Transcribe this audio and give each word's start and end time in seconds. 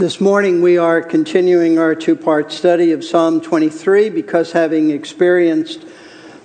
This 0.00 0.18
morning 0.18 0.62
we 0.62 0.78
are 0.78 1.02
continuing 1.02 1.78
our 1.78 1.94
two 1.94 2.16
part 2.16 2.52
study 2.52 2.92
of 2.92 3.04
Psalm 3.04 3.42
23 3.42 4.08
because, 4.08 4.50
having 4.50 4.88
experienced 4.88 5.84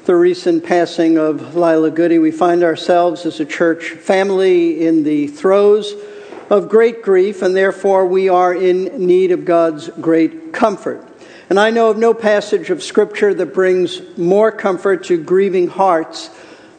the 0.04 0.14
recent 0.14 0.66
passing 0.66 1.18
of 1.18 1.56
Lila 1.56 1.90
Goody, 1.90 2.20
we 2.20 2.32
find 2.32 2.66
ourselves 2.66 3.26
as 3.26 3.40
a 3.40 3.46
church 3.46 3.92
family 3.92 4.86
in 4.86 5.04
the 5.04 5.28
throes 5.28 5.94
of 6.50 6.68
great 6.68 7.02
grief, 7.02 7.42
and 7.42 7.56
therefore 7.56 8.06
we 8.06 8.28
are 8.28 8.54
in 8.54 9.08
need 9.08 9.32
of 9.32 9.46
God's 9.46 9.88
great 10.02 10.52
comfort. 10.52 11.08
And 11.50 11.58
I 11.58 11.70
know 11.70 11.90
of 11.90 11.98
no 11.98 12.14
passage 12.14 12.70
of 12.70 12.84
Scripture 12.84 13.34
that 13.36 13.54
brings 13.54 14.02
more 14.18 14.52
comfort 14.52 15.06
to 15.06 15.24
grieving 15.24 15.70
hearts 15.70 16.30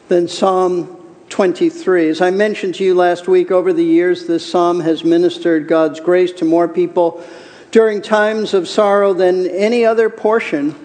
than 0.09 0.27
Psalm 0.27 0.96
23. 1.29 2.09
As 2.09 2.21
I 2.21 2.31
mentioned 2.31 2.75
to 2.75 2.83
you 2.83 2.95
last 2.95 3.27
week, 3.27 3.51
over 3.51 3.73
the 3.73 3.83
years, 3.83 4.27
this 4.27 4.49
psalm 4.49 4.79
has 4.79 5.03
ministered 5.03 5.67
God's 5.67 5.99
grace 5.99 6.31
to 6.33 6.45
more 6.45 6.67
people 6.67 7.23
during 7.71 8.01
times 8.01 8.53
of 8.53 8.67
sorrow 8.67 9.13
than 9.13 9.45
any 9.47 9.85
other 9.85 10.09
portion 10.09 10.75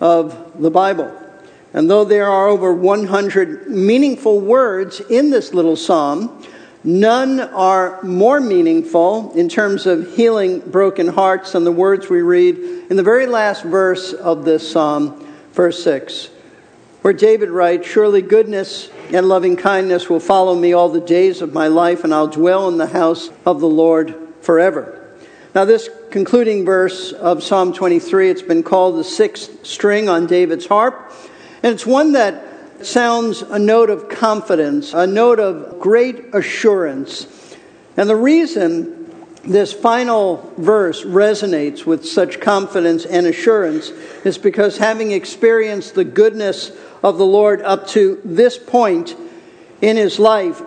of 0.00 0.60
the 0.60 0.70
Bible. 0.70 1.12
And 1.74 1.90
though 1.90 2.04
there 2.04 2.26
are 2.26 2.48
over 2.48 2.72
100 2.72 3.68
meaningful 3.68 4.40
words 4.40 5.00
in 5.00 5.30
this 5.30 5.52
little 5.52 5.76
psalm, 5.76 6.42
none 6.84 7.40
are 7.40 8.02
more 8.02 8.40
meaningful 8.40 9.32
in 9.34 9.48
terms 9.48 9.86
of 9.86 10.14
healing 10.14 10.60
broken 10.60 11.08
hearts 11.08 11.52
than 11.52 11.64
the 11.64 11.72
words 11.72 12.08
we 12.08 12.22
read 12.22 12.56
in 12.88 12.96
the 12.96 13.02
very 13.02 13.26
last 13.26 13.64
verse 13.64 14.12
of 14.12 14.44
this 14.44 14.70
psalm, 14.70 15.26
verse 15.52 15.82
6, 15.82 16.30
where 17.08 17.16
David 17.16 17.48
writes, 17.48 17.88
Surely 17.88 18.20
goodness 18.20 18.90
and 19.14 19.30
loving 19.30 19.56
kindness 19.56 20.10
will 20.10 20.20
follow 20.20 20.54
me 20.54 20.74
all 20.74 20.90
the 20.90 21.00
days 21.00 21.40
of 21.40 21.54
my 21.54 21.66
life, 21.66 22.04
and 22.04 22.12
I'll 22.12 22.28
dwell 22.28 22.68
in 22.68 22.76
the 22.76 22.88
house 22.88 23.30
of 23.46 23.60
the 23.60 23.66
Lord 23.66 24.14
forever. 24.42 25.10
Now, 25.54 25.64
this 25.64 25.88
concluding 26.10 26.66
verse 26.66 27.12
of 27.12 27.42
Psalm 27.42 27.72
23, 27.72 28.28
it's 28.28 28.42
been 28.42 28.62
called 28.62 28.98
the 28.98 29.04
sixth 29.04 29.64
string 29.64 30.10
on 30.10 30.26
David's 30.26 30.66
harp, 30.66 31.10
and 31.62 31.72
it's 31.72 31.86
one 31.86 32.12
that 32.12 32.44
sounds 32.84 33.40
a 33.40 33.58
note 33.58 33.88
of 33.88 34.10
confidence, 34.10 34.92
a 34.92 35.06
note 35.06 35.40
of 35.40 35.80
great 35.80 36.34
assurance. 36.34 37.56
And 37.96 38.06
the 38.06 38.16
reason 38.16 38.98
this 39.44 39.72
final 39.72 40.52
verse 40.58 41.04
resonates 41.04 41.86
with 41.86 42.06
such 42.06 42.38
confidence 42.38 43.06
and 43.06 43.26
assurance 43.26 43.88
is 44.24 44.36
because 44.36 44.76
having 44.76 45.12
experienced 45.12 45.94
the 45.94 46.04
goodness 46.04 46.70
of 47.02 47.18
the 47.18 47.26
Lord 47.26 47.62
up 47.62 47.86
to 47.88 48.20
this 48.24 48.58
point 48.58 49.16
in 49.80 49.96
his 49.96 50.18
life, 50.18 50.62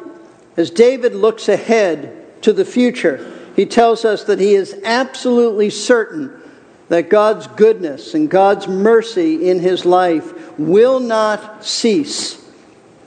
as 0.57 0.69
David 0.69 1.15
looks 1.15 1.49
ahead 1.49 2.41
to 2.43 2.53
the 2.53 2.65
future, 2.65 3.39
he 3.55 3.65
tells 3.65 4.05
us 4.05 4.23
that 4.25 4.39
he 4.39 4.55
is 4.55 4.79
absolutely 4.83 5.69
certain 5.69 6.41
that 6.89 7.09
God's 7.09 7.47
goodness 7.47 8.13
and 8.13 8.29
God's 8.29 8.67
mercy 8.67 9.49
in 9.49 9.59
his 9.59 9.85
life 9.85 10.57
will 10.59 10.99
not 10.99 11.63
cease, 11.63 12.43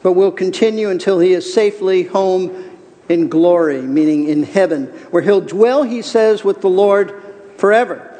but 0.03 0.13
will 0.13 0.33
continue 0.33 0.89
until 0.89 1.19
he 1.19 1.33
is 1.33 1.53
safely 1.53 2.05
home 2.05 2.71
in 3.09 3.29
glory, 3.29 3.83
meaning 3.83 4.29
in 4.29 4.43
heaven, 4.43 4.87
where 5.11 5.23
he'll 5.23 5.41
dwell, 5.43 5.83
he 5.83 6.01
says, 6.01 6.43
with 6.43 6.63
the 6.63 6.71
Lord 6.71 7.23
forever. 7.59 8.11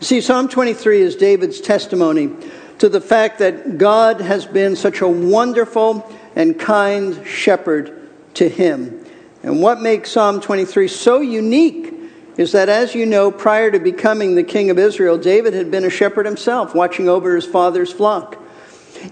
See, 0.00 0.20
Psalm 0.20 0.48
23 0.48 1.00
is 1.00 1.16
David's 1.16 1.60
testimony 1.60 2.34
to 2.82 2.88
the 2.88 3.00
fact 3.00 3.38
that 3.38 3.78
God 3.78 4.20
has 4.20 4.44
been 4.44 4.74
such 4.74 5.02
a 5.02 5.06
wonderful 5.06 6.04
and 6.34 6.58
kind 6.58 7.24
shepherd 7.24 8.10
to 8.34 8.48
him. 8.48 9.06
And 9.44 9.62
what 9.62 9.80
makes 9.80 10.10
Psalm 10.10 10.40
23 10.40 10.88
so 10.88 11.20
unique 11.20 11.94
is 12.36 12.50
that, 12.50 12.68
as 12.68 12.92
you 12.92 13.06
know, 13.06 13.30
prior 13.30 13.70
to 13.70 13.78
becoming 13.78 14.34
the 14.34 14.42
king 14.42 14.68
of 14.68 14.80
Israel, 14.80 15.16
David 15.16 15.54
had 15.54 15.70
been 15.70 15.84
a 15.84 15.90
shepherd 15.90 16.26
himself, 16.26 16.74
watching 16.74 17.08
over 17.08 17.36
his 17.36 17.44
father's 17.44 17.92
flock. 17.92 18.36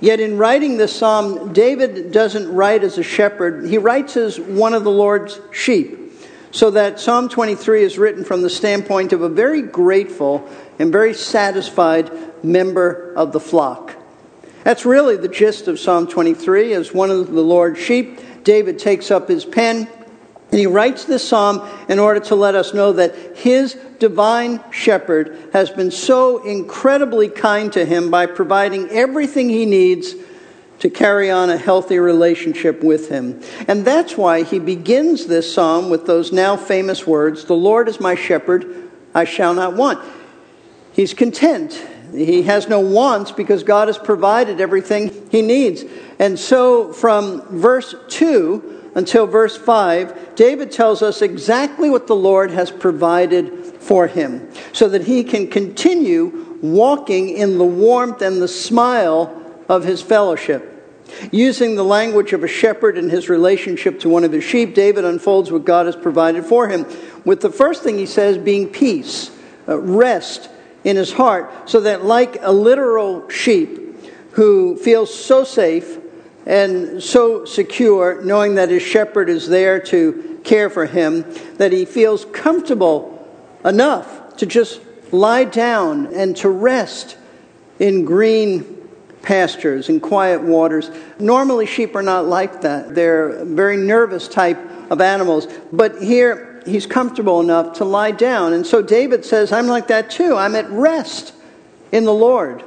Yet, 0.00 0.18
in 0.18 0.36
writing 0.36 0.76
this 0.76 0.96
psalm, 0.96 1.52
David 1.52 2.10
doesn't 2.10 2.52
write 2.52 2.82
as 2.82 2.98
a 2.98 3.04
shepherd, 3.04 3.68
he 3.68 3.78
writes 3.78 4.16
as 4.16 4.40
one 4.40 4.74
of 4.74 4.82
the 4.82 4.90
Lord's 4.90 5.38
sheep. 5.52 5.96
So 6.50 6.72
that 6.72 6.98
Psalm 6.98 7.28
23 7.28 7.84
is 7.84 7.96
written 7.96 8.24
from 8.24 8.42
the 8.42 8.50
standpoint 8.50 9.12
of 9.12 9.22
a 9.22 9.28
very 9.28 9.62
grateful 9.62 10.48
and 10.80 10.90
very 10.90 11.14
satisfied 11.14 12.10
member 12.42 13.12
of 13.14 13.32
the 13.32 13.40
flock. 13.40 13.94
That's 14.64 14.84
really 14.84 15.16
the 15.16 15.28
gist 15.28 15.68
of 15.68 15.78
Psalm 15.78 16.06
23. 16.06 16.72
As 16.72 16.92
one 16.92 17.10
of 17.10 17.30
the 17.30 17.42
Lord's 17.42 17.78
sheep, 17.78 18.18
David 18.44 18.78
takes 18.78 19.10
up 19.10 19.28
his 19.28 19.44
pen 19.44 19.88
and 20.50 20.58
he 20.58 20.66
writes 20.66 21.04
this 21.04 21.26
psalm 21.26 21.68
in 21.88 21.98
order 21.98 22.20
to 22.20 22.34
let 22.34 22.54
us 22.54 22.74
know 22.74 22.92
that 22.94 23.36
his 23.36 23.74
divine 23.98 24.60
shepherd 24.72 25.50
has 25.52 25.70
been 25.70 25.90
so 25.90 26.42
incredibly 26.44 27.28
kind 27.28 27.72
to 27.74 27.84
him 27.84 28.10
by 28.10 28.26
providing 28.26 28.88
everything 28.88 29.48
he 29.48 29.66
needs 29.66 30.14
to 30.80 30.90
carry 30.90 31.30
on 31.30 31.50
a 31.50 31.56
healthy 31.56 31.98
relationship 31.98 32.82
with 32.82 33.10
him. 33.10 33.40
And 33.68 33.84
that's 33.84 34.16
why 34.16 34.42
he 34.42 34.58
begins 34.58 35.26
this 35.26 35.52
psalm 35.52 35.90
with 35.90 36.06
those 36.06 36.32
now 36.32 36.56
famous 36.56 37.06
words 37.06 37.44
The 37.44 37.54
Lord 37.54 37.88
is 37.88 38.00
my 38.00 38.14
shepherd, 38.14 38.90
I 39.14 39.24
shall 39.24 39.54
not 39.54 39.76
want. 39.76 40.02
He's 40.92 41.14
content 41.14 41.80
he 42.12 42.42
has 42.42 42.68
no 42.68 42.80
wants 42.80 43.32
because 43.32 43.62
God 43.62 43.88
has 43.88 43.98
provided 43.98 44.60
everything 44.60 45.28
he 45.30 45.42
needs. 45.42 45.84
And 46.18 46.38
so, 46.38 46.92
from 46.92 47.42
verse 47.48 47.94
2 48.08 48.92
until 48.94 49.26
verse 49.26 49.56
5, 49.56 50.34
David 50.34 50.72
tells 50.72 51.02
us 51.02 51.22
exactly 51.22 51.90
what 51.90 52.06
the 52.06 52.16
Lord 52.16 52.50
has 52.50 52.70
provided 52.70 53.64
for 53.78 54.06
him 54.06 54.48
so 54.72 54.88
that 54.88 55.04
he 55.04 55.22
can 55.22 55.48
continue 55.48 56.58
walking 56.60 57.30
in 57.30 57.58
the 57.58 57.64
warmth 57.64 58.22
and 58.22 58.42
the 58.42 58.48
smile 58.48 59.36
of 59.68 59.84
his 59.84 60.02
fellowship. 60.02 60.76
Using 61.32 61.74
the 61.74 61.84
language 61.84 62.32
of 62.32 62.44
a 62.44 62.48
shepherd 62.48 62.96
in 62.96 63.10
his 63.10 63.28
relationship 63.28 64.00
to 64.00 64.08
one 64.08 64.22
of 64.22 64.32
his 64.32 64.44
sheep, 64.44 64.74
David 64.74 65.04
unfolds 65.04 65.50
what 65.50 65.64
God 65.64 65.86
has 65.86 65.96
provided 65.96 66.44
for 66.44 66.68
him. 66.68 66.86
With 67.24 67.40
the 67.40 67.50
first 67.50 67.82
thing 67.82 67.98
he 67.98 68.06
says 68.06 68.38
being 68.38 68.68
peace, 68.68 69.30
uh, 69.66 69.78
rest, 69.78 70.48
in 70.84 70.96
his 70.96 71.12
heart, 71.12 71.68
so 71.68 71.80
that, 71.80 72.04
like 72.04 72.38
a 72.40 72.52
literal 72.52 73.28
sheep 73.28 73.78
who 74.32 74.76
feels 74.76 75.12
so 75.12 75.44
safe 75.44 75.98
and 76.46 77.02
so 77.02 77.44
secure, 77.44 78.22
knowing 78.22 78.54
that 78.54 78.70
his 78.70 78.82
shepherd 78.82 79.28
is 79.28 79.48
there 79.48 79.78
to 79.78 80.40
care 80.44 80.70
for 80.70 80.86
him, 80.86 81.24
that 81.56 81.72
he 81.72 81.84
feels 81.84 82.24
comfortable 82.26 83.28
enough 83.64 84.36
to 84.36 84.46
just 84.46 84.80
lie 85.12 85.44
down 85.44 86.06
and 86.14 86.36
to 86.36 86.48
rest 86.48 87.16
in 87.78 88.04
green 88.04 88.88
pastures 89.22 89.90
and 89.90 90.00
quiet 90.00 90.40
waters. 90.40 90.90
Normally, 91.18 91.66
sheep 91.66 91.94
are 91.94 92.02
not 92.02 92.24
like 92.24 92.62
that. 92.62 92.94
They're 92.94 93.44
very 93.44 93.76
nervous 93.76 94.28
type 94.28 94.58
of 94.90 95.00
animals. 95.00 95.46
But 95.72 96.00
here, 96.02 96.49
he's 96.66 96.86
comfortable 96.86 97.40
enough 97.40 97.78
to 97.78 97.84
lie 97.84 98.10
down. 98.10 98.52
And 98.52 98.66
so 98.66 98.82
David 98.82 99.24
says, 99.24 99.52
I'm 99.52 99.66
like 99.66 99.88
that 99.88 100.10
too. 100.10 100.36
I'm 100.36 100.54
at 100.54 100.70
rest 100.70 101.34
in 101.92 102.04
the 102.04 102.14
Lord. 102.14 102.64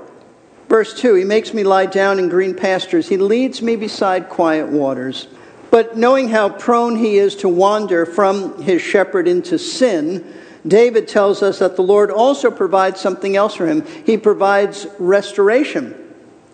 Verse 0.69 0.99
2 0.99 1.15
He 1.15 1.23
makes 1.23 1.53
me 1.53 1.63
lie 1.63 1.85
down 1.85 2.19
in 2.19 2.29
green 2.29 2.55
pastures, 2.55 3.09
He 3.09 3.17
leads 3.17 3.61
me 3.61 3.75
beside 3.75 4.29
quiet 4.29 4.69
waters. 4.69 5.27
But 5.71 5.97
knowing 5.97 6.29
how 6.29 6.49
prone 6.49 6.95
he 6.97 7.17
is 7.17 7.35
to 7.37 7.49
wander 7.49 8.05
from 8.05 8.61
his 8.61 8.79
shepherd 8.79 9.27
into 9.27 9.57
sin, 9.57 10.23
David 10.67 11.07
tells 11.07 11.41
us 11.41 11.59
that 11.59 11.75
the 11.75 11.81
Lord 11.81 12.11
also 12.11 12.51
provides 12.51 13.01
something 13.01 13.35
else 13.35 13.55
for 13.55 13.65
him. 13.65 13.83
He 14.05 14.17
provides 14.17 14.85
restoration 14.99 16.02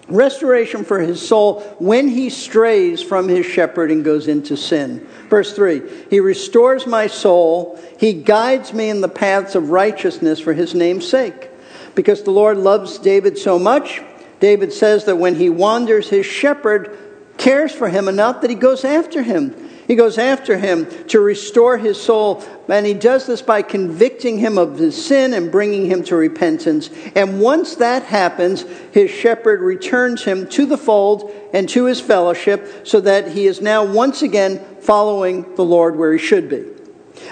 restoration 0.09 0.83
for 0.83 0.99
his 0.99 1.25
soul 1.25 1.61
when 1.79 2.07
he 2.07 2.29
strays 2.29 3.01
from 3.01 3.27
his 3.27 3.45
shepherd 3.45 3.91
and 3.91 4.03
goes 4.03 4.27
into 4.27 4.57
sin. 4.57 5.07
Verse 5.29 5.53
3 5.53 5.81
He 6.09 6.19
restores 6.19 6.87
my 6.87 7.07
soul, 7.07 7.79
he 7.97 8.13
guides 8.13 8.73
me 8.73 8.89
in 8.89 9.01
the 9.01 9.09
paths 9.09 9.55
of 9.55 9.69
righteousness 9.69 10.39
for 10.39 10.53
his 10.53 10.73
name's 10.73 11.07
sake. 11.07 11.49
Because 11.95 12.23
the 12.23 12.31
Lord 12.31 12.57
loves 12.57 12.97
David 12.97 13.37
so 13.37 13.59
much, 13.59 14.01
David 14.39 14.71
says 14.71 15.05
that 15.05 15.17
when 15.17 15.35
he 15.35 15.49
wanders, 15.49 16.09
his 16.09 16.25
shepherd 16.25 16.97
cares 17.37 17.71
for 17.71 17.89
him 17.89 18.07
enough 18.07 18.41
that 18.41 18.49
he 18.49 18.55
goes 18.55 18.85
after 18.85 19.21
him. 19.21 19.68
He 19.89 19.95
goes 19.95 20.19
after 20.19 20.55
him 20.55 20.85
to 21.07 21.19
restore 21.19 21.75
his 21.79 21.99
soul, 21.99 22.43
and 22.67 22.85
he 22.85 22.93
does 22.93 23.25
this 23.25 23.41
by 23.41 23.63
convicting 23.63 24.37
him 24.37 24.59
of 24.59 24.77
his 24.77 25.03
sin 25.03 25.33
and 25.33 25.51
bringing 25.51 25.87
him 25.87 26.03
to 26.03 26.15
repentance. 26.15 26.91
And 27.15 27.41
once 27.41 27.73
that 27.77 28.03
happens, 28.03 28.65
his 28.91 29.09
shepherd 29.09 29.61
returns 29.61 30.23
him 30.23 30.47
to 30.49 30.67
the 30.67 30.77
fold 30.77 31.31
and 31.55 31.67
to 31.69 31.85
his 31.85 31.99
fellowship 31.99 32.85
so 32.85 33.01
that 33.01 33.29
he 33.29 33.47
is 33.47 33.61
now 33.61 33.83
once 33.83 34.21
again 34.21 34.63
following 34.79 35.55
the 35.55 35.65
Lord 35.65 35.95
where 35.95 36.13
he 36.13 36.19
should 36.19 36.49
be. 36.49 36.65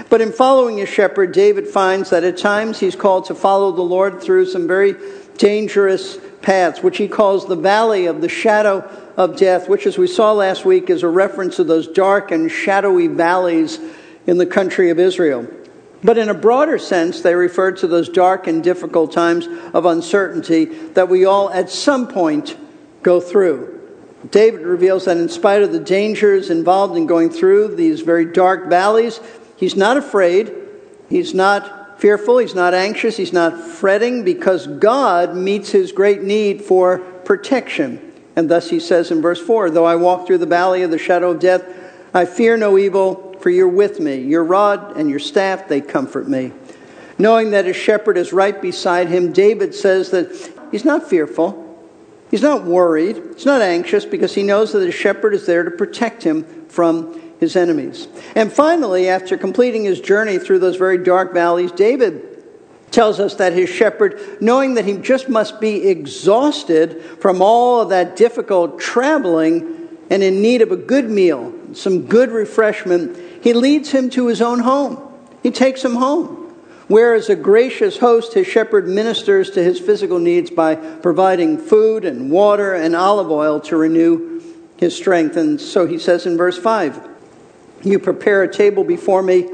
But 0.09 0.21
in 0.21 0.31
following 0.31 0.79
his 0.79 0.89
shepherd, 0.89 1.33
David 1.33 1.67
finds 1.67 2.09
that 2.09 2.23
at 2.23 2.37
times 2.37 2.79
he's 2.79 2.95
called 2.95 3.25
to 3.25 3.35
follow 3.35 3.71
the 3.71 3.83
Lord 3.83 4.19
through 4.19 4.47
some 4.47 4.67
very 4.67 4.95
dangerous 5.37 6.17
paths, 6.47 6.81
which 6.81 6.95
he 6.95 7.09
calls 7.09 7.45
the 7.45 7.57
valley 7.57 8.05
of 8.05 8.21
the 8.21 8.29
shadow 8.29 8.89
of 9.17 9.35
death, 9.35 9.67
which, 9.67 9.85
as 9.85 9.97
we 9.97 10.07
saw 10.07 10.31
last 10.31 10.63
week, 10.63 10.89
is 10.89 11.03
a 11.03 11.07
reference 11.09 11.57
to 11.57 11.63
those 11.65 11.89
dark 11.89 12.31
and 12.31 12.49
shadowy 12.49 13.07
valleys 13.07 13.77
in 14.25 14.37
the 14.37 14.45
country 14.45 14.89
of 14.89 14.97
Israel. 14.97 15.45
But 16.01 16.17
in 16.17 16.29
a 16.29 16.33
broader 16.33 16.77
sense, 16.77 17.19
they 17.19 17.35
refer 17.35 17.73
to 17.73 17.87
those 17.87 18.07
dark 18.07 18.47
and 18.47 18.63
difficult 18.63 19.11
times 19.11 19.45
of 19.73 19.85
uncertainty 19.85 20.63
that 20.93 21.09
we 21.09 21.25
all 21.25 21.49
at 21.49 21.69
some 21.69 22.07
point 22.07 22.55
go 23.03 23.19
through. 23.19 23.81
David 24.31 24.61
reveals 24.61 25.03
that 25.03 25.17
in 25.17 25.27
spite 25.27 25.63
of 25.63 25.73
the 25.73 25.81
dangers 25.81 26.49
involved 26.49 26.95
in 26.95 27.07
going 27.07 27.29
through 27.29 27.75
these 27.75 27.99
very 27.99 28.23
dark 28.23 28.69
valleys, 28.69 29.19
he's 29.57 29.75
not 29.75 29.97
afraid, 29.97 30.53
he's 31.09 31.33
not 31.33 31.76
fearful, 31.97 32.37
he's 32.37 32.55
not 32.55 32.73
anxious, 32.73 33.17
he's 33.17 33.33
not 33.33 33.59
fretting 33.59 34.23
because 34.23 34.67
God 34.67 35.35
meets 35.35 35.71
his 35.71 35.91
great 35.91 36.21
need 36.21 36.61
for 36.61 36.99
protection. 36.99 38.13
And 38.35 38.49
thus 38.49 38.69
he 38.69 38.79
says 38.79 39.11
in 39.11 39.21
verse 39.21 39.41
4 39.41 39.71
Though 39.71 39.85
I 39.85 39.95
walk 39.95 40.27
through 40.27 40.37
the 40.37 40.45
valley 40.45 40.83
of 40.83 40.91
the 40.91 40.97
shadow 40.97 41.31
of 41.31 41.39
death, 41.39 41.63
I 42.13 42.25
fear 42.25 42.55
no 42.57 42.77
evil, 42.77 43.35
for 43.39 43.49
you're 43.49 43.67
with 43.67 43.99
me. 43.99 44.17
Your 44.21 44.43
rod 44.43 44.95
and 44.97 45.09
your 45.09 45.19
staff, 45.19 45.67
they 45.67 45.81
comfort 45.81 46.27
me. 46.27 46.51
Knowing 47.17 47.51
that 47.51 47.65
his 47.65 47.75
shepherd 47.75 48.17
is 48.17 48.31
right 48.31 48.61
beside 48.61 49.07
him, 49.07 49.33
David 49.33 49.73
says 49.73 50.11
that 50.11 50.53
he's 50.71 50.85
not 50.85 51.09
fearful. 51.09 51.63
He's 52.29 52.41
not 52.43 52.63
worried. 52.63 53.21
He's 53.33 53.45
not 53.45 53.61
anxious 53.61 54.05
because 54.05 54.35
he 54.35 54.43
knows 54.43 54.73
that 54.73 54.85
his 54.85 54.93
shepherd 54.93 55.33
is 55.33 55.45
there 55.45 55.63
to 55.63 55.71
protect 55.71 56.23
him 56.23 56.65
from 56.67 57.19
his 57.39 57.55
enemies. 57.55 58.07
And 58.35 58.51
finally, 58.51 59.09
after 59.09 59.37
completing 59.37 59.83
his 59.83 59.99
journey 59.99 60.39
through 60.39 60.59
those 60.59 60.77
very 60.77 60.97
dark 60.97 61.33
valleys, 61.33 61.71
David 61.71 62.43
tells 62.91 63.19
us 63.19 63.35
that 63.35 63.53
his 63.53 63.69
shepherd, 63.69 64.19
knowing 64.41 64.75
that 64.75 64.85
he 64.85 64.97
just 64.97 65.29
must 65.29 65.59
be 65.59 65.87
exhausted 65.87 67.01
from 67.19 67.41
all 67.41 67.81
of 67.81 67.89
that 67.89 68.15
difficult 68.15 68.79
traveling 68.79 69.87
and 70.09 70.23
in 70.23 70.41
need 70.41 70.61
of 70.61 70.71
a 70.71 70.77
good 70.77 71.09
meal, 71.09 71.53
some 71.73 72.07
good 72.07 72.31
refreshment, 72.31 73.17
he 73.43 73.53
leads 73.53 73.91
him 73.91 74.09
to 74.11 74.27
his 74.27 74.41
own 74.41 74.59
home. 74.59 75.01
He 75.43 75.51
takes 75.51 75.83
him 75.83 75.95
home. 75.95 76.45
Where, 76.87 77.13
as 77.13 77.27
a 77.27 77.35
gracious 77.35 77.97
host, 77.97 78.33
his 78.33 78.47
shepherd 78.47 78.87
ministers 78.87 79.51
to 79.51 79.63
his 79.63 79.77
physical 79.77 80.19
needs 80.19 80.49
by 80.49 80.75
providing 80.75 81.57
food 81.57 82.05
and 82.05 82.31
water 82.31 82.73
and 82.73 82.95
olive 82.95 83.29
oil 83.29 83.59
to 83.61 83.75
renew 83.75 84.41
his 84.77 84.95
strength. 84.95 85.35
And 85.35 85.59
so 85.59 85.85
he 85.85 85.99
says 85.99 86.25
in 86.25 86.37
verse 86.37 86.57
5 86.57 87.16
You 87.83 87.99
prepare 87.99 88.43
a 88.43 88.51
table 88.51 88.83
before 88.83 89.21
me 89.21 89.49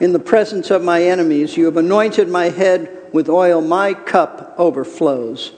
in 0.00 0.12
the 0.12 0.18
presence 0.18 0.70
of 0.70 0.82
my 0.82 1.02
enemies. 1.02 1.56
You 1.56 1.66
have 1.66 1.76
anointed 1.76 2.28
my 2.28 2.50
head 2.50 3.10
with 3.12 3.28
oil, 3.28 3.60
my 3.60 3.94
cup 3.94 4.54
overflows. 4.58 5.52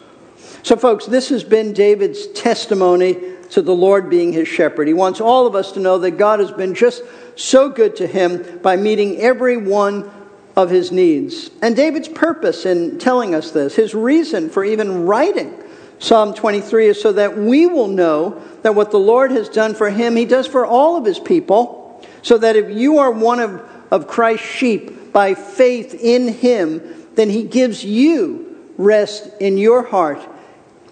So, 0.63 0.77
folks, 0.77 1.07
this 1.07 1.29
has 1.31 1.45
been 1.45 1.73
David's 1.73 2.27
testimony 2.29 3.17
to 3.51 3.63
the 3.63 3.75
Lord 3.75 4.11
being 4.11 4.33
his 4.33 4.49
shepherd. 4.49 4.87
He 4.87 4.95
wants 4.95 5.21
all 5.21 5.47
of 5.47 5.55
us 5.55 5.73
to 5.73 5.81
know 5.81 5.99
that 5.99 6.13
God 6.13 6.41
has 6.41 6.53
been 6.53 6.75
just 6.75 7.03
so 7.37 7.69
good 7.69 7.97
to 7.97 8.07
him 8.07 8.59
by 8.63 8.77
meeting 8.77 9.19
every 9.19 9.57
one 9.57 10.11
of 10.57 10.71
his 10.71 10.93
needs. 10.93 11.51
And 11.63 11.75
David's 11.75 12.09
purpose 12.09 12.67
in 12.67 12.99
telling 12.99 13.35
us 13.35 13.51
this, 13.51 13.75
his 13.75 13.95
reason 13.95 14.51
for 14.51 14.65
even 14.65 15.07
writing 15.07 15.55
Psalm 16.01 16.33
23, 16.33 16.89
is 16.89 17.01
so 17.01 17.13
that 17.13 17.37
we 17.37 17.67
will 17.67 17.87
know 17.87 18.43
that 18.63 18.75
what 18.75 18.91
the 18.91 18.99
Lord 18.99 19.31
has 19.31 19.51
done 19.51 19.75
for 19.75 19.91
him, 19.91 20.17
he 20.17 20.25
does 20.25 20.47
for 20.47 20.65
all 20.65 20.97
of 20.97 21.05
his 21.05 21.21
people. 21.21 21.80
So 22.23 22.39
that 22.39 22.57
if 22.57 22.77
you 22.77 22.99
are 22.99 23.11
one 23.11 23.41
of 23.41 23.63
of 23.91 24.07
Christ's 24.07 24.47
sheep 24.47 25.13
by 25.13 25.35
faith 25.35 25.95
in 25.95 26.29
him, 26.29 26.83
then 27.15 27.29
he 27.29 27.43
gives 27.43 27.85
you 27.85 28.57
rest 28.79 29.29
in 29.41 29.59
your 29.59 29.83
heart. 29.83 30.21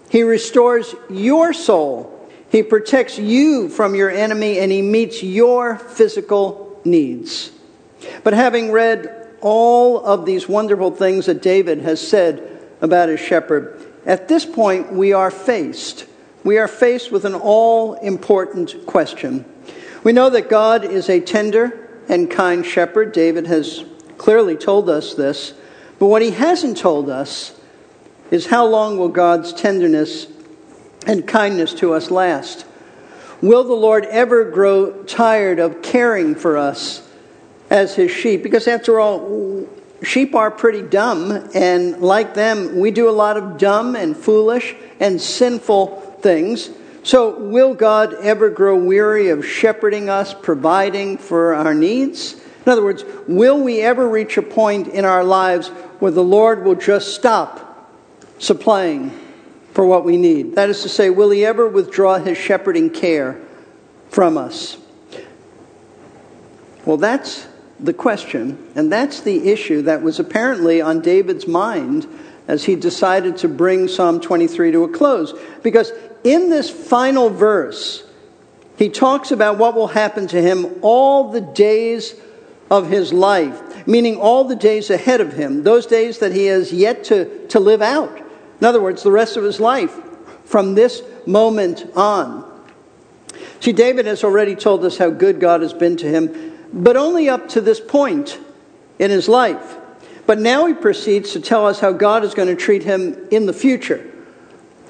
He 0.09 0.23
restores 0.23 0.93
your 1.09 1.53
soul. 1.53 2.15
He 2.51 2.63
protects 2.63 3.17
you 3.17 3.69
from 3.69 3.95
your 3.95 4.09
enemy 4.09 4.59
and 4.59 4.71
he 4.71 4.81
meets 4.81 5.23
your 5.23 5.77
physical 5.77 6.81
needs. 6.83 7.51
But 8.23 8.33
having 8.33 8.71
read 8.71 9.27
all 9.41 10.03
of 10.03 10.25
these 10.25 10.49
wonderful 10.49 10.91
things 10.91 11.27
that 11.27 11.41
David 11.41 11.79
has 11.79 12.05
said 12.05 12.59
about 12.81 13.09
his 13.09 13.19
shepherd, 13.19 13.79
at 14.05 14.27
this 14.27 14.45
point 14.45 14.91
we 14.91 15.13
are 15.13 15.31
faced. 15.31 16.05
We 16.43 16.57
are 16.57 16.67
faced 16.67 17.11
with 17.11 17.25
an 17.25 17.35
all 17.35 17.95
important 17.95 18.85
question. 18.85 19.45
We 20.03 20.13
know 20.13 20.29
that 20.29 20.49
God 20.49 20.85
is 20.85 21.09
a 21.09 21.19
tender, 21.19 21.89
and 22.09 22.29
kind 22.29 22.65
shepherd. 22.65 23.13
David 23.13 23.47
has 23.47 23.85
clearly 24.17 24.57
told 24.57 24.89
us 24.89 25.13
this. 25.13 25.53
But 25.99 26.07
what 26.07 26.21
he 26.21 26.31
hasn't 26.31 26.77
told 26.77 27.09
us 27.09 27.57
is 28.31 28.47
how 28.47 28.65
long 28.65 28.97
will 28.97 29.09
God's 29.09 29.53
tenderness 29.53 30.27
and 31.05 31.27
kindness 31.27 31.73
to 31.75 31.93
us 31.93 32.11
last? 32.11 32.65
Will 33.41 33.63
the 33.63 33.73
Lord 33.73 34.05
ever 34.05 34.43
grow 34.49 35.03
tired 35.03 35.59
of 35.59 35.81
caring 35.81 36.35
for 36.35 36.57
us 36.57 37.07
as 37.69 37.95
his 37.95 38.11
sheep? 38.11 38.43
Because 38.43 38.67
after 38.67 38.99
all, 38.99 39.67
sheep 40.03 40.35
are 40.35 40.51
pretty 40.51 40.81
dumb, 40.81 41.49
and 41.53 42.01
like 42.01 42.33
them, 42.33 42.79
we 42.79 42.91
do 42.91 43.07
a 43.07 43.11
lot 43.11 43.37
of 43.37 43.57
dumb 43.57 43.95
and 43.95 44.17
foolish 44.17 44.75
and 44.99 45.21
sinful 45.21 46.17
things. 46.21 46.69
So, 47.09 47.39
will 47.39 47.73
God 47.73 48.13
ever 48.21 48.51
grow 48.51 48.75
weary 48.75 49.29
of 49.29 49.43
shepherding 49.43 50.11
us, 50.11 50.35
providing 50.35 51.17
for 51.17 51.55
our 51.55 51.73
needs? 51.73 52.35
In 52.63 52.71
other 52.71 52.83
words, 52.83 53.03
will 53.27 53.59
we 53.59 53.81
ever 53.81 54.07
reach 54.07 54.37
a 54.37 54.43
point 54.43 54.89
in 54.89 55.05
our 55.05 55.23
lives 55.23 55.69
where 55.97 56.11
the 56.11 56.23
Lord 56.23 56.63
will 56.63 56.75
just 56.75 57.15
stop 57.15 57.91
supplying 58.37 59.09
for 59.73 59.87
what 59.87 60.05
we 60.05 60.17
need? 60.17 60.53
That 60.53 60.69
is 60.69 60.83
to 60.83 60.89
say, 60.89 61.09
will 61.09 61.31
He 61.31 61.43
ever 61.43 61.67
withdraw 61.67 62.19
His 62.19 62.37
shepherding 62.37 62.91
care 62.91 63.41
from 64.11 64.37
us? 64.37 64.77
Well, 66.85 66.97
that's 66.97 67.47
the 67.79 67.93
question, 67.93 68.71
and 68.75 68.91
that's 68.91 69.21
the 69.21 69.49
issue 69.49 69.81
that 69.81 70.03
was 70.03 70.19
apparently 70.19 70.79
on 70.79 71.01
David's 71.01 71.47
mind 71.47 72.05
as 72.47 72.65
he 72.65 72.75
decided 72.75 73.37
to 73.37 73.47
bring 73.47 73.87
Psalm 73.87 74.19
23 74.19 74.71
to 74.71 74.83
a 74.83 74.89
close. 74.89 75.33
Because 75.61 75.91
in 76.23 76.49
this 76.49 76.69
final 76.69 77.29
verse, 77.29 78.03
he 78.77 78.89
talks 78.89 79.31
about 79.31 79.57
what 79.57 79.75
will 79.75 79.87
happen 79.87 80.27
to 80.27 80.41
him 80.41 80.79
all 80.81 81.31
the 81.31 81.41
days 81.41 82.15
of 82.69 82.89
his 82.89 83.11
life, 83.11 83.87
meaning 83.87 84.17
all 84.17 84.43
the 84.45 84.55
days 84.55 84.89
ahead 84.89 85.21
of 85.21 85.33
him, 85.33 85.63
those 85.63 85.85
days 85.85 86.19
that 86.19 86.31
he 86.31 86.45
has 86.45 86.71
yet 86.71 87.03
to, 87.05 87.47
to 87.47 87.59
live 87.59 87.81
out. 87.81 88.17
In 88.61 88.65
other 88.65 88.81
words, 88.81 89.03
the 89.03 89.11
rest 89.11 89.37
of 89.37 89.43
his 89.43 89.59
life 89.59 89.97
from 90.45 90.75
this 90.75 91.01
moment 91.25 91.85
on. 91.95 92.45
See, 93.59 93.73
David 93.73 94.05
has 94.05 94.23
already 94.23 94.55
told 94.55 94.85
us 94.85 94.97
how 94.97 95.09
good 95.09 95.39
God 95.39 95.61
has 95.61 95.73
been 95.73 95.97
to 95.97 96.07
him, 96.07 96.57
but 96.71 96.95
only 96.95 97.27
up 97.29 97.49
to 97.49 97.61
this 97.61 97.79
point 97.79 98.39
in 98.97 99.11
his 99.11 99.27
life. 99.27 99.77
But 100.25 100.39
now 100.39 100.65
he 100.67 100.73
proceeds 100.73 101.33
to 101.33 101.39
tell 101.39 101.65
us 101.65 101.79
how 101.79 101.91
God 101.91 102.23
is 102.23 102.33
going 102.33 102.47
to 102.47 102.55
treat 102.55 102.83
him 102.83 103.27
in 103.31 103.45
the 103.45 103.53
future 103.53 104.08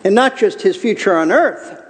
and 0.04 0.16
not 0.16 0.38
just 0.38 0.62
his 0.62 0.76
future 0.76 1.18
on 1.18 1.32
earth. 1.32 1.86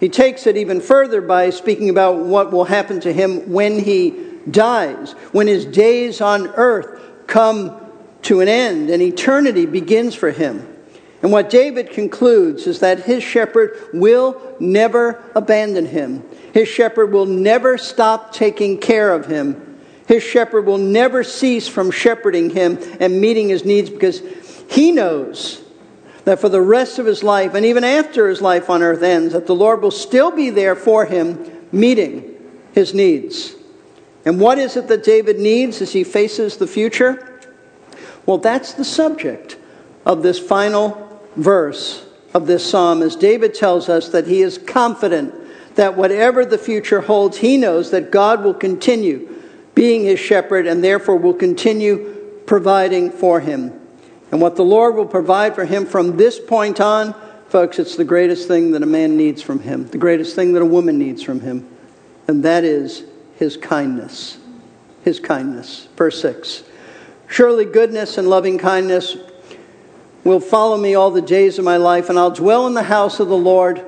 He 0.00 0.08
takes 0.08 0.46
it 0.46 0.56
even 0.56 0.80
further 0.80 1.20
by 1.20 1.50
speaking 1.50 1.88
about 1.88 2.18
what 2.18 2.52
will 2.52 2.64
happen 2.64 3.00
to 3.00 3.12
him 3.12 3.50
when 3.50 3.78
he 3.78 4.14
dies, 4.50 5.12
when 5.32 5.46
his 5.46 5.64
days 5.64 6.20
on 6.20 6.48
earth 6.48 7.00
come 7.26 7.80
to 8.22 8.40
an 8.40 8.48
end 8.48 8.90
and 8.90 9.02
eternity 9.02 9.66
begins 9.66 10.14
for 10.14 10.30
him. 10.30 10.68
And 11.22 11.32
what 11.32 11.48
David 11.48 11.90
concludes 11.90 12.66
is 12.66 12.80
that 12.80 13.04
his 13.04 13.22
shepherd 13.22 13.78
will 13.94 14.56
never 14.60 15.24
abandon 15.34 15.86
him. 15.86 16.22
His 16.52 16.68
shepherd 16.68 17.12
will 17.12 17.24
never 17.24 17.78
stop 17.78 18.34
taking 18.34 18.76
care 18.76 19.10
of 19.10 19.24
him. 19.24 19.78
His 20.06 20.22
shepherd 20.22 20.66
will 20.66 20.76
never 20.76 21.24
cease 21.24 21.66
from 21.66 21.90
shepherding 21.90 22.50
him 22.50 22.78
and 23.00 23.22
meeting 23.22 23.48
his 23.48 23.64
needs 23.64 23.88
because 23.88 24.20
he 24.68 24.92
knows 24.92 25.63
that 26.24 26.40
for 26.40 26.48
the 26.48 26.60
rest 26.60 26.98
of 26.98 27.06
his 27.06 27.22
life, 27.22 27.54
and 27.54 27.66
even 27.66 27.84
after 27.84 28.28
his 28.28 28.40
life 28.40 28.70
on 28.70 28.82
earth 28.82 29.02
ends, 29.02 29.32
that 29.34 29.46
the 29.46 29.54
Lord 29.54 29.82
will 29.82 29.90
still 29.90 30.30
be 30.30 30.50
there 30.50 30.74
for 30.74 31.04
him, 31.04 31.66
meeting 31.70 32.34
his 32.72 32.94
needs. 32.94 33.54
And 34.24 34.40
what 34.40 34.58
is 34.58 34.76
it 34.76 34.88
that 34.88 35.04
David 35.04 35.38
needs 35.38 35.82
as 35.82 35.92
he 35.92 36.02
faces 36.02 36.56
the 36.56 36.66
future? 36.66 37.40
Well, 38.24 38.38
that's 38.38 38.72
the 38.72 38.84
subject 38.84 39.58
of 40.06 40.22
this 40.22 40.38
final 40.38 41.20
verse 41.36 42.06
of 42.32 42.46
this 42.46 42.68
psalm, 42.68 43.02
as 43.02 43.14
David 43.14 43.54
tells 43.54 43.88
us 43.88 44.08
that 44.08 44.26
he 44.26 44.42
is 44.42 44.58
confident 44.58 45.32
that 45.76 45.96
whatever 45.96 46.44
the 46.44 46.58
future 46.58 47.00
holds, 47.00 47.38
he 47.38 47.56
knows 47.56 47.90
that 47.90 48.10
God 48.10 48.42
will 48.42 48.54
continue 48.54 49.28
being 49.74 50.04
his 50.04 50.18
shepherd 50.18 50.66
and 50.66 50.82
therefore 50.82 51.16
will 51.16 51.34
continue 51.34 52.12
providing 52.46 53.10
for 53.10 53.40
him. 53.40 53.72
And 54.34 54.42
what 54.42 54.56
the 54.56 54.64
Lord 54.64 54.96
will 54.96 55.06
provide 55.06 55.54
for 55.54 55.64
him 55.64 55.86
from 55.86 56.16
this 56.16 56.40
point 56.40 56.80
on, 56.80 57.14
folks, 57.50 57.78
it's 57.78 57.94
the 57.94 58.04
greatest 58.04 58.48
thing 58.48 58.72
that 58.72 58.82
a 58.82 58.86
man 58.86 59.16
needs 59.16 59.40
from 59.40 59.60
him, 59.60 59.86
the 59.86 59.96
greatest 59.96 60.34
thing 60.34 60.54
that 60.54 60.60
a 60.60 60.66
woman 60.66 60.98
needs 60.98 61.22
from 61.22 61.38
him, 61.38 61.68
and 62.26 62.44
that 62.44 62.64
is 62.64 63.04
his 63.36 63.56
kindness. 63.56 64.38
His 65.04 65.20
kindness. 65.20 65.86
Verse 65.96 66.20
6 66.20 66.64
Surely 67.28 67.64
goodness 67.64 68.18
and 68.18 68.28
loving 68.28 68.58
kindness 68.58 69.16
will 70.24 70.40
follow 70.40 70.78
me 70.78 70.96
all 70.96 71.12
the 71.12 71.22
days 71.22 71.60
of 71.60 71.64
my 71.64 71.76
life, 71.76 72.10
and 72.10 72.18
I'll 72.18 72.32
dwell 72.32 72.66
in 72.66 72.74
the 72.74 72.82
house 72.82 73.20
of 73.20 73.28
the 73.28 73.36
Lord 73.36 73.84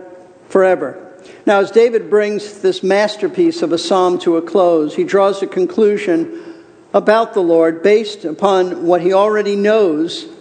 forever. 0.48 1.12
Now, 1.44 1.58
as 1.58 1.72
David 1.72 2.08
brings 2.08 2.60
this 2.60 2.84
masterpiece 2.84 3.62
of 3.62 3.72
a 3.72 3.78
psalm 3.78 4.20
to 4.20 4.36
a 4.36 4.42
close, 4.42 4.94
he 4.94 5.02
draws 5.02 5.42
a 5.42 5.48
conclusion 5.48 6.62
about 6.94 7.34
the 7.34 7.42
Lord 7.42 7.82
based 7.82 8.24
upon 8.24 8.86
what 8.86 9.00
he 9.00 9.12
already 9.12 9.56
knows 9.56 10.35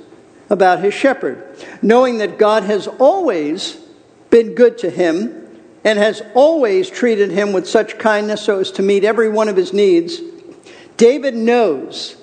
about 0.49 0.83
his 0.83 0.93
shepherd, 0.93 1.57
knowing 1.81 2.19
that 2.19 2.37
God 2.37 2.63
has 2.63 2.87
always 2.87 3.77
been 4.29 4.55
good 4.55 4.77
to 4.79 4.89
him 4.89 5.41
and 5.83 5.99
has 5.99 6.21
always 6.33 6.89
treated 6.89 7.31
him 7.31 7.53
with 7.53 7.67
such 7.67 7.97
kindness 7.97 8.41
so 8.41 8.59
as 8.59 8.71
to 8.71 8.81
meet 8.81 9.03
every 9.03 9.29
one 9.29 9.49
of 9.49 9.55
his 9.55 9.71
needs. 9.71 10.19
David 10.97 11.35
knows. 11.35 12.15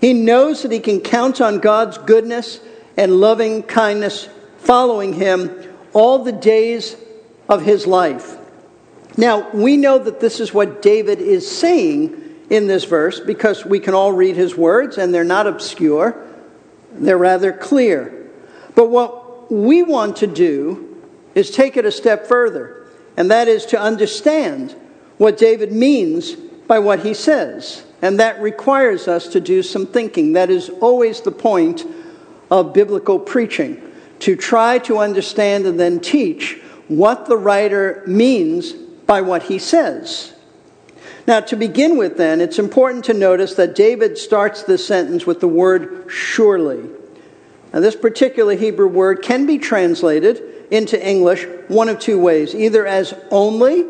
He 0.00 0.12
knows 0.12 0.62
that 0.62 0.72
he 0.72 0.80
can 0.80 1.00
count 1.00 1.40
on 1.40 1.60
God's 1.60 1.98
goodness 1.98 2.60
and 2.96 3.20
loving 3.20 3.62
kindness 3.62 4.28
following 4.58 5.12
him 5.12 5.50
all 5.92 6.20
the 6.20 6.32
days 6.32 6.96
of 7.48 7.62
his 7.62 7.86
life. 7.86 8.36
Now, 9.16 9.50
we 9.50 9.76
know 9.76 9.98
that 9.98 10.20
this 10.20 10.40
is 10.40 10.54
what 10.54 10.82
David 10.82 11.20
is 11.20 11.48
saying 11.48 12.18
in 12.50 12.66
this 12.66 12.84
verse 12.84 13.20
because 13.20 13.64
we 13.64 13.78
can 13.78 13.94
all 13.94 14.12
read 14.12 14.36
his 14.36 14.56
words 14.56 14.98
and 14.98 15.12
they're 15.12 15.24
not 15.24 15.46
obscure, 15.46 16.16
they're 16.94 17.18
rather 17.18 17.52
clear. 17.52 18.30
But 18.74 18.90
what 18.90 19.52
we 19.52 19.82
want 19.82 20.16
to 20.16 20.26
do 20.26 21.00
is 21.34 21.50
take 21.50 21.76
it 21.76 21.84
a 21.84 21.92
step 21.92 22.26
further, 22.26 22.86
and 23.16 23.30
that 23.30 23.48
is 23.48 23.66
to 23.66 23.80
understand 23.80 24.74
what 25.18 25.36
David 25.36 25.72
means 25.72 26.32
by 26.32 26.78
what 26.78 27.00
he 27.00 27.14
says. 27.14 27.84
And 28.00 28.18
that 28.18 28.40
requires 28.40 29.06
us 29.06 29.28
to 29.28 29.40
do 29.40 29.62
some 29.62 29.86
thinking. 29.86 30.32
That 30.32 30.50
is 30.50 30.68
always 30.68 31.20
the 31.20 31.30
point 31.30 31.86
of 32.50 32.72
biblical 32.72 33.18
preaching 33.18 33.80
to 34.20 34.36
try 34.36 34.78
to 34.78 34.98
understand 34.98 35.66
and 35.66 35.78
then 35.78 36.00
teach 36.00 36.60
what 36.88 37.26
the 37.26 37.36
writer 37.36 38.02
means 38.06 38.72
by 38.72 39.20
what 39.20 39.44
he 39.44 39.58
says. 39.58 40.31
Now, 41.26 41.40
to 41.40 41.56
begin 41.56 41.96
with, 41.96 42.16
then, 42.16 42.40
it's 42.40 42.58
important 42.58 43.04
to 43.04 43.14
notice 43.14 43.54
that 43.54 43.74
David 43.74 44.18
starts 44.18 44.64
this 44.64 44.86
sentence 44.86 45.24
with 45.24 45.40
the 45.40 45.48
word 45.48 46.06
surely. 46.08 46.88
Now, 47.72 47.80
this 47.80 47.94
particular 47.94 48.56
Hebrew 48.56 48.88
word 48.88 49.22
can 49.22 49.46
be 49.46 49.58
translated 49.58 50.42
into 50.70 51.00
English 51.00 51.46
one 51.68 51.88
of 51.88 52.00
two 52.00 52.18
ways 52.18 52.54
either 52.54 52.86
as 52.86 53.14
only 53.30 53.86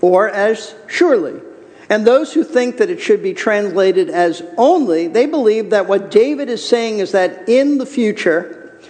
or 0.00 0.28
as 0.28 0.74
surely. 0.86 1.40
And 1.88 2.06
those 2.06 2.32
who 2.32 2.42
think 2.42 2.78
that 2.78 2.90
it 2.90 3.00
should 3.00 3.22
be 3.22 3.34
translated 3.34 4.10
as 4.10 4.42
only, 4.56 5.06
they 5.06 5.26
believe 5.26 5.70
that 5.70 5.86
what 5.86 6.10
David 6.10 6.48
is 6.48 6.66
saying 6.66 6.98
is 6.98 7.12
that 7.12 7.48
in 7.48 7.78
the 7.78 7.86
future, 7.86 8.80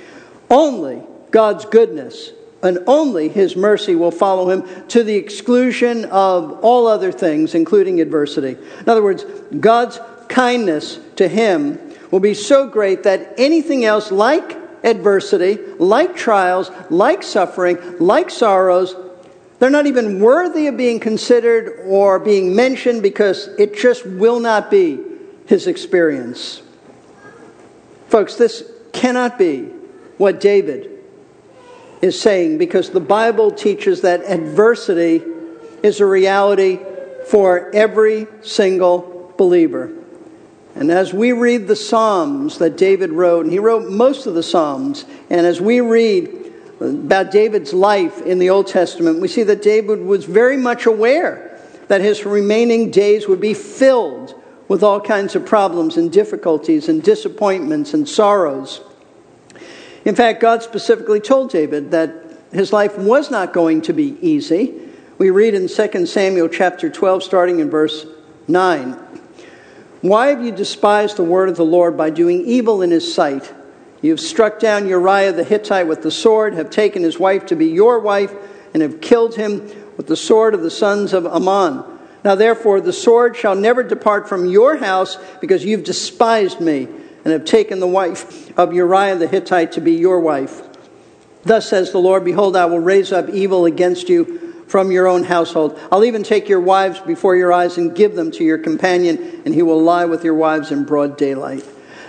only 0.49 1.03
God's 1.31 1.67
goodness 1.67 2.31
and 2.67 2.81
only 2.87 3.29
his 3.29 3.57
mercy 3.57 3.95
will 3.95 4.11
follow 4.11 4.51
him 4.51 4.87
to 4.89 5.03
the 5.03 5.15
exclusion 5.15 6.05
of 6.07 6.61
all 6.65 6.87
other 6.87 7.13
things, 7.13 7.55
including 7.55 8.01
adversity. 8.01 8.59
In 8.81 8.89
other 8.89 9.03
words, 9.03 9.25
God's 9.61 10.01
kindness 10.29 10.99
to 11.17 11.29
him 11.29 11.79
will 12.11 12.21
be 12.21 12.35
so 12.35 12.67
great 12.67 13.05
that 13.05 13.35
anything 13.39 13.85
else, 13.85 14.11
like 14.11 14.59
adversity, 14.85 15.59
like 15.79 16.17
trials, 16.17 16.71
like 16.91 17.23
suffering, 17.23 17.79
like 17.99 18.31
sorrows, 18.31 18.95
they're 19.59 19.71
not 19.71 19.87
even 19.87 20.21
worthy 20.21 20.67
of 20.67 20.77
being 20.77 21.01
considered 21.01 21.81
or 21.87 22.19
being 22.19 22.55
mentioned 22.55 23.03
because 23.03 23.49
it 23.59 23.77
just 23.77 24.05
will 24.05 24.41
not 24.41 24.71
be 24.71 25.01
his 25.47 25.67
experience. 25.67 26.61
Folks, 28.09 28.35
this 28.35 28.71
cannot 28.93 29.39
be 29.39 29.63
what 30.19 30.41
David 30.41 30.96
is 32.03 32.21
saying 32.21 32.59
because 32.59 32.91
the 32.91 33.01
Bible 33.01 33.51
teaches 33.51 34.03
that 34.03 34.23
adversity 34.25 35.23
is 35.83 36.01
a 36.01 36.07
reality 36.07 36.79
for 37.29 37.75
every 37.75 38.27
single 38.43 39.33
believer. 39.37 39.93
And 40.75 40.91
as 40.91 41.15
we 41.15 41.33
read 41.33 41.69
the 41.69 41.77
Psalms 41.77 42.59
that 42.59 42.77
David 42.77 43.11
wrote, 43.11 43.45
and 43.45 43.53
he 43.53 43.59
wrote 43.59 43.91
most 43.91 44.27
of 44.27 44.35
the 44.35 44.43
Psalms, 44.43 45.07
and 45.31 45.47
as 45.47 45.61
we 45.61 45.81
read 45.81 46.53
about 46.81 47.31
David's 47.31 47.73
life 47.73 48.21
in 48.21 48.39
the 48.39 48.51
Old 48.51 48.67
Testament, 48.67 49.21
we 49.21 49.29
see 49.29 49.43
that 49.45 49.63
David 49.63 50.03
was 50.03 50.27
very 50.27 50.59
much 50.59 50.85
aware 50.85 51.59
that 51.89 52.03
his 52.03 52.27
remaining 52.27 52.91
days 52.91 53.27
would 53.27 53.41
be 53.41 53.55
filled 53.55 54.35
with 54.69 54.83
all 54.83 55.01
kinds 55.01 55.35
of 55.35 55.47
problems 55.47 55.97
and 55.97 56.13
difficulties 56.13 56.89
and 56.89 57.03
disappointments 57.03 57.95
and 57.95 58.09
sorrows. 58.09 58.81
In 60.07 60.15
fact, 60.15 60.41
God 60.41 60.63
specifically 60.63 61.19
told 61.19 61.51
David 61.51 61.91
that 61.91 62.15
his 62.53 62.73
life 62.73 62.97
was 62.97 63.29
not 63.29 63.53
going 63.53 63.83
to 63.83 63.93
be 63.93 64.17
easy. 64.23 64.73
We 65.19 65.31
read 65.31 65.53
in 65.53 65.67
2 65.67 66.07
Samuel 66.07 66.49
chapter 66.49 66.89
12, 66.89 67.25
starting 67.25 67.59
in 67.59 67.69
verse 67.69 68.07
9 68.47 68.93
Why 70.03 70.29
have 70.29 70.45
you 70.45 70.53
despised 70.53 71.17
the 71.17 71.25
word 71.25 71.49
of 71.49 71.57
the 71.57 71.65
Lord 71.65 71.97
by 71.97 72.11
doing 72.11 72.47
evil 72.47 72.83
in 72.83 72.93
his 72.93 73.13
sight? 73.13 73.53
You 74.01 74.13
have 74.13 74.21
struck 74.21 74.61
down 74.61 74.87
Uriah 74.87 75.33
the 75.33 75.43
Hittite 75.43 75.89
with 75.89 76.03
the 76.03 76.13
sword, 76.13 76.55
have 76.55 76.71
taken 76.71 77.03
his 77.03 77.19
wife 77.19 77.47
to 77.47 77.57
be 77.57 77.67
your 77.67 77.99
wife, 77.99 78.33
and 78.75 78.85
have 78.85 79.01
killed 79.01 79.35
him 79.35 79.69
with 79.97 80.07
the 80.07 80.17
sword 80.17 80.55
of 80.55 80.63
the 80.63 80.71
sons 80.71 81.15
of 81.15 81.27
Ammon. 81.27 81.83
Now, 82.23 82.37
therefore, 82.37 82.81
the 82.81 82.93
sword 82.93 83.37
shall 83.37 83.57
never 83.57 83.83
depart 83.83 84.29
from 84.29 84.47
your 84.47 84.77
house 84.77 85.19
because 85.41 85.65
you've 85.65 85.83
despised 85.83 86.61
me 86.61 86.87
and 87.27 87.33
have 87.33 87.45
taken 87.45 87.81
the 87.81 87.89
wife 87.89 88.57
of 88.57 88.73
Uriah 88.73 89.17
the 89.17 89.27
Hittite 89.27 89.73
to 89.73 89.81
be 89.81 89.95
your 89.95 90.21
wife. 90.21 90.63
Thus 91.43 91.69
says 91.69 91.91
the 91.91 91.99
Lord 91.99 92.25
Behold, 92.25 92.55
I 92.55 92.67
will 92.67 92.79
raise 92.79 93.11
up 93.11 93.29
evil 93.29 93.65
against 93.65 94.09
you 94.09 94.63
from 94.69 94.93
your 94.93 95.09
own 95.09 95.25
household. 95.25 95.77
I'll 95.91 96.05
even 96.05 96.23
take 96.23 96.49
your 96.49 96.61
wives 96.61 97.01
before 97.01 97.35
your 97.35 97.53
eyes 97.53 97.79
and 97.79 97.97
give 97.97 98.15
them 98.15 98.31
to 98.31 98.45
your 98.45 98.59
companion, 98.59 99.43
and 99.45 99.53
he 99.53 99.63
will 99.63 99.83
lie 99.83 100.05
with 100.05 100.23
your 100.23 100.35
wives 100.35 100.71
in 100.71 100.85
broad 100.85 101.19
daylight. 101.19 101.65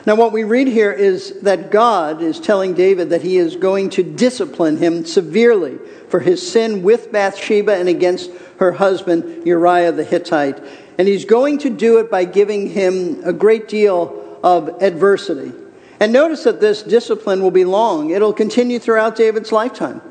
Now, 0.05 0.13
what 0.13 0.33
we 0.33 0.43
read 0.43 0.67
here 0.67 0.91
is 0.91 1.41
that 1.41 1.71
God 1.71 2.21
is 2.21 2.39
telling 2.39 2.75
David 2.75 3.09
that 3.09 3.23
he 3.23 3.37
is 3.37 3.55
going 3.55 3.89
to 3.91 4.03
discipline 4.03 4.77
him 4.77 5.03
severely 5.03 5.79
for 6.09 6.19
his 6.19 6.47
sin 6.47 6.83
with 6.83 7.11
Bathsheba 7.11 7.73
and 7.73 7.89
against 7.89 8.29
her 8.59 8.73
husband, 8.73 9.47
Uriah 9.47 9.93
the 9.93 10.03
Hittite. 10.03 10.63
And 10.99 11.07
he's 11.07 11.25
going 11.25 11.57
to 11.59 11.71
do 11.71 11.97
it 11.97 12.11
by 12.11 12.25
giving 12.25 12.69
him 12.69 13.23
a 13.23 13.33
great 13.33 13.67
deal 13.67 14.26
of 14.47 14.81
adversity. 14.81 15.51
And 15.99 16.13
notice 16.13 16.45
that 16.45 16.61
this 16.61 16.81
discipline 16.81 17.41
will 17.41 17.51
be 17.51 17.65
long, 17.65 18.11
it'll 18.11 18.31
continue 18.31 18.79
throughout 18.79 19.17
David's 19.17 19.51
lifetime. 19.51 20.01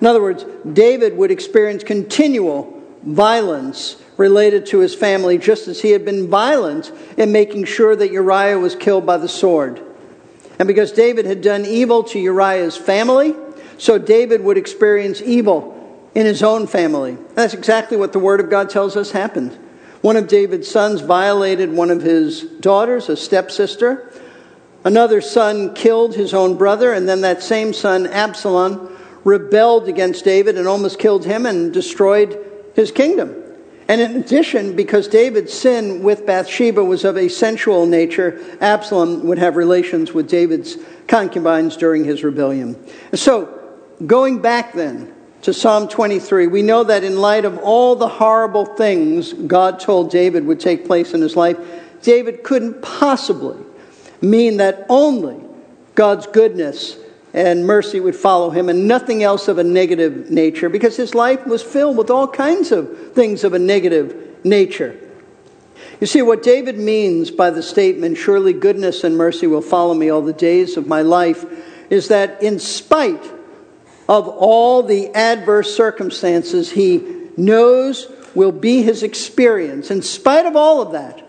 In 0.00 0.06
other 0.06 0.20
words, 0.20 0.44
David 0.72 1.16
would 1.16 1.30
experience 1.30 1.84
continual 1.84 2.82
violence 3.04 3.96
related 4.16 4.66
to 4.66 4.80
his 4.80 4.96
family, 4.96 5.38
just 5.38 5.68
as 5.68 5.80
he 5.80 5.90
had 5.90 6.04
been 6.04 6.28
violent 6.28 6.90
in 7.16 7.30
making 7.30 7.66
sure 7.66 7.94
that 7.94 8.10
Uriah 8.10 8.58
was 8.58 8.74
killed 8.74 9.06
by 9.06 9.16
the 9.16 9.28
sword. 9.28 9.80
And 10.58 10.66
because 10.66 10.90
David 10.90 11.24
had 11.24 11.40
done 11.40 11.64
evil 11.64 12.02
to 12.04 12.18
Uriah's 12.18 12.76
family, 12.76 13.34
so 13.78 13.96
David 13.96 14.42
would 14.42 14.58
experience 14.58 15.22
evil 15.22 15.70
in 16.16 16.26
his 16.26 16.42
own 16.42 16.66
family. 16.66 17.16
That's 17.34 17.54
exactly 17.54 17.96
what 17.96 18.12
the 18.12 18.18
Word 18.18 18.40
of 18.40 18.50
God 18.50 18.70
tells 18.70 18.96
us 18.96 19.12
happened. 19.12 19.56
One 20.04 20.18
of 20.18 20.28
David's 20.28 20.70
sons 20.70 21.00
violated 21.00 21.72
one 21.72 21.90
of 21.90 22.02
his 22.02 22.42
daughters, 22.42 23.08
a 23.08 23.16
stepsister. 23.16 24.12
Another 24.84 25.22
son 25.22 25.72
killed 25.72 26.14
his 26.14 26.34
own 26.34 26.58
brother, 26.58 26.92
and 26.92 27.08
then 27.08 27.22
that 27.22 27.42
same 27.42 27.72
son, 27.72 28.06
Absalom, 28.08 28.94
rebelled 29.24 29.88
against 29.88 30.22
David 30.22 30.58
and 30.58 30.68
almost 30.68 30.98
killed 30.98 31.24
him 31.24 31.46
and 31.46 31.72
destroyed 31.72 32.38
his 32.74 32.90
kingdom. 32.90 33.34
And 33.88 33.98
in 33.98 34.16
addition, 34.16 34.76
because 34.76 35.08
David's 35.08 35.54
sin 35.54 36.02
with 36.02 36.26
Bathsheba 36.26 36.84
was 36.84 37.06
of 37.06 37.16
a 37.16 37.28
sensual 37.28 37.86
nature, 37.86 38.38
Absalom 38.60 39.26
would 39.26 39.38
have 39.38 39.56
relations 39.56 40.12
with 40.12 40.28
David's 40.28 40.76
concubines 41.08 41.78
during 41.78 42.04
his 42.04 42.22
rebellion. 42.22 42.76
So, 43.14 43.58
going 44.04 44.42
back 44.42 44.74
then 44.74 45.13
to 45.44 45.52
Psalm 45.52 45.88
23, 45.88 46.46
we 46.46 46.62
know 46.62 46.84
that 46.84 47.04
in 47.04 47.18
light 47.18 47.44
of 47.44 47.58
all 47.58 47.96
the 47.96 48.08
horrible 48.08 48.64
things 48.64 49.34
God 49.34 49.78
told 49.78 50.10
David 50.10 50.46
would 50.46 50.58
take 50.58 50.86
place 50.86 51.12
in 51.12 51.20
his 51.20 51.36
life, 51.36 51.58
David 52.00 52.42
couldn't 52.42 52.80
possibly 52.80 53.62
mean 54.22 54.56
that 54.56 54.86
only 54.88 55.38
God's 55.94 56.26
goodness 56.26 56.96
and 57.34 57.66
mercy 57.66 58.00
would 58.00 58.16
follow 58.16 58.48
him 58.48 58.70
and 58.70 58.88
nothing 58.88 59.22
else 59.22 59.46
of 59.46 59.58
a 59.58 59.64
negative 59.64 60.30
nature 60.30 60.70
because 60.70 60.96
his 60.96 61.14
life 61.14 61.46
was 61.46 61.62
filled 61.62 61.98
with 61.98 62.08
all 62.08 62.26
kinds 62.26 62.72
of 62.72 63.12
things 63.12 63.44
of 63.44 63.52
a 63.52 63.58
negative 63.58 64.42
nature. 64.44 64.98
You 66.00 66.06
see, 66.06 66.22
what 66.22 66.42
David 66.42 66.78
means 66.78 67.30
by 67.30 67.50
the 67.50 67.62
statement, 67.62 68.16
surely 68.16 68.54
goodness 68.54 69.04
and 69.04 69.18
mercy 69.18 69.46
will 69.46 69.60
follow 69.60 69.92
me 69.92 70.08
all 70.08 70.22
the 70.22 70.32
days 70.32 70.78
of 70.78 70.86
my 70.86 71.02
life, 71.02 71.44
is 71.90 72.08
that 72.08 72.42
in 72.42 72.58
spite 72.58 73.33
of 74.08 74.28
all 74.28 74.82
the 74.82 75.08
adverse 75.14 75.74
circumstances 75.74 76.70
he 76.70 77.28
knows 77.36 78.10
will 78.34 78.52
be 78.52 78.82
his 78.82 79.02
experience. 79.02 79.90
In 79.90 80.02
spite 80.02 80.46
of 80.46 80.56
all 80.56 80.82
of 80.82 80.92
that, 80.92 81.26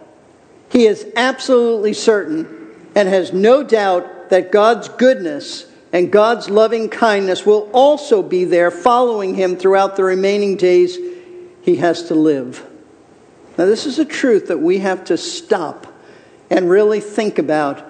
he 0.69 0.85
is 0.85 1.07
absolutely 1.15 1.93
certain 1.93 2.73
and 2.95 3.07
has 3.07 3.31
no 3.31 3.63
doubt 3.63 4.29
that 4.29 4.51
God's 4.51 4.89
goodness 4.89 5.67
and 5.93 6.11
God's 6.11 6.49
loving 6.49 6.89
kindness 6.89 7.45
will 7.45 7.69
also 7.71 8.21
be 8.21 8.43
there 8.43 8.71
following 8.71 9.35
him 9.35 9.55
throughout 9.55 9.95
the 9.95 10.03
remaining 10.03 10.57
days 10.57 10.97
he 11.61 11.77
has 11.77 12.03
to 12.03 12.15
live. 12.15 12.65
Now, 13.57 13.65
this 13.65 13.85
is 13.85 13.99
a 13.99 14.05
truth 14.05 14.47
that 14.47 14.59
we 14.59 14.79
have 14.79 15.05
to 15.05 15.17
stop 15.17 15.87
and 16.49 16.69
really 16.69 16.99
think 16.99 17.39
about, 17.39 17.83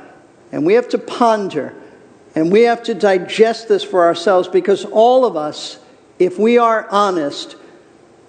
and 0.52 0.66
we 0.66 0.76
have 0.76 0.90
to 0.90 1.00
ponder, 1.00 1.74
and 2.36 2.52
we 2.52 2.64
have 2.64 2.84
to 2.84 2.94
digest 2.94 3.70
this 3.70 3.84
for 3.84 4.04
ourselves 4.04 4.50
because 4.50 4.84
all 4.86 5.26
of 5.26 5.38
us, 5.38 5.80
if 6.20 6.38
we 6.38 6.58
are 6.58 6.88
honest, 6.90 7.56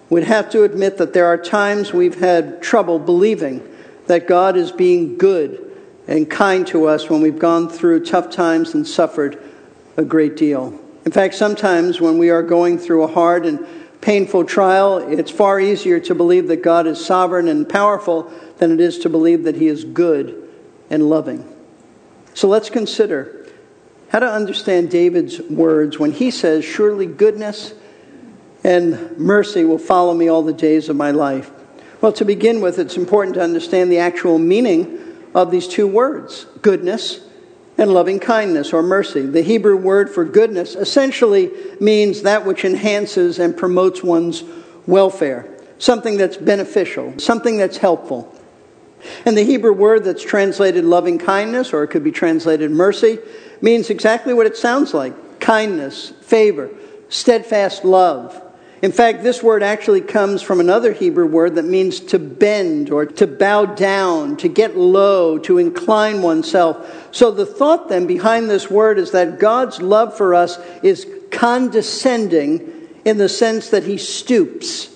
would 0.09 0.23
have 0.23 0.49
to 0.51 0.63
admit 0.63 0.99
that 0.99 1.13
there 1.13 1.27
are 1.27 1.37
times 1.37 1.93
we've 1.93 2.21
had 2.21 2.63
trouble 2.63 3.01
believing 3.01 3.69
that 4.07 4.29
God 4.29 4.57
is 4.57 4.71
being 4.71 5.19
good 5.19 5.63
and 6.07 6.31
kind 6.31 6.65
to 6.69 6.87
us 6.87 7.11
when 7.11 7.21
we've 7.21 7.39
gone 7.39 7.69
through 7.69 8.05
tough 8.05 8.31
times 8.31 8.75
and 8.75 8.87
suffered 8.87 9.43
a 9.97 10.05
great 10.05 10.37
deal. 10.37 10.79
In 11.05 11.11
fact, 11.11 11.35
sometimes 11.35 12.01
when 12.01 12.19
we 12.19 12.31
are 12.31 12.43
going 12.43 12.79
through 12.79 13.03
a 13.03 13.09
hard 13.09 13.45
and 13.45 13.67
painful 14.01 14.45
trial, 14.45 14.99
it's 14.99 15.33
far 15.33 15.59
easier 15.59 15.99
to 16.01 16.15
believe 16.15 16.47
that 16.47 16.63
God 16.63 16.87
is 16.87 17.05
sovereign 17.05 17.49
and 17.49 17.69
powerful 17.69 18.31
than 18.59 18.71
it 18.71 18.81
is 18.81 18.99
to 19.01 19.09
believe 19.09 19.43
that 19.43 19.57
He 19.57 19.67
is 19.67 19.85
good 19.85 20.49
and 20.91 21.09
loving. 21.09 21.53
So 22.35 22.47
let's 22.47 22.71
consider 22.71 23.36
how 24.09 24.19
to 24.21 24.31
understand 24.31 24.91
David's 24.91 25.41
words 25.41 25.99
when 25.99 26.13
he 26.13 26.31
says, 26.31 26.65
Surely 26.65 27.07
goodness 27.07 27.75
and 28.63 29.17
mercy 29.19 29.65
will 29.65 29.79
follow 29.79 30.15
me 30.15 30.29
all 30.29 30.43
the 30.43 30.53
days 30.53 30.89
of 30.89 30.97
my 30.97 31.11
life. 31.11 31.51
Well, 32.01 32.13
to 32.15 32.25
begin 32.25 32.61
with, 32.61 32.79
it's 32.79 32.97
important 32.97 33.35
to 33.35 33.43
understand 33.43 33.91
the 33.91 33.99
actual 33.99 34.39
meaning 34.39 34.99
of 35.35 35.51
these 35.51 35.69
two 35.69 35.87
words 35.87 36.47
goodness 36.63 37.21
and 37.79 37.93
loving 37.93 38.19
kindness 38.19 38.73
or 38.73 38.83
mercy. 38.83 39.23
The 39.23 39.43
Hebrew 39.43 39.77
word 39.77 40.11
for 40.11 40.25
goodness 40.25 40.75
essentially 40.75 41.51
means 41.81 42.23
that 42.23 42.47
which 42.47 42.65
enhances 42.65 43.39
and 43.39 43.57
promotes 43.57 44.03
one's 44.03 44.43
welfare, 44.87 45.49
something 45.79 46.17
that's 46.17 46.37
beneficial, 46.37 47.19
something 47.19 47.59
that's 47.59 47.77
helpful. 47.77 48.35
And 49.25 49.37
the 49.37 49.45
Hebrew 49.45 49.73
word 49.73 50.05
that's 50.05 50.23
translated 50.23 50.85
loving 50.85 51.19
kindness, 51.19 51.73
or 51.73 51.83
it 51.85 51.89
could 51.89 52.05
be 52.05 52.13
translated 52.13 52.71
mercy, 52.71 53.19
means 53.61 53.91
exactly 53.91 54.35
what 54.35 54.47
it 54.47 54.57
sounds 54.57 54.95
like 54.95 55.41
kindness, 55.41 56.11
favor, 56.23 56.71
steadfast 57.09 57.85
love. 57.85 58.43
In 58.83 58.93
fact, 58.93 59.23
this 59.23 59.43
word 59.43 59.63
actually 59.63 60.03
comes 60.03 60.43
from 60.43 60.61
another 60.61 60.93
Hebrew 60.93 61.27
word 61.27 61.55
that 61.55 61.65
means 61.65 61.99
to 62.01 62.19
bend 62.19 62.91
or 62.91 63.07
to 63.07 63.27
bow 63.27 63.65
down, 63.65 64.37
to 64.39 64.49
get 64.49 64.77
low, 64.77 65.39
to 65.39 65.59
incline 65.59 66.21
oneself. 66.21 67.09
So 67.11 67.31
the 67.31 67.47
thought 67.47 67.89
then 67.89 68.07
behind 68.07 68.51
this 68.51 68.71
word 68.71 68.99
is 68.99 69.13
that 69.13 69.41
God's 69.41 69.81
love 69.81 70.17
for 70.17 70.35
us 70.35 70.59
is 70.83 71.07
condescending 71.31 72.89
in 73.05 73.17
the 73.17 73.29
sense 73.29 73.71
that 73.71 73.85
he 73.85 73.97
stoops. 73.97 74.95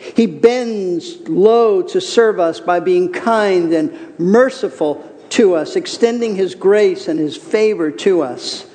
He 0.00 0.26
bends 0.26 1.28
low 1.28 1.82
to 1.82 2.00
serve 2.00 2.40
us 2.40 2.58
by 2.58 2.80
being 2.80 3.12
kind 3.12 3.72
and 3.74 4.18
merciful 4.18 5.06
to 5.30 5.54
us, 5.54 5.76
extending 5.76 6.36
his 6.36 6.54
grace 6.54 7.06
and 7.06 7.20
his 7.20 7.36
favor 7.36 7.90
to 7.90 8.22
us. 8.22 8.66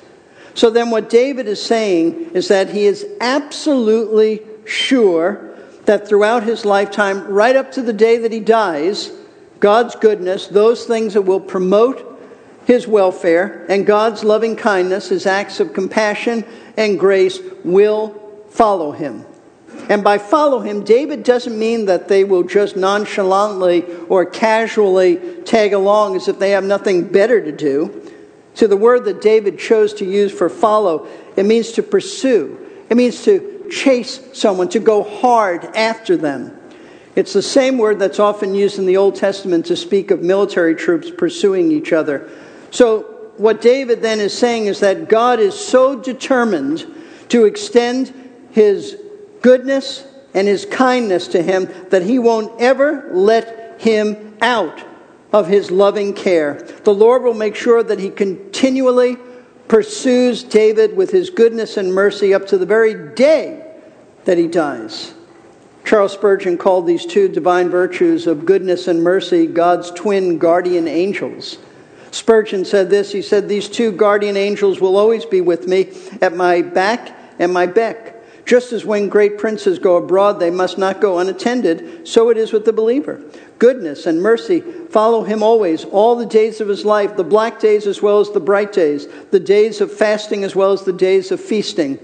So 0.54 0.70
then, 0.70 0.90
what 0.90 1.10
David 1.10 1.48
is 1.48 1.60
saying 1.60 2.30
is 2.30 2.48
that 2.48 2.70
he 2.70 2.84
is 2.84 3.04
absolutely 3.20 4.42
sure 4.64 5.54
that 5.84 6.08
throughout 6.08 6.44
his 6.44 6.64
lifetime, 6.64 7.26
right 7.26 7.56
up 7.56 7.72
to 7.72 7.82
the 7.82 7.92
day 7.92 8.18
that 8.18 8.32
he 8.32 8.40
dies, 8.40 9.10
God's 9.58 9.96
goodness, 9.96 10.46
those 10.46 10.86
things 10.86 11.14
that 11.14 11.22
will 11.22 11.40
promote 11.40 12.12
his 12.66 12.86
welfare, 12.86 13.66
and 13.68 13.84
God's 13.84 14.24
loving 14.24 14.56
kindness, 14.56 15.08
his 15.08 15.26
acts 15.26 15.60
of 15.60 15.72
compassion 15.72 16.44
and 16.76 16.98
grace, 16.98 17.38
will 17.64 18.44
follow 18.48 18.92
him. 18.92 19.24
And 19.88 20.02
by 20.02 20.18
follow 20.18 20.60
him, 20.60 20.84
David 20.84 21.22
doesn't 21.22 21.58
mean 21.58 21.86
that 21.86 22.08
they 22.08 22.24
will 22.24 22.42
just 22.42 22.76
nonchalantly 22.76 23.84
or 24.08 24.24
casually 24.24 25.42
tag 25.44 25.72
along 25.72 26.16
as 26.16 26.28
if 26.28 26.38
they 26.38 26.50
have 26.50 26.64
nothing 26.64 27.04
better 27.04 27.40
to 27.40 27.52
do. 27.52 28.12
So 28.54 28.66
the 28.66 28.76
word 28.76 29.04
that 29.04 29.20
David 29.20 29.58
chose 29.58 29.94
to 29.94 30.04
use 30.04 30.32
for 30.32 30.48
follow, 30.48 31.06
it 31.36 31.44
means 31.44 31.72
to 31.72 31.82
pursue. 31.82 32.58
It 32.88 32.96
means 32.96 33.22
to 33.24 33.68
chase 33.70 34.20
someone, 34.32 34.68
to 34.70 34.80
go 34.80 35.02
hard 35.02 35.64
after 35.76 36.16
them. 36.16 36.58
It's 37.14 37.32
the 37.32 37.42
same 37.42 37.78
word 37.78 37.98
that's 37.98 38.18
often 38.18 38.54
used 38.54 38.78
in 38.78 38.86
the 38.86 38.96
Old 38.96 39.16
Testament 39.16 39.66
to 39.66 39.76
speak 39.76 40.10
of 40.10 40.22
military 40.22 40.74
troops 40.74 41.10
pursuing 41.10 41.70
each 41.72 41.92
other. 41.92 42.30
So 42.70 43.02
what 43.36 43.60
David 43.60 44.02
then 44.02 44.20
is 44.20 44.36
saying 44.36 44.66
is 44.66 44.80
that 44.80 45.08
God 45.08 45.40
is 45.40 45.54
so 45.54 45.98
determined 45.98 46.86
to 47.28 47.44
extend 47.44 48.12
his 48.52 49.00
goodness 49.46 50.04
and 50.34 50.48
his 50.48 50.66
kindness 50.66 51.28
to 51.28 51.40
him 51.40 51.72
that 51.90 52.02
he 52.02 52.18
won't 52.18 52.60
ever 52.60 53.08
let 53.12 53.80
him 53.80 54.36
out 54.42 54.84
of 55.32 55.46
his 55.46 55.70
loving 55.70 56.12
care. 56.12 56.54
The 56.82 56.92
Lord 56.92 57.22
will 57.22 57.32
make 57.32 57.54
sure 57.54 57.80
that 57.80 58.00
he 58.00 58.10
continually 58.10 59.18
pursues 59.68 60.42
David 60.42 60.96
with 60.96 61.12
his 61.12 61.30
goodness 61.30 61.76
and 61.76 61.94
mercy 61.94 62.34
up 62.34 62.48
to 62.48 62.58
the 62.58 62.66
very 62.66 63.14
day 63.14 63.64
that 64.24 64.36
he 64.36 64.48
dies. 64.48 65.14
Charles 65.84 66.14
Spurgeon 66.14 66.58
called 66.58 66.84
these 66.84 67.06
two 67.06 67.28
divine 67.28 67.68
virtues 67.68 68.26
of 68.26 68.46
goodness 68.46 68.88
and 68.88 69.04
mercy 69.04 69.46
God's 69.46 69.92
twin 69.92 70.38
guardian 70.38 70.88
angels. 70.88 71.58
Spurgeon 72.10 72.64
said 72.64 72.90
this 72.90 73.12
He 73.12 73.22
said, 73.22 73.48
These 73.48 73.68
two 73.68 73.92
guardian 73.92 74.36
angels 74.36 74.80
will 74.80 74.96
always 74.96 75.24
be 75.24 75.40
with 75.40 75.68
me 75.68 75.92
at 76.20 76.34
my 76.34 76.62
back 76.62 77.16
and 77.38 77.52
my 77.52 77.66
beck. 77.66 78.15
Just 78.46 78.72
as 78.72 78.84
when 78.84 79.08
great 79.08 79.38
princes 79.38 79.80
go 79.80 79.96
abroad, 79.96 80.38
they 80.38 80.50
must 80.50 80.78
not 80.78 81.00
go 81.00 81.18
unattended, 81.18 82.06
so 82.06 82.30
it 82.30 82.36
is 82.36 82.52
with 82.52 82.64
the 82.64 82.72
believer. 82.72 83.20
Goodness 83.58 84.06
and 84.06 84.22
mercy 84.22 84.60
follow 84.60 85.24
him 85.24 85.42
always, 85.42 85.84
all 85.84 86.14
the 86.14 86.26
days 86.26 86.60
of 86.60 86.68
his 86.68 86.84
life, 86.84 87.16
the 87.16 87.24
black 87.24 87.58
days 87.58 87.88
as 87.88 88.00
well 88.00 88.20
as 88.20 88.30
the 88.30 88.38
bright 88.38 88.72
days, 88.72 89.08
the 89.32 89.40
days 89.40 89.80
of 89.80 89.92
fasting 89.92 90.44
as 90.44 90.54
well 90.54 90.70
as 90.70 90.84
the 90.84 90.92
days 90.92 91.32
of 91.32 91.40
feasting, 91.40 91.98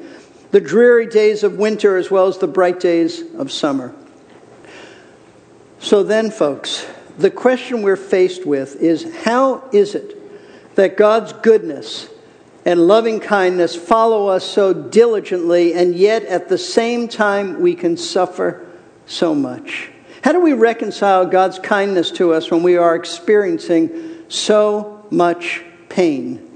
the 0.51 0.61
dreary 0.61 1.07
days 1.07 1.45
of 1.45 1.59
winter 1.59 1.97
as 1.97 2.11
well 2.11 2.27
as 2.27 2.39
the 2.39 2.49
bright 2.49 2.81
days 2.81 3.23
of 3.37 3.53
summer. 3.53 3.95
So 5.79 6.03
then, 6.03 6.33
folks, 6.33 6.85
the 7.19 7.31
question 7.31 7.83
we're 7.83 7.95
faced 7.95 8.45
with 8.45 8.83
is 8.83 9.15
how 9.25 9.63
is 9.73 9.95
it 9.95 10.75
that 10.75 10.97
God's 10.97 11.33
goodness 11.35 12.09
and 12.65 12.87
loving 12.87 13.21
kindness 13.21 13.75
follow 13.75 14.29
us 14.29 14.45
so 14.45 14.73
diligently, 14.73 15.75
and 15.75 15.95
yet 15.95 16.25
at 16.25 16.49
the 16.49 16.59
same 16.59 17.09
time 17.09 17.61
we 17.61 17.75
can 17.75 17.97
suffer 17.97 18.67
so 19.07 19.35
much? 19.35 19.91
How 20.23 20.33
do 20.33 20.41
we 20.41 20.53
reconcile 20.53 21.27
God's 21.27 21.59
kindness 21.59 22.13
to 22.13 22.33
us 22.33 22.51
when 22.51 22.63
we 22.63 22.77
are 22.77 22.95
experiencing 22.95 24.25
so 24.29 25.05
much 25.11 25.65
pain? 25.89 26.49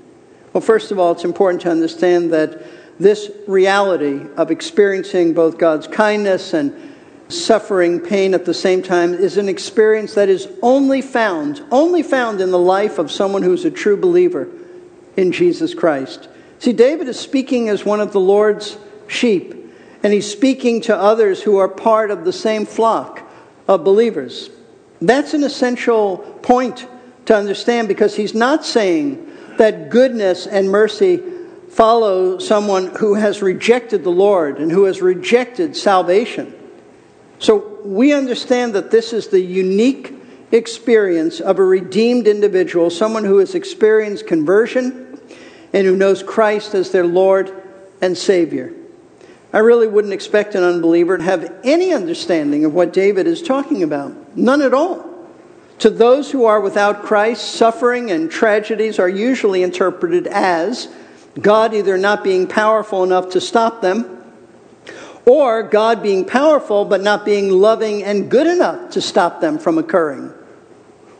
Well, 0.52 0.60
first 0.60 0.92
of 0.92 0.98
all, 0.98 1.12
it's 1.12 1.24
important 1.24 1.62
to 1.62 1.70
understand 1.70 2.32
that 2.32 2.62
this 2.98 3.30
reality 3.46 4.20
of 4.36 4.50
experiencing 4.50 5.34
both 5.34 5.58
God's 5.58 5.88
kindness 5.88 6.54
and 6.54 6.94
suffering 7.28 8.00
pain 8.00 8.32
at 8.34 8.44
the 8.44 8.54
same 8.54 8.82
time 8.82 9.12
is 9.12 9.36
an 9.36 9.48
experience 9.48 10.14
that 10.14 10.28
is 10.28 10.48
only 10.62 11.02
found, 11.02 11.60
only 11.72 12.02
found 12.04 12.40
in 12.40 12.52
the 12.52 12.58
life 12.58 12.98
of 12.98 13.10
someone 13.10 13.42
who's 13.42 13.64
a 13.64 13.70
true 13.70 13.96
believer 13.96 14.48
in 15.16 15.32
Jesus 15.32 15.74
Christ. 15.74 16.28
See, 16.58 16.72
David 16.72 17.08
is 17.08 17.18
speaking 17.18 17.68
as 17.68 17.84
one 17.84 18.00
of 18.00 18.12
the 18.12 18.20
Lord's 18.20 18.78
sheep, 19.08 19.54
and 20.02 20.12
he's 20.12 20.30
speaking 20.30 20.80
to 20.82 20.96
others 20.96 21.42
who 21.42 21.58
are 21.58 21.68
part 21.68 22.10
of 22.10 22.24
the 22.24 22.32
same 22.32 22.66
flock 22.66 23.22
of 23.68 23.84
believers. 23.84 24.50
That's 25.00 25.34
an 25.34 25.44
essential 25.44 26.18
point 26.42 26.86
to 27.26 27.36
understand 27.36 27.88
because 27.88 28.16
he's 28.16 28.34
not 28.34 28.64
saying 28.64 29.30
that 29.58 29.90
goodness 29.90 30.46
and 30.46 30.70
mercy 30.70 31.22
follow 31.70 32.38
someone 32.38 32.86
who 32.96 33.14
has 33.14 33.42
rejected 33.42 34.04
the 34.04 34.10
Lord 34.10 34.58
and 34.58 34.70
who 34.70 34.84
has 34.84 35.02
rejected 35.02 35.76
salvation. 35.76 36.54
So 37.38 37.80
we 37.84 38.12
understand 38.12 38.74
that 38.74 38.90
this 38.90 39.12
is 39.12 39.28
the 39.28 39.40
unique 39.40 40.14
experience 40.52 41.40
of 41.40 41.58
a 41.58 41.64
redeemed 41.64 42.26
individual, 42.28 42.88
someone 42.88 43.24
who 43.24 43.38
has 43.38 43.54
experienced 43.54 44.26
conversion 44.26 45.05
and 45.76 45.86
who 45.86 45.94
knows 45.94 46.22
Christ 46.22 46.74
as 46.74 46.90
their 46.90 47.06
Lord 47.06 47.52
and 48.00 48.16
Savior. 48.16 48.72
I 49.52 49.58
really 49.58 49.86
wouldn't 49.86 50.14
expect 50.14 50.54
an 50.54 50.62
unbeliever 50.62 51.18
to 51.18 51.22
have 51.22 51.52
any 51.64 51.92
understanding 51.92 52.64
of 52.64 52.72
what 52.72 52.94
David 52.94 53.26
is 53.26 53.42
talking 53.42 53.82
about. 53.82 54.38
None 54.38 54.62
at 54.62 54.72
all. 54.72 55.04
To 55.80 55.90
those 55.90 56.30
who 56.30 56.46
are 56.46 56.62
without 56.62 57.02
Christ, 57.02 57.56
suffering 57.56 58.10
and 58.10 58.30
tragedies 58.30 58.98
are 58.98 59.08
usually 59.08 59.62
interpreted 59.62 60.26
as 60.26 60.88
God 61.38 61.74
either 61.74 61.98
not 61.98 62.24
being 62.24 62.46
powerful 62.46 63.04
enough 63.04 63.32
to 63.32 63.40
stop 63.42 63.82
them, 63.82 64.24
or 65.26 65.62
God 65.62 66.02
being 66.02 66.24
powerful 66.24 66.86
but 66.86 67.02
not 67.02 67.26
being 67.26 67.50
loving 67.50 68.02
and 68.02 68.30
good 68.30 68.46
enough 68.46 68.92
to 68.92 69.02
stop 69.02 69.42
them 69.42 69.58
from 69.58 69.76
occurring. 69.76 70.32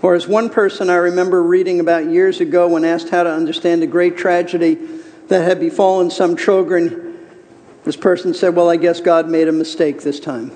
Or 0.07 0.15
as 0.15 0.29
one 0.29 0.51
person 0.51 0.89
I 0.89 0.95
remember 0.95 1.43
reading 1.43 1.81
about 1.81 2.09
years 2.09 2.41
ago 2.41 2.69
when 2.69 2.85
asked 2.85 3.09
how 3.09 3.25
to 3.25 3.33
understand 3.33 3.83
a 3.83 3.89
great 3.89 4.17
tragedy 4.17 4.79
that 5.27 5.43
had 5.43 5.59
befallen 5.59 6.11
some 6.11 6.37
children, 6.37 7.19
this 7.83 7.97
person 7.97 8.33
said, 8.33 8.55
Well, 8.55 8.71
I 8.71 8.77
guess 8.77 9.01
God 9.01 9.29
made 9.29 9.49
a 9.49 9.53
mistake 9.53 10.03
this 10.03 10.21
time. 10.21 10.53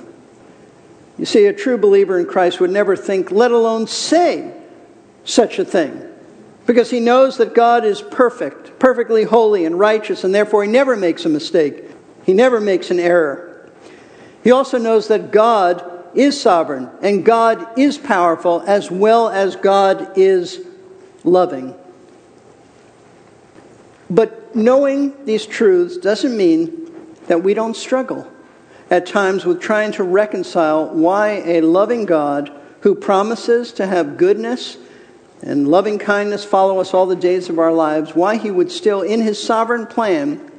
You 1.18 1.24
see, 1.24 1.46
a 1.46 1.52
true 1.52 1.76
believer 1.76 2.16
in 2.16 2.26
Christ 2.26 2.60
would 2.60 2.70
never 2.70 2.94
think, 2.94 3.32
let 3.32 3.50
alone 3.50 3.88
say, 3.88 4.54
such 5.24 5.58
a 5.58 5.64
thing. 5.64 6.00
Because 6.64 6.90
he 6.90 7.00
knows 7.00 7.38
that 7.38 7.52
God 7.52 7.84
is 7.84 8.02
perfect, 8.02 8.78
perfectly 8.78 9.24
holy 9.24 9.64
and 9.64 9.76
righteous, 9.76 10.22
and 10.22 10.32
therefore 10.32 10.62
he 10.62 10.70
never 10.70 10.94
makes 10.94 11.24
a 11.24 11.28
mistake. 11.28 11.90
He 12.24 12.34
never 12.34 12.60
makes 12.60 12.92
an 12.92 13.00
error. 13.00 13.68
He 14.44 14.52
also 14.52 14.78
knows 14.78 15.08
that 15.08 15.32
God 15.32 15.99
is 16.14 16.40
sovereign 16.40 16.90
and 17.02 17.24
God 17.24 17.78
is 17.78 17.98
powerful 17.98 18.62
as 18.66 18.90
well 18.90 19.28
as 19.28 19.56
God 19.56 20.18
is 20.18 20.60
loving. 21.24 21.74
But 24.08 24.56
knowing 24.56 25.24
these 25.24 25.46
truths 25.46 25.96
doesn't 25.96 26.36
mean 26.36 26.90
that 27.28 27.42
we 27.42 27.54
don't 27.54 27.76
struggle 27.76 28.30
at 28.90 29.06
times 29.06 29.44
with 29.44 29.60
trying 29.60 29.92
to 29.92 30.02
reconcile 30.02 30.88
why 30.88 31.42
a 31.44 31.60
loving 31.60 32.06
God 32.06 32.52
who 32.80 32.94
promises 32.94 33.72
to 33.74 33.86
have 33.86 34.16
goodness 34.16 34.76
and 35.42 35.68
loving 35.68 35.98
kindness 35.98 36.44
follow 36.44 36.80
us 36.80 36.92
all 36.92 37.06
the 37.06 37.16
days 37.16 37.48
of 37.48 37.58
our 37.58 37.72
lives, 37.72 38.14
why 38.14 38.36
he 38.36 38.50
would 38.50 38.70
still, 38.70 39.00
in 39.00 39.22
his 39.22 39.42
sovereign 39.42 39.86
plan, 39.86 40.50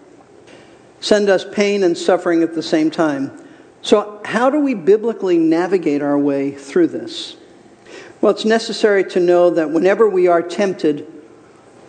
send 1.02 1.30
us 1.30 1.46
pain 1.46 1.84
and 1.84 1.98
suffering 1.98 2.42
at 2.42 2.56
the 2.56 2.64
same 2.64 2.90
time. 2.90 3.32
So, 3.82 4.22
how 4.24 4.50
do 4.50 4.60
we 4.60 4.74
biblically 4.74 5.38
navigate 5.38 6.02
our 6.02 6.18
way 6.18 6.52
through 6.52 6.88
this? 6.88 7.36
Well, 8.22 8.32
it's 8.32 8.46
necessary 8.46 9.04
to 9.06 9.20
know 9.20 9.50
that 9.50 9.72
whenever 9.72 10.08
we 10.08 10.28
are 10.28 10.44
tempted 10.44 11.08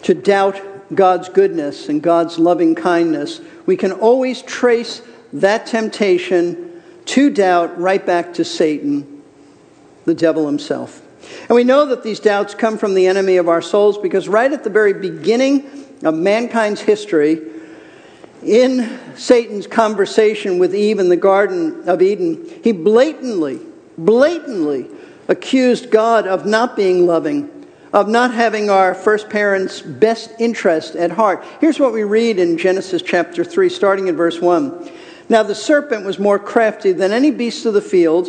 to 0.02 0.14
doubt 0.14 0.60
God's 0.94 1.28
goodness 1.28 1.88
and 1.88 2.02
God's 2.02 2.38
loving 2.38 2.74
kindness, 2.74 3.40
we 3.66 3.76
can 3.76 3.92
always 3.92 4.40
trace 4.42 5.02
that 5.34 5.66
temptation 5.66 6.82
to 7.04 7.30
doubt 7.30 7.78
right 7.78 8.04
back 8.04 8.34
to 8.34 8.44
Satan, 8.44 9.22
the 10.04 10.14
devil 10.14 10.46
himself. 10.46 11.02
And 11.48 11.50
we 11.50 11.64
know 11.64 11.86
that 11.86 12.02
these 12.02 12.20
doubts 12.20 12.54
come 12.54 12.78
from 12.78 12.94
the 12.94 13.06
enemy 13.06 13.36
of 13.36 13.48
our 13.48 13.62
souls 13.62 13.98
because 13.98 14.28
right 14.28 14.52
at 14.52 14.64
the 14.64 14.70
very 14.70 14.92
beginning 14.92 15.66
of 16.02 16.14
mankind's 16.14 16.80
history, 16.80 17.40
in 18.42 18.98
Satan's 19.16 19.66
conversation 19.66 20.58
with 20.58 20.74
Eve 20.74 20.98
in 20.98 21.08
the 21.08 21.16
Garden 21.16 21.88
of 21.88 22.02
Eden, 22.02 22.60
he 22.62 22.72
blatantly, 22.72 23.60
blatantly 23.96 24.86
accused 25.28 25.90
God 25.90 26.26
of 26.26 26.44
not 26.44 26.76
being 26.76 27.06
loving, 27.06 27.66
of 27.92 28.08
not 28.08 28.34
having 28.34 28.70
our 28.70 28.94
first 28.94 29.30
parents' 29.30 29.80
best 29.80 30.32
interest 30.38 30.96
at 30.96 31.12
heart. 31.12 31.44
Here's 31.60 31.78
what 31.78 31.92
we 31.92 32.04
read 32.04 32.38
in 32.38 32.58
Genesis 32.58 33.02
chapter 33.02 33.44
3, 33.44 33.68
starting 33.68 34.08
in 34.08 34.16
verse 34.16 34.40
1. 34.40 34.90
Now 35.28 35.42
the 35.42 35.54
serpent 35.54 36.04
was 36.04 36.18
more 36.18 36.38
crafty 36.38 36.92
than 36.92 37.12
any 37.12 37.30
beast 37.30 37.64
of 37.66 37.74
the 37.74 37.80
field 37.80 38.28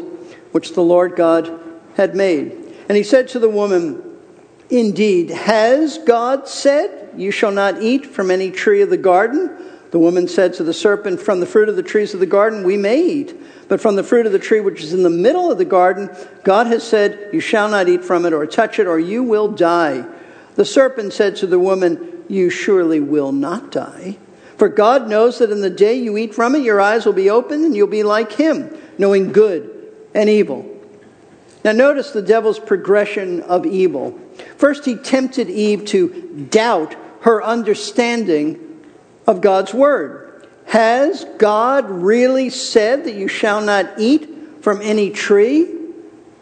which 0.52 0.74
the 0.74 0.82
Lord 0.82 1.16
God 1.16 1.60
had 1.96 2.16
made. 2.16 2.52
And 2.88 2.98
he 2.98 3.04
said 3.04 3.28
to 3.30 3.40
the 3.40 3.50
woman, 3.50 4.02
Indeed, 4.70 5.30
has 5.30 5.98
God 6.00 6.48
said, 6.48 7.10
You 7.18 7.32
shall 7.32 7.52
not 7.52 7.82
eat 7.82 8.06
from 8.06 8.32
any 8.32 8.52
tree 8.52 8.82
of 8.82 8.90
the 8.90 8.98
garden? 8.98 9.73
The 9.94 10.00
woman 10.00 10.28
said 10.28 10.56
to 10.56 10.64
the 10.64 10.74
serpent, 10.74 11.22
From 11.22 11.40
the 11.40 11.46
fruit 11.46 11.70
of 11.70 11.76
the 11.76 11.84
trees 11.84 12.16
of 12.16 12.20
the 12.20 12.26
garden 12.26 12.64
we 12.64 12.78
may 12.78 13.00
eat, 13.00 13.40
but 13.68 13.80
from 13.80 13.96
the 13.96 14.02
fruit 14.02 14.26
of 14.26 14.32
the 14.32 14.40
tree 14.40 14.60
which 14.60 14.82
is 14.82 14.92
in 14.92 15.04
the 15.04 15.10
middle 15.12 15.52
of 15.52 15.60
the 15.60 15.66
garden, 15.66 16.10
God 16.44 16.66
has 16.66 16.82
said, 16.82 17.30
You 17.32 17.40
shall 17.40 17.70
not 17.70 17.88
eat 17.88 18.04
from 18.04 18.26
it 18.26 18.34
or 18.34 18.48
touch 18.48 18.80
it, 18.80 18.88
or 18.88 19.00
you 19.00 19.22
will 19.22 19.50
die. 19.50 20.04
The 20.56 20.66
serpent 20.66 21.14
said 21.14 21.36
to 21.36 21.46
the 21.46 21.60
woman, 21.60 22.24
You 22.28 22.50
surely 22.50 23.02
will 23.02 23.32
not 23.32 23.72
die. 23.72 24.18
For 24.58 24.68
God 24.68 25.08
knows 25.10 25.38
that 25.38 25.52
in 25.52 25.62
the 25.62 25.70
day 25.70 25.94
you 25.94 26.18
eat 26.18 26.34
from 26.34 26.56
it, 26.56 26.64
your 26.64 26.82
eyes 26.82 27.06
will 27.06 27.14
be 27.14 27.30
opened 27.30 27.64
and 27.64 27.76
you'll 27.76 27.86
be 27.86 28.02
like 28.02 28.32
Him, 28.32 28.76
knowing 28.98 29.32
good 29.32 29.94
and 30.16 30.28
evil. 30.28 30.68
Now, 31.64 31.74
notice 31.74 32.10
the 32.10 32.24
devil's 32.24 32.58
progression 32.58 33.42
of 33.42 33.64
evil. 33.64 34.20
First, 34.58 34.86
he 34.86 34.96
tempted 34.96 35.52
Eve 35.52 35.86
to 35.86 36.48
doubt 36.50 36.96
her 37.22 37.44
understanding 37.44 38.73
of 39.28 39.42
God's 39.42 39.74
word. 39.74 40.48
Has 40.66 41.26
God 41.38 41.90
really 41.90 42.50
said 42.50 43.06
that 43.06 43.16
you 43.16 43.28
shall 43.28 43.62
not 43.62 44.00
eat 44.00 44.30
from 44.62 44.82
any 44.82 45.10
tree 45.10 45.68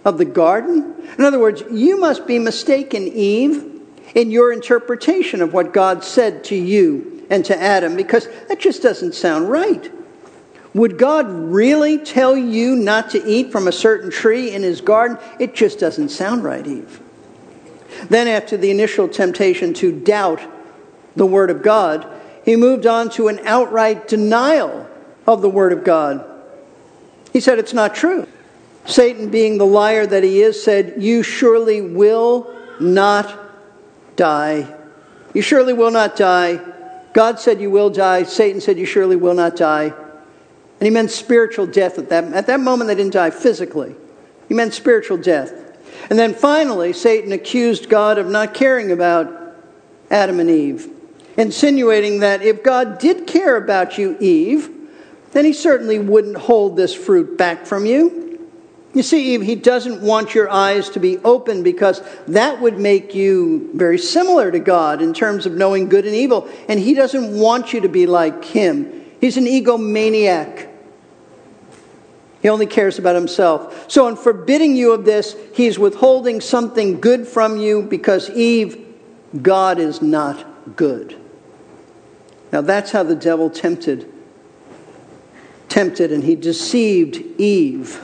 of 0.05 0.17
the 0.17 0.25
garden? 0.25 0.95
In 1.17 1.23
other 1.23 1.39
words, 1.39 1.63
you 1.71 1.99
must 1.99 2.27
be 2.27 2.39
mistaken, 2.39 3.07
Eve, 3.07 3.81
in 4.15 4.31
your 4.31 4.51
interpretation 4.53 5.41
of 5.41 5.53
what 5.53 5.73
God 5.73 6.03
said 6.03 6.43
to 6.45 6.55
you 6.55 7.25
and 7.29 7.43
to 7.45 7.59
Adam 7.59 7.95
because 7.95 8.27
that 8.47 8.59
just 8.59 8.81
doesn't 8.81 9.15
sound 9.15 9.49
right. 9.49 9.91
Would 10.73 10.97
God 10.97 11.27
really 11.29 11.97
tell 11.97 12.37
you 12.37 12.75
not 12.75 13.09
to 13.11 13.25
eat 13.25 13.51
from 13.51 13.67
a 13.67 13.73
certain 13.73 14.09
tree 14.09 14.51
in 14.51 14.63
his 14.63 14.79
garden? 14.79 15.17
It 15.39 15.53
just 15.53 15.79
doesn't 15.79 16.09
sound 16.09 16.43
right, 16.43 16.65
Eve. 16.65 17.01
Then, 18.09 18.27
after 18.27 18.55
the 18.55 18.71
initial 18.71 19.09
temptation 19.09 19.73
to 19.75 19.91
doubt 19.91 20.41
the 21.15 21.25
Word 21.25 21.49
of 21.49 21.61
God, 21.61 22.07
he 22.43 22.55
moved 22.55 22.85
on 22.85 23.09
to 23.11 23.27
an 23.27 23.39
outright 23.45 24.07
denial 24.07 24.87
of 25.27 25.41
the 25.41 25.49
Word 25.49 25.73
of 25.73 25.83
God. 25.83 26.25
He 27.33 27.39
said 27.39 27.59
it's 27.59 27.73
not 27.73 27.95
true. 27.95 28.27
Satan, 28.85 29.29
being 29.29 29.57
the 29.57 29.65
liar 29.65 30.05
that 30.05 30.23
he 30.23 30.41
is, 30.41 30.61
said, 30.61 30.95
You 30.97 31.23
surely 31.23 31.81
will 31.81 32.53
not 32.79 33.37
die. 34.15 34.75
You 35.33 35.41
surely 35.41 35.73
will 35.73 35.91
not 35.91 36.15
die. 36.15 36.59
God 37.13 37.39
said, 37.39 37.61
You 37.61 37.69
will 37.69 37.89
die. 37.89 38.23
Satan 38.23 38.59
said, 38.59 38.77
You 38.77 38.85
surely 38.85 39.15
will 39.15 39.35
not 39.35 39.55
die. 39.55 39.93
And 40.81 40.87
he 40.87 40.89
meant 40.89 41.11
spiritual 41.11 41.67
death 41.67 41.99
at 41.99 42.09
that, 42.09 42.23
at 42.33 42.47
that 42.47 42.59
moment. 42.59 42.87
They 42.87 42.95
didn't 42.95 43.13
die 43.13 43.29
physically, 43.29 43.95
he 44.47 44.53
meant 44.53 44.73
spiritual 44.73 45.17
death. 45.17 45.53
And 46.09 46.17
then 46.17 46.33
finally, 46.33 46.93
Satan 46.93 47.31
accused 47.31 47.87
God 47.87 48.17
of 48.17 48.27
not 48.27 48.53
caring 48.53 48.91
about 48.91 49.55
Adam 50.09 50.39
and 50.39 50.49
Eve, 50.49 50.89
insinuating 51.37 52.19
that 52.19 52.41
if 52.41 52.63
God 52.63 52.99
did 52.99 53.27
care 53.27 53.55
about 53.55 53.97
you, 53.97 54.17
Eve, 54.19 54.69
then 55.31 55.45
he 55.45 55.53
certainly 55.53 55.99
wouldn't 55.99 56.37
hold 56.37 56.75
this 56.75 56.93
fruit 56.93 57.37
back 57.37 57.65
from 57.65 57.85
you. 57.85 58.21
You 58.93 59.03
see, 59.03 59.33
Eve, 59.33 59.41
he 59.41 59.55
doesn't 59.55 60.01
want 60.01 60.35
your 60.35 60.49
eyes 60.49 60.89
to 60.89 60.99
be 60.99 61.17
open 61.19 61.63
because 61.63 62.01
that 62.27 62.59
would 62.59 62.77
make 62.77 63.15
you 63.15 63.69
very 63.73 63.97
similar 63.97 64.51
to 64.51 64.59
God 64.59 65.01
in 65.01 65.13
terms 65.13 65.45
of 65.45 65.53
knowing 65.53 65.87
good 65.87 66.05
and 66.05 66.13
evil. 66.13 66.49
And 66.67 66.77
he 66.77 66.93
doesn't 66.93 67.39
want 67.39 67.71
you 67.71 67.81
to 67.81 67.89
be 67.89 68.05
like 68.05 68.43
him. 68.43 69.05
He's 69.21 69.37
an 69.37 69.45
egomaniac. 69.45 70.67
He 72.41 72.49
only 72.49 72.65
cares 72.65 72.99
about 72.99 73.15
himself. 73.15 73.89
So, 73.89 74.07
in 74.07 74.15
forbidding 74.15 74.75
you 74.75 74.93
of 74.93 75.05
this, 75.05 75.35
he's 75.53 75.77
withholding 75.77 76.41
something 76.41 76.99
good 76.99 77.27
from 77.27 77.57
you 77.57 77.83
because, 77.83 78.31
Eve, 78.31 78.83
God 79.41 79.77
is 79.77 80.01
not 80.01 80.75
good. 80.75 81.20
Now, 82.51 82.61
that's 82.61 82.91
how 82.91 83.03
the 83.03 83.15
devil 83.15 83.49
tempted. 83.49 84.11
Tempted, 85.69 86.11
and 86.11 86.23
he 86.23 86.35
deceived 86.35 87.17
Eve. 87.39 88.03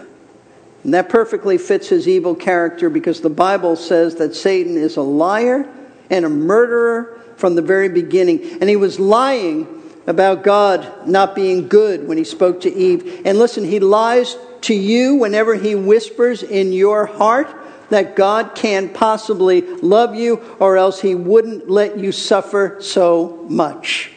And 0.84 0.94
that 0.94 1.10
perfectly 1.10 1.58
fits 1.58 1.90
his 1.90 2.08
evil 2.08 2.34
character 2.34 2.90
because 2.90 3.20
the 3.22 3.30
Bible 3.30 3.76
says 3.76 4.16
that 4.16 4.36
Satan 4.36 4.78
is 4.78 4.96
a 4.96 5.02
liar 5.02 5.68
and 6.10 6.24
a 6.24 6.30
murderer 6.30 7.20
from 7.36 7.56
the 7.56 7.62
very 7.62 7.90
beginning. 7.90 8.42
And 8.62 8.70
he 8.70 8.78
was 8.78 9.00
lying 9.00 9.68
about 10.08 10.44
God 10.44 11.08
not 11.08 11.36
being 11.36 11.68
good 11.68 12.08
when 12.08 12.18
he 12.18 12.24
spoke 12.24 12.62
to 12.62 12.74
Eve. 12.74 13.22
And 13.26 13.38
listen, 13.38 13.66
he 13.66 13.82
lies 13.82 14.38
to 14.62 14.74
you 14.74 15.16
whenever 15.16 15.56
he 15.56 15.76
whispers 15.76 16.42
in 16.42 16.72
your 16.72 17.06
heart 17.06 17.54
that 17.90 18.16
God 18.16 18.56
can't 18.56 18.94
possibly 18.94 19.62
love 19.62 20.16
you 20.16 20.42
or 20.60 20.78
else 20.78 21.02
he 21.02 21.16
wouldn't 21.16 21.70
let 21.70 21.98
you 22.00 22.12
suffer 22.12 22.78
so 22.80 23.46
much. 23.50 24.12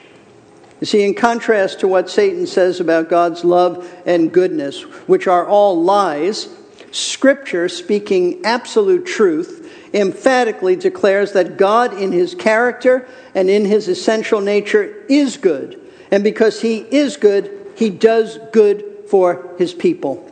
You 0.81 0.87
see, 0.87 1.05
in 1.05 1.14
contrast 1.14 1.81
to 1.81 1.88
what 1.88 2.09
Satan 2.09 2.47
says 2.47 2.81
about 2.81 3.11
God's 3.11 3.45
love 3.45 3.87
and 4.07 4.33
goodness, 4.33 4.81
which 5.07 5.27
are 5.27 5.47
all 5.47 5.83
lies, 5.83 6.49
Scripture, 6.90 7.69
speaking 7.69 8.45
absolute 8.45 9.05
truth, 9.05 9.71
emphatically 9.93 10.77
declares 10.77 11.33
that 11.33 11.57
God, 11.57 11.93
in 11.93 12.12
his 12.12 12.35
character 12.35 13.07
and 13.35 13.51
in 13.51 13.64
his 13.64 13.88
essential 13.88 14.40
nature, 14.40 15.05
is 15.09 15.37
good. 15.37 15.81
And 16.11 16.25
because 16.25 16.62
he 16.62 16.79
is 16.79 17.16
good, 17.16 17.73
he 17.77 17.90
does 17.90 18.38
good 18.53 19.05
for 19.09 19.55
his 19.59 19.75
people. 19.75 20.27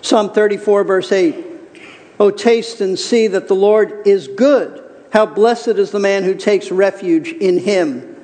Psalm 0.00 0.30
34, 0.30 0.84
verse 0.84 1.12
8 1.12 1.44
Oh, 2.20 2.30
taste 2.30 2.80
and 2.80 2.98
see 2.98 3.28
that 3.28 3.48
the 3.48 3.54
Lord 3.54 4.06
is 4.06 4.26
good. 4.28 4.82
How 5.12 5.24
blessed 5.26 5.68
is 5.68 5.90
the 5.90 6.00
man 6.00 6.24
who 6.24 6.34
takes 6.34 6.70
refuge 6.70 7.28
in 7.28 7.58
him. 7.58 8.16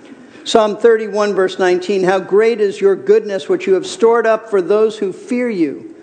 Psalm 0.44 0.76
31, 0.76 1.34
verse 1.34 1.58
19 1.58 2.04
How 2.04 2.20
great 2.20 2.60
is 2.60 2.80
your 2.80 2.94
goodness, 2.94 3.48
which 3.48 3.66
you 3.66 3.74
have 3.74 3.86
stored 3.86 4.26
up 4.26 4.50
for 4.50 4.60
those 4.60 4.98
who 4.98 5.12
fear 5.12 5.48
you. 5.48 5.94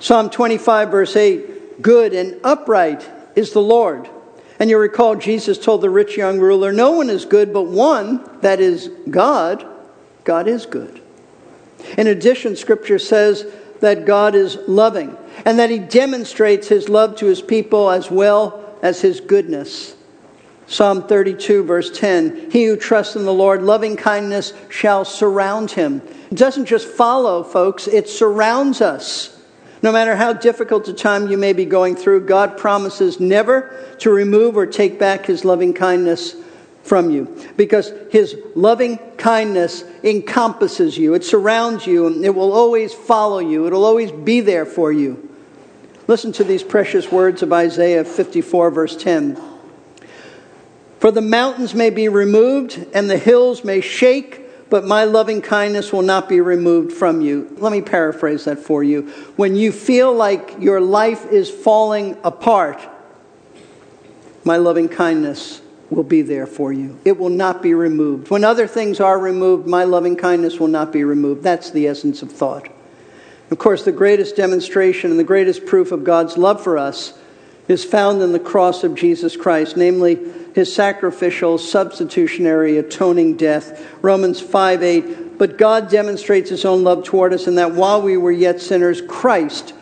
Psalm 0.00 0.30
25, 0.30 0.90
verse 0.90 1.16
8 1.16 1.82
Good 1.82 2.14
and 2.14 2.40
upright 2.44 3.08
is 3.34 3.52
the 3.52 3.60
Lord. 3.60 4.08
And 4.58 4.70
you 4.70 4.78
recall 4.78 5.16
Jesus 5.16 5.58
told 5.58 5.80
the 5.80 5.90
rich 5.90 6.16
young 6.16 6.38
ruler, 6.38 6.72
No 6.72 6.92
one 6.92 7.10
is 7.10 7.24
good 7.24 7.52
but 7.52 7.64
one, 7.64 8.28
that 8.42 8.60
is 8.60 8.88
God. 9.10 9.66
God 10.22 10.46
is 10.46 10.66
good. 10.66 11.00
In 11.98 12.06
addition, 12.06 12.54
Scripture 12.54 13.00
says 13.00 13.44
that 13.80 14.06
God 14.06 14.36
is 14.36 14.56
loving 14.68 15.16
and 15.44 15.58
that 15.58 15.70
he 15.70 15.80
demonstrates 15.80 16.68
his 16.68 16.88
love 16.88 17.16
to 17.16 17.26
his 17.26 17.42
people 17.42 17.90
as 17.90 18.08
well 18.08 18.76
as 18.82 19.00
his 19.00 19.20
goodness. 19.20 19.96
Psalm 20.72 21.06
32, 21.06 21.64
verse 21.64 21.90
10 21.90 22.50
He 22.50 22.64
who 22.64 22.78
trusts 22.78 23.14
in 23.14 23.26
the 23.26 23.32
Lord, 23.32 23.62
loving 23.62 23.94
kindness 23.94 24.54
shall 24.70 25.04
surround 25.04 25.72
him. 25.72 26.00
It 26.30 26.38
doesn't 26.38 26.64
just 26.64 26.88
follow, 26.88 27.42
folks, 27.42 27.86
it 27.86 28.08
surrounds 28.08 28.80
us. 28.80 29.38
No 29.82 29.92
matter 29.92 30.16
how 30.16 30.32
difficult 30.32 30.88
a 30.88 30.94
time 30.94 31.28
you 31.28 31.36
may 31.36 31.52
be 31.52 31.66
going 31.66 31.94
through, 31.94 32.24
God 32.24 32.56
promises 32.56 33.20
never 33.20 33.94
to 33.98 34.10
remove 34.10 34.56
or 34.56 34.64
take 34.64 34.98
back 34.98 35.26
his 35.26 35.44
loving 35.44 35.74
kindness 35.74 36.36
from 36.84 37.10
you 37.10 37.36
because 37.58 37.92
his 38.10 38.34
loving 38.54 38.96
kindness 39.18 39.84
encompasses 40.02 40.96
you. 40.96 41.12
It 41.12 41.24
surrounds 41.24 41.86
you 41.86 42.06
and 42.06 42.24
it 42.24 42.34
will 42.34 42.52
always 42.52 42.94
follow 42.94 43.40
you. 43.40 43.66
It'll 43.66 43.84
always 43.84 44.10
be 44.10 44.40
there 44.40 44.64
for 44.64 44.90
you. 44.90 45.28
Listen 46.06 46.32
to 46.32 46.44
these 46.44 46.62
precious 46.62 47.12
words 47.12 47.42
of 47.42 47.52
Isaiah 47.52 48.04
54, 48.04 48.70
verse 48.70 48.96
10. 48.96 49.51
For 51.02 51.10
the 51.10 51.20
mountains 51.20 51.74
may 51.74 51.90
be 51.90 52.08
removed 52.08 52.86
and 52.94 53.10
the 53.10 53.18
hills 53.18 53.64
may 53.64 53.80
shake 53.80 54.70
but 54.70 54.84
my 54.84 55.02
loving 55.02 55.42
kindness 55.42 55.92
will 55.92 56.02
not 56.02 56.28
be 56.28 56.40
removed 56.40 56.92
from 56.92 57.20
you. 57.20 57.56
Let 57.58 57.72
me 57.72 57.80
paraphrase 57.80 58.44
that 58.44 58.60
for 58.60 58.84
you. 58.84 59.08
When 59.34 59.56
you 59.56 59.72
feel 59.72 60.14
like 60.14 60.54
your 60.60 60.80
life 60.80 61.26
is 61.26 61.50
falling 61.50 62.16
apart, 62.22 62.80
my 64.44 64.58
loving 64.58 64.88
kindness 64.88 65.60
will 65.90 66.04
be 66.04 66.22
there 66.22 66.46
for 66.46 66.72
you. 66.72 66.96
It 67.04 67.18
will 67.18 67.30
not 67.30 67.62
be 67.62 67.74
removed. 67.74 68.30
When 68.30 68.44
other 68.44 68.68
things 68.68 69.00
are 69.00 69.18
removed, 69.18 69.66
my 69.66 69.82
loving 69.82 70.14
kindness 70.14 70.60
will 70.60 70.68
not 70.68 70.92
be 70.92 71.02
removed. 71.02 71.42
That's 71.42 71.72
the 71.72 71.88
essence 71.88 72.22
of 72.22 72.30
thought. 72.30 72.68
Of 73.50 73.58
course, 73.58 73.84
the 73.84 73.90
greatest 73.90 74.36
demonstration 74.36 75.10
and 75.10 75.18
the 75.18 75.24
greatest 75.24 75.66
proof 75.66 75.90
of 75.90 76.04
God's 76.04 76.38
love 76.38 76.62
for 76.62 76.78
us 76.78 77.18
is 77.72 77.84
found 77.84 78.22
in 78.22 78.32
the 78.32 78.38
cross 78.38 78.84
of 78.84 78.94
Jesus 78.94 79.36
Christ, 79.36 79.76
namely 79.76 80.18
his 80.54 80.72
sacrificial, 80.72 81.58
substitutionary, 81.58 82.76
atoning 82.76 83.36
death. 83.36 83.84
Romans 84.02 84.40
5 84.40 84.82
8. 84.82 85.38
But 85.38 85.58
God 85.58 85.90
demonstrates 85.90 86.50
his 86.50 86.64
own 86.64 86.84
love 86.84 87.04
toward 87.04 87.32
us 87.32 87.46
in 87.46 87.56
that 87.56 87.72
while 87.72 88.00
we 88.00 88.16
were 88.16 88.30
yet 88.30 88.60
sinners, 88.60 89.00
Christ 89.00 89.74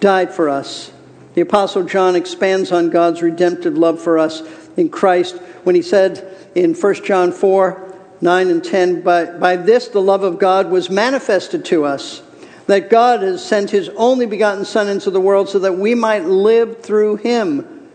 died 0.00 0.32
for 0.32 0.48
us. 0.48 0.92
The 1.34 1.40
Apostle 1.40 1.84
John 1.84 2.16
expands 2.16 2.72
on 2.72 2.90
God's 2.90 3.22
redemptive 3.22 3.78
love 3.78 4.02
for 4.02 4.18
us 4.18 4.42
in 4.76 4.88
Christ 4.90 5.36
when 5.64 5.74
he 5.74 5.82
said 5.82 6.36
in 6.54 6.74
1 6.74 6.94
John 7.04 7.32
4 7.32 7.84
9 8.20 8.48
and 8.48 8.64
10, 8.64 9.02
By, 9.02 9.26
by 9.26 9.54
this 9.56 9.88
the 9.88 10.02
love 10.02 10.24
of 10.24 10.40
God 10.40 10.70
was 10.70 10.90
manifested 10.90 11.64
to 11.66 11.84
us 11.84 12.20
that 12.68 12.90
God 12.90 13.22
has 13.22 13.44
sent 13.44 13.70
his 13.70 13.88
only 13.96 14.26
begotten 14.26 14.64
Son 14.64 14.88
into 14.88 15.10
the 15.10 15.20
world 15.20 15.48
so 15.48 15.58
that 15.58 15.78
we 15.78 15.94
might 15.94 16.26
live 16.26 16.82
through 16.82 17.16
him. 17.16 17.88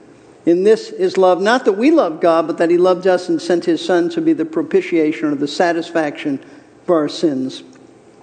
In 0.48 0.64
this 0.64 0.90
is 0.90 1.16
love, 1.16 1.40
not 1.40 1.66
that 1.66 1.74
we 1.74 1.92
love 1.92 2.20
God, 2.20 2.48
but 2.48 2.58
that 2.58 2.72
he 2.72 2.78
loved 2.78 3.08
us 3.08 3.30
and 3.30 3.42
sent 3.42 3.66
his 3.66 3.86
Son 3.86 4.10
to 4.10 4.20
be 4.20 4.34
the 4.34 4.46
propitiation 4.46 5.32
or 5.32 5.36
the 5.36 5.48
satisfaction 5.48 6.44
for 6.86 6.98
our 6.98 7.08
sins. 7.08 7.64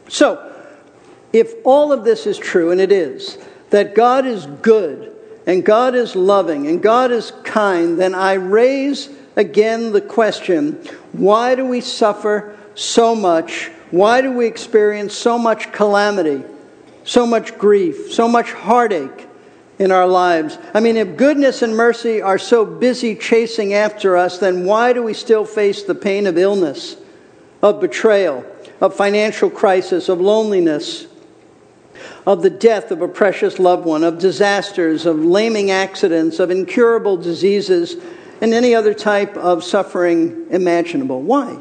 So, 0.08 0.46
if 1.32 1.54
all 1.64 1.92
of 1.92 2.04
this 2.04 2.26
is 2.26 2.36
true, 2.36 2.72
and 2.72 2.80
it 2.80 2.90
is, 2.90 3.38
that 3.70 3.94
God 3.94 4.26
is 4.26 4.46
good, 4.46 5.16
and 5.46 5.64
God 5.64 5.94
is 5.94 6.16
loving, 6.16 6.66
and 6.66 6.82
God 6.82 7.12
is 7.12 7.32
kind, 7.44 7.98
then 7.98 8.12
I 8.12 8.34
raise 8.34 9.08
again 9.36 9.92
the 9.92 10.00
question 10.00 10.72
why 11.12 11.54
do 11.54 11.64
we 11.64 11.80
suffer 11.80 12.58
so 12.74 13.14
much 13.14 13.70
why 13.90 14.20
do 14.20 14.32
we 14.32 14.46
experience 14.46 15.14
so 15.14 15.36
much 15.38 15.72
calamity, 15.72 16.44
so 17.04 17.26
much 17.26 17.58
grief, 17.58 18.12
so 18.12 18.28
much 18.28 18.52
heartache 18.52 19.26
in 19.78 19.90
our 19.90 20.06
lives? 20.06 20.58
I 20.72 20.80
mean, 20.80 20.96
if 20.96 21.16
goodness 21.16 21.62
and 21.62 21.76
mercy 21.76 22.22
are 22.22 22.38
so 22.38 22.64
busy 22.64 23.16
chasing 23.16 23.74
after 23.74 24.16
us, 24.16 24.38
then 24.38 24.64
why 24.64 24.92
do 24.92 25.02
we 25.02 25.14
still 25.14 25.44
face 25.44 25.82
the 25.82 25.94
pain 25.94 26.26
of 26.26 26.38
illness, 26.38 26.96
of 27.62 27.80
betrayal, 27.80 28.44
of 28.80 28.94
financial 28.94 29.50
crisis, 29.50 30.08
of 30.08 30.20
loneliness? 30.20 31.06
Of 32.26 32.42
the 32.42 32.50
death 32.50 32.90
of 32.90 33.02
a 33.02 33.08
precious 33.08 33.58
loved 33.58 33.84
one, 33.84 34.04
of 34.04 34.18
disasters, 34.18 35.04
of 35.06 35.18
laming 35.18 35.70
accidents, 35.70 36.38
of 36.38 36.50
incurable 36.50 37.16
diseases, 37.16 37.96
and 38.40 38.54
any 38.54 38.74
other 38.74 38.94
type 38.94 39.36
of 39.36 39.64
suffering 39.64 40.46
imaginable. 40.50 41.22
Why? 41.22 41.58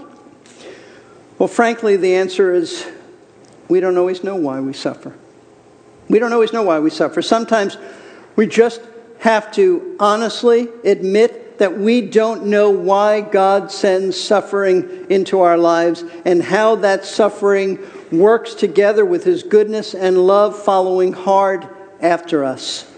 Well, 1.39 1.47
frankly, 1.47 1.95
the 1.95 2.15
answer 2.15 2.53
is 2.53 2.85
we 3.69 3.79
don't 3.79 3.97
always 3.97 4.25
know 4.25 4.35
why 4.35 4.59
we 4.59 4.73
suffer. 4.73 5.15
We 6.09 6.19
don't 6.19 6.33
always 6.33 6.51
know 6.51 6.63
why 6.63 6.79
we 6.79 6.89
suffer. 6.89 7.21
Sometimes 7.21 7.77
we 8.35 8.45
just 8.45 8.81
have 9.19 9.51
to 9.53 9.95
honestly 10.01 10.67
admit 10.83 11.59
that 11.59 11.77
we 11.77 12.01
don't 12.01 12.47
know 12.47 12.71
why 12.71 13.21
God 13.21 13.71
sends 13.71 14.19
suffering 14.19 15.07
into 15.09 15.39
our 15.39 15.57
lives 15.57 16.03
and 16.25 16.43
how 16.43 16.75
that 16.77 17.05
suffering 17.05 17.79
works 18.11 18.53
together 18.53 19.05
with 19.05 19.23
His 19.23 19.43
goodness 19.43 19.93
and 19.93 20.27
love 20.27 20.61
following 20.61 21.13
hard 21.13 21.67
after 22.01 22.43
us. 22.43 22.89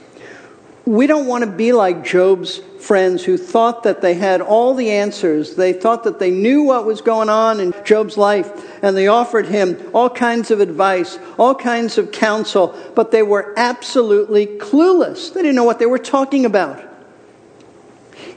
We 0.85 1.05
don't 1.05 1.27
want 1.27 1.43
to 1.43 1.49
be 1.49 1.73
like 1.73 2.03
Job's 2.03 2.57
friends 2.79 3.23
who 3.23 3.37
thought 3.37 3.83
that 3.83 4.01
they 4.01 4.15
had 4.15 4.41
all 4.41 4.73
the 4.73 4.89
answers. 4.89 5.55
They 5.55 5.73
thought 5.73 6.05
that 6.05 6.17
they 6.17 6.31
knew 6.31 6.63
what 6.63 6.85
was 6.85 7.01
going 7.01 7.29
on 7.29 7.59
in 7.59 7.73
Job's 7.85 8.17
life, 8.17 8.51
and 8.83 8.97
they 8.97 9.07
offered 9.07 9.45
him 9.45 9.91
all 9.93 10.09
kinds 10.09 10.49
of 10.49 10.59
advice, 10.59 11.19
all 11.37 11.53
kinds 11.53 11.99
of 11.99 12.11
counsel, 12.11 12.75
but 12.95 13.11
they 13.11 13.21
were 13.21 13.53
absolutely 13.57 14.47
clueless. 14.47 15.31
They 15.31 15.43
didn't 15.43 15.55
know 15.55 15.63
what 15.63 15.77
they 15.77 15.85
were 15.85 15.99
talking 15.99 16.45
about. 16.45 16.83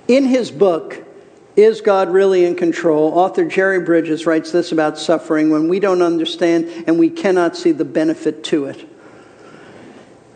In 0.06 0.26
his 0.26 0.50
book, 0.50 1.02
Is 1.56 1.80
God 1.80 2.10
Really 2.10 2.44
in 2.44 2.56
Control? 2.56 3.18
Author 3.18 3.46
Jerry 3.46 3.80
Bridges 3.80 4.26
writes 4.26 4.52
this 4.52 4.70
about 4.70 4.98
suffering 4.98 5.48
when 5.48 5.68
we 5.68 5.80
don't 5.80 6.02
understand 6.02 6.84
and 6.86 6.98
we 6.98 7.08
cannot 7.08 7.56
see 7.56 7.72
the 7.72 7.86
benefit 7.86 8.44
to 8.44 8.66
it. 8.66 8.86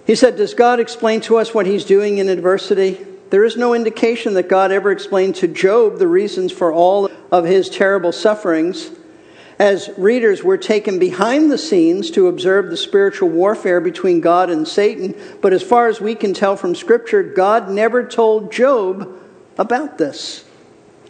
He 0.08 0.14
said, 0.14 0.36
Does 0.36 0.54
God 0.54 0.80
explain 0.80 1.20
to 1.22 1.36
us 1.36 1.52
what 1.52 1.66
he's 1.66 1.84
doing 1.84 2.16
in 2.16 2.30
adversity? 2.30 3.06
There 3.28 3.44
is 3.44 3.58
no 3.58 3.74
indication 3.74 4.32
that 4.34 4.48
God 4.48 4.72
ever 4.72 4.90
explained 4.90 5.34
to 5.36 5.46
Job 5.46 5.98
the 5.98 6.08
reasons 6.08 6.50
for 6.50 6.72
all 6.72 7.10
of 7.30 7.44
his 7.44 7.68
terrible 7.68 8.10
sufferings. 8.10 8.90
As 9.58 9.90
readers, 9.98 10.42
we're 10.42 10.56
taken 10.56 10.98
behind 10.98 11.52
the 11.52 11.58
scenes 11.58 12.10
to 12.12 12.26
observe 12.26 12.70
the 12.70 12.76
spiritual 12.78 13.28
warfare 13.28 13.82
between 13.82 14.22
God 14.22 14.48
and 14.48 14.66
Satan, 14.66 15.14
but 15.42 15.52
as 15.52 15.62
far 15.62 15.88
as 15.88 16.00
we 16.00 16.14
can 16.14 16.32
tell 16.32 16.56
from 16.56 16.74
Scripture, 16.74 17.22
God 17.22 17.68
never 17.68 18.02
told 18.02 18.50
Job 18.50 19.14
about 19.58 19.98
this. 19.98 20.42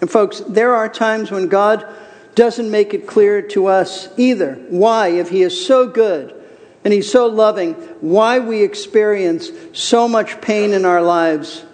And, 0.01 0.11
folks, 0.11 0.41
there 0.41 0.75
are 0.75 0.89
times 0.89 1.31
when 1.31 1.47
God 1.47 1.87
doesn't 2.35 2.69
make 2.69 2.95
it 2.95 3.07
clear 3.07 3.43
to 3.43 3.67
us 3.67 4.09
either 4.17 4.55
why, 4.71 5.09
if 5.11 5.29
He 5.29 5.43
is 5.43 5.65
so 5.65 5.87
good 5.87 6.35
and 6.85 6.93
He's 6.93 7.11
so 7.11 7.27
loving, 7.27 7.75
why 8.01 8.39
we 8.39 8.63
experience 8.63 9.51
so 9.73 10.09
much 10.09 10.41
pain 10.41 10.73
in 10.73 10.85
our 10.85 11.03
lives 11.03 11.65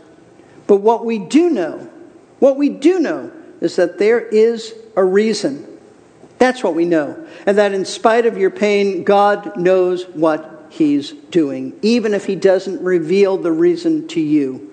but 0.66 0.76
what 0.76 1.04
we 1.04 1.18
do 1.18 1.50
know, 1.50 1.90
what 2.38 2.56
we 2.56 2.68
do 2.68 2.98
know 3.00 3.30
is 3.60 3.76
that 3.76 3.98
there 3.98 4.20
is 4.20 4.74
a 4.96 5.04
reason. 5.04 5.66
That's 6.38 6.62
what 6.62 6.74
we 6.74 6.84
know. 6.84 7.26
And 7.46 7.58
that 7.58 7.72
in 7.72 7.84
spite 7.84 8.26
of 8.26 8.38
your 8.38 8.50
pain, 8.50 9.04
God 9.04 9.56
knows 9.56 10.04
what 10.08 10.50
He's 10.70 11.12
doing, 11.12 11.78
even 11.82 12.14
if 12.14 12.26
He 12.26 12.36
doesn't 12.36 12.82
reveal 12.82 13.36
the 13.36 13.52
reason 13.52 14.08
to 14.08 14.20
you. 14.20 14.70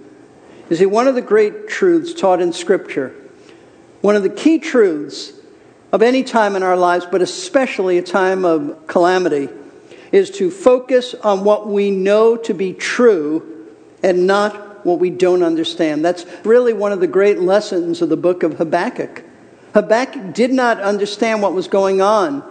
You 0.70 0.76
see, 0.78 0.86
one 0.86 1.08
of 1.08 1.16
the 1.16 1.22
great 1.22 1.68
truths 1.68 2.14
taught 2.14 2.42
in 2.42 2.54
Scripture, 2.54 3.14
one 4.00 4.16
of 4.16 4.24
the 4.24 4.30
key 4.30 4.60
truths 4.60 5.34
of 5.92 6.02
any 6.02 6.24
time 6.24 6.56
in 6.56 6.64
our 6.64 6.78
lives, 6.78 7.06
but 7.06 7.22
especially 7.22 7.98
a 7.98 8.02
time 8.02 8.46
of 8.46 8.88
calamity, 8.88 9.50
is 10.12 10.30
to 10.32 10.52
focus 10.52 11.14
on 11.16 11.44
what 11.44 11.68
we 11.68 11.92
know 11.92 12.36
to 12.36 12.54
be 12.54 12.74
true 12.74 13.68
and 14.04 14.28
not 14.28 14.86
what 14.86 15.00
we 15.00 15.10
don't 15.10 15.44
understand. 15.44 16.04
That's 16.04 16.26
really 16.44 16.74
one 16.74 16.92
of 16.92 17.00
the 17.00 17.08
great 17.08 17.40
lessons 17.40 18.02
of 18.02 18.10
the 18.10 18.18
book 18.18 18.44
of 18.44 18.58
Habakkuk. 18.58 19.24
Habakkuk 19.74 20.34
did 20.34 20.52
not 20.52 20.82
understand 20.82 21.42
what 21.42 21.54
was 21.54 21.68
going 21.68 22.02
on 22.02 22.44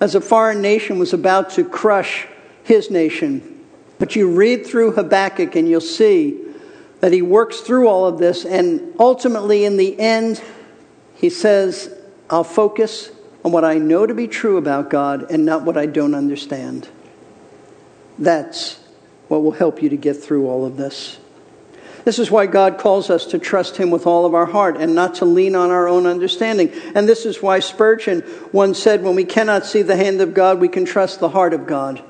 as 0.00 0.14
a 0.14 0.20
foreign 0.20 0.60
nation 0.60 0.98
was 0.98 1.12
about 1.12 1.50
to 1.50 1.64
crush 1.64 2.26
his 2.62 2.90
nation. 2.90 3.64
But 3.98 4.14
you 4.14 4.30
read 4.30 4.66
through 4.66 4.92
Habakkuk 4.92 5.56
and 5.56 5.68
you'll 5.68 5.80
see 5.80 6.38
that 7.00 7.12
he 7.12 7.22
works 7.22 7.60
through 7.60 7.88
all 7.88 8.06
of 8.06 8.18
this, 8.18 8.44
and 8.44 8.94
ultimately, 8.98 9.64
in 9.64 9.76
the 9.76 9.98
end, 10.00 10.42
he 11.14 11.30
says, 11.30 11.94
I'll 12.28 12.42
focus 12.42 13.10
on 13.44 13.52
what 13.52 13.64
I 13.64 13.74
know 13.74 14.04
to 14.04 14.14
be 14.14 14.26
true 14.26 14.56
about 14.56 14.90
God 14.90 15.30
and 15.30 15.44
not 15.44 15.62
what 15.62 15.76
I 15.76 15.86
don't 15.86 16.14
understand. 16.14 16.88
That's 18.18 18.78
what 19.28 19.42
will 19.42 19.52
help 19.52 19.82
you 19.82 19.90
to 19.90 19.96
get 19.96 20.14
through 20.14 20.48
all 20.48 20.64
of 20.64 20.76
this. 20.76 21.18
This 22.04 22.18
is 22.18 22.30
why 22.30 22.46
God 22.46 22.78
calls 22.78 23.10
us 23.10 23.26
to 23.26 23.38
trust 23.38 23.76
Him 23.76 23.90
with 23.90 24.06
all 24.06 24.24
of 24.24 24.34
our 24.34 24.46
heart 24.46 24.78
and 24.78 24.94
not 24.94 25.16
to 25.16 25.26
lean 25.26 25.54
on 25.54 25.70
our 25.70 25.86
own 25.88 26.06
understanding. 26.06 26.72
And 26.94 27.06
this 27.06 27.26
is 27.26 27.42
why 27.42 27.60
Spurgeon 27.60 28.24
once 28.52 28.78
said, 28.78 29.02
When 29.02 29.14
we 29.14 29.24
cannot 29.24 29.66
see 29.66 29.82
the 29.82 29.96
hand 29.96 30.20
of 30.20 30.32
God, 30.32 30.58
we 30.58 30.68
can 30.68 30.86
trust 30.86 31.20
the 31.20 31.28
heart 31.28 31.52
of 31.52 31.66
God. 31.66 32.02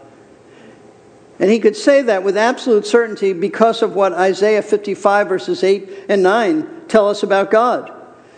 And 1.41 1.51
he 1.51 1.59
could 1.59 1.77
say 1.77 2.03
that 2.03 2.23
with 2.23 2.37
absolute 2.37 2.87
certainty 2.87 3.33
because 3.33 3.83
of 3.83 3.95
what 3.95 4.13
Isaiah 4.13 4.63
55, 4.63 5.29
verses 5.29 5.65
8 5.65 6.07
and 6.09 6.23
9 6.23 6.85
tell 6.89 7.09
us 7.09 7.23
about 7.23 7.51
God. 7.51 7.93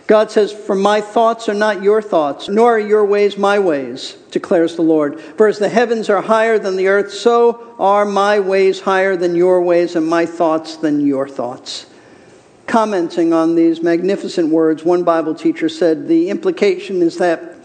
God 0.07 0.31
says, 0.31 0.51
For 0.51 0.75
my 0.75 1.01
thoughts 1.01 1.47
are 1.47 1.53
not 1.53 1.83
your 1.83 2.01
thoughts, 2.01 2.49
nor 2.49 2.75
are 2.75 2.79
your 2.79 3.05
ways 3.05 3.37
my 3.37 3.59
ways, 3.59 4.17
declares 4.31 4.75
the 4.75 4.81
Lord. 4.81 5.19
For 5.19 5.47
as 5.47 5.59
the 5.59 5.69
heavens 5.69 6.09
are 6.09 6.21
higher 6.21 6.57
than 6.59 6.75
the 6.75 6.87
earth, 6.87 7.13
so 7.13 7.75
are 7.79 8.05
my 8.05 8.39
ways 8.39 8.81
higher 8.81 9.15
than 9.15 9.35
your 9.35 9.61
ways, 9.61 9.95
and 9.95 10.07
my 10.07 10.25
thoughts 10.25 10.77
than 10.77 11.05
your 11.05 11.27
thoughts. 11.29 11.85
Commenting 12.67 13.33
on 13.33 13.55
these 13.55 13.81
magnificent 13.81 14.49
words, 14.49 14.83
one 14.83 15.03
Bible 15.03 15.35
teacher 15.35 15.69
said, 15.69 16.07
The 16.07 16.29
implication 16.29 17.01
is 17.01 17.17
that 17.17 17.55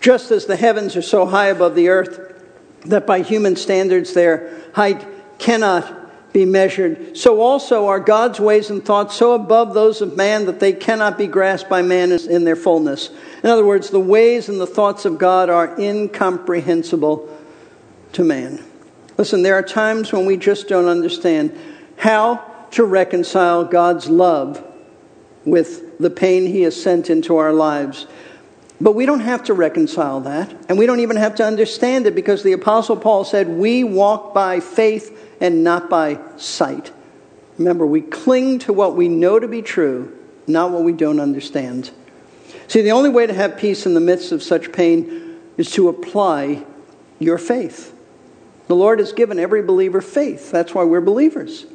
just 0.00 0.30
as 0.30 0.46
the 0.46 0.56
heavens 0.56 0.96
are 0.96 1.02
so 1.02 1.26
high 1.26 1.48
above 1.48 1.74
the 1.74 1.88
earth, 1.88 2.34
that 2.84 3.06
by 3.06 3.22
human 3.22 3.56
standards 3.56 4.12
their 4.12 4.56
height 4.74 5.04
cannot 5.38 5.95
be 6.36 6.44
measured. 6.44 7.16
So 7.16 7.40
also 7.40 7.86
are 7.86 7.98
God's 7.98 8.38
ways 8.38 8.68
and 8.68 8.84
thoughts 8.84 9.16
so 9.16 9.32
above 9.32 9.72
those 9.72 10.02
of 10.02 10.18
man 10.18 10.44
that 10.44 10.60
they 10.60 10.74
cannot 10.74 11.16
be 11.16 11.26
grasped 11.26 11.70
by 11.70 11.80
man 11.80 12.12
in 12.12 12.44
their 12.44 12.56
fullness. 12.56 13.08
In 13.42 13.48
other 13.48 13.64
words, 13.64 13.88
the 13.88 14.00
ways 14.00 14.50
and 14.50 14.60
the 14.60 14.66
thoughts 14.66 15.06
of 15.06 15.16
God 15.16 15.48
are 15.48 15.74
incomprehensible 15.80 17.26
to 18.12 18.22
man. 18.22 18.62
Listen, 19.16 19.42
there 19.42 19.54
are 19.54 19.62
times 19.62 20.12
when 20.12 20.26
we 20.26 20.36
just 20.36 20.68
don't 20.68 20.88
understand 20.88 21.58
how 21.96 22.44
to 22.72 22.84
reconcile 22.84 23.64
God's 23.64 24.10
love 24.10 24.62
with 25.46 25.96
the 25.96 26.10
pain 26.10 26.44
He 26.44 26.60
has 26.62 26.78
sent 26.78 27.08
into 27.08 27.38
our 27.38 27.54
lives. 27.54 28.06
But 28.78 28.92
we 28.92 29.06
don't 29.06 29.20
have 29.20 29.44
to 29.44 29.54
reconcile 29.54 30.20
that, 30.20 30.54
and 30.68 30.78
we 30.78 30.84
don't 30.84 31.00
even 31.00 31.16
have 31.16 31.36
to 31.36 31.46
understand 31.46 32.06
it 32.06 32.14
because 32.14 32.42
the 32.42 32.52
Apostle 32.52 32.98
Paul 32.98 33.24
said, 33.24 33.48
We 33.48 33.84
walk 33.84 34.34
by 34.34 34.60
faith 34.60 35.25
and 35.40 35.64
not 35.64 35.88
by 35.90 36.18
sight. 36.36 36.92
Remember, 37.58 37.86
we 37.86 38.00
cling 38.00 38.58
to 38.60 38.72
what 38.72 38.96
we 38.96 39.08
know 39.08 39.38
to 39.38 39.48
be 39.48 39.62
true, 39.62 40.16
not 40.46 40.70
what 40.70 40.84
we 40.84 40.92
don't 40.92 41.20
understand. 41.20 41.90
See, 42.68 42.82
the 42.82 42.92
only 42.92 43.10
way 43.10 43.26
to 43.26 43.34
have 43.34 43.56
peace 43.56 43.86
in 43.86 43.94
the 43.94 44.00
midst 44.00 44.32
of 44.32 44.42
such 44.42 44.72
pain 44.72 45.38
is 45.56 45.70
to 45.72 45.88
apply 45.88 46.64
your 47.18 47.38
faith. 47.38 47.94
The 48.68 48.76
Lord 48.76 48.98
has 48.98 49.12
given 49.12 49.38
every 49.38 49.62
believer 49.62 50.00
faith. 50.00 50.50
That's 50.50 50.74
why 50.74 50.84
we're 50.84 51.00
believers 51.00 51.66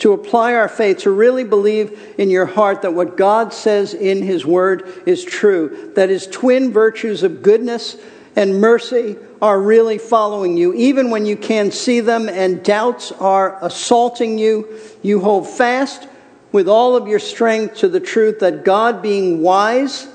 to 0.00 0.12
apply 0.14 0.54
our 0.54 0.68
faith, 0.68 0.98
to 0.98 1.10
really 1.10 1.44
believe 1.44 2.14
in 2.18 2.30
your 2.30 2.46
heart 2.46 2.82
that 2.82 2.94
what 2.94 3.16
God 3.16 3.52
says 3.52 3.94
in 3.94 4.22
His 4.22 4.44
Word 4.44 5.02
is 5.06 5.24
true, 5.24 5.92
that 5.94 6.08
His 6.08 6.26
twin 6.26 6.72
virtues 6.72 7.22
of 7.22 7.42
goodness 7.42 7.96
and 8.34 8.60
mercy 8.60 9.16
are 9.42 9.60
really 9.60 9.98
following 9.98 10.56
you. 10.56 10.74
Even 10.74 11.10
when 11.10 11.24
you 11.24 11.36
can't 11.36 11.72
see 11.72 12.00
them 12.00 12.28
and 12.28 12.62
doubts 12.62 13.12
are 13.12 13.58
assaulting 13.62 14.38
you, 14.38 14.68
you 15.02 15.20
hold 15.20 15.48
fast 15.48 16.06
with 16.52 16.68
all 16.68 16.96
of 16.96 17.08
your 17.08 17.18
strength 17.18 17.76
to 17.76 17.88
the 17.88 18.00
truth 18.00 18.40
that 18.40 18.64
God, 18.64 19.02
being 19.02 19.40
wise, 19.40 20.08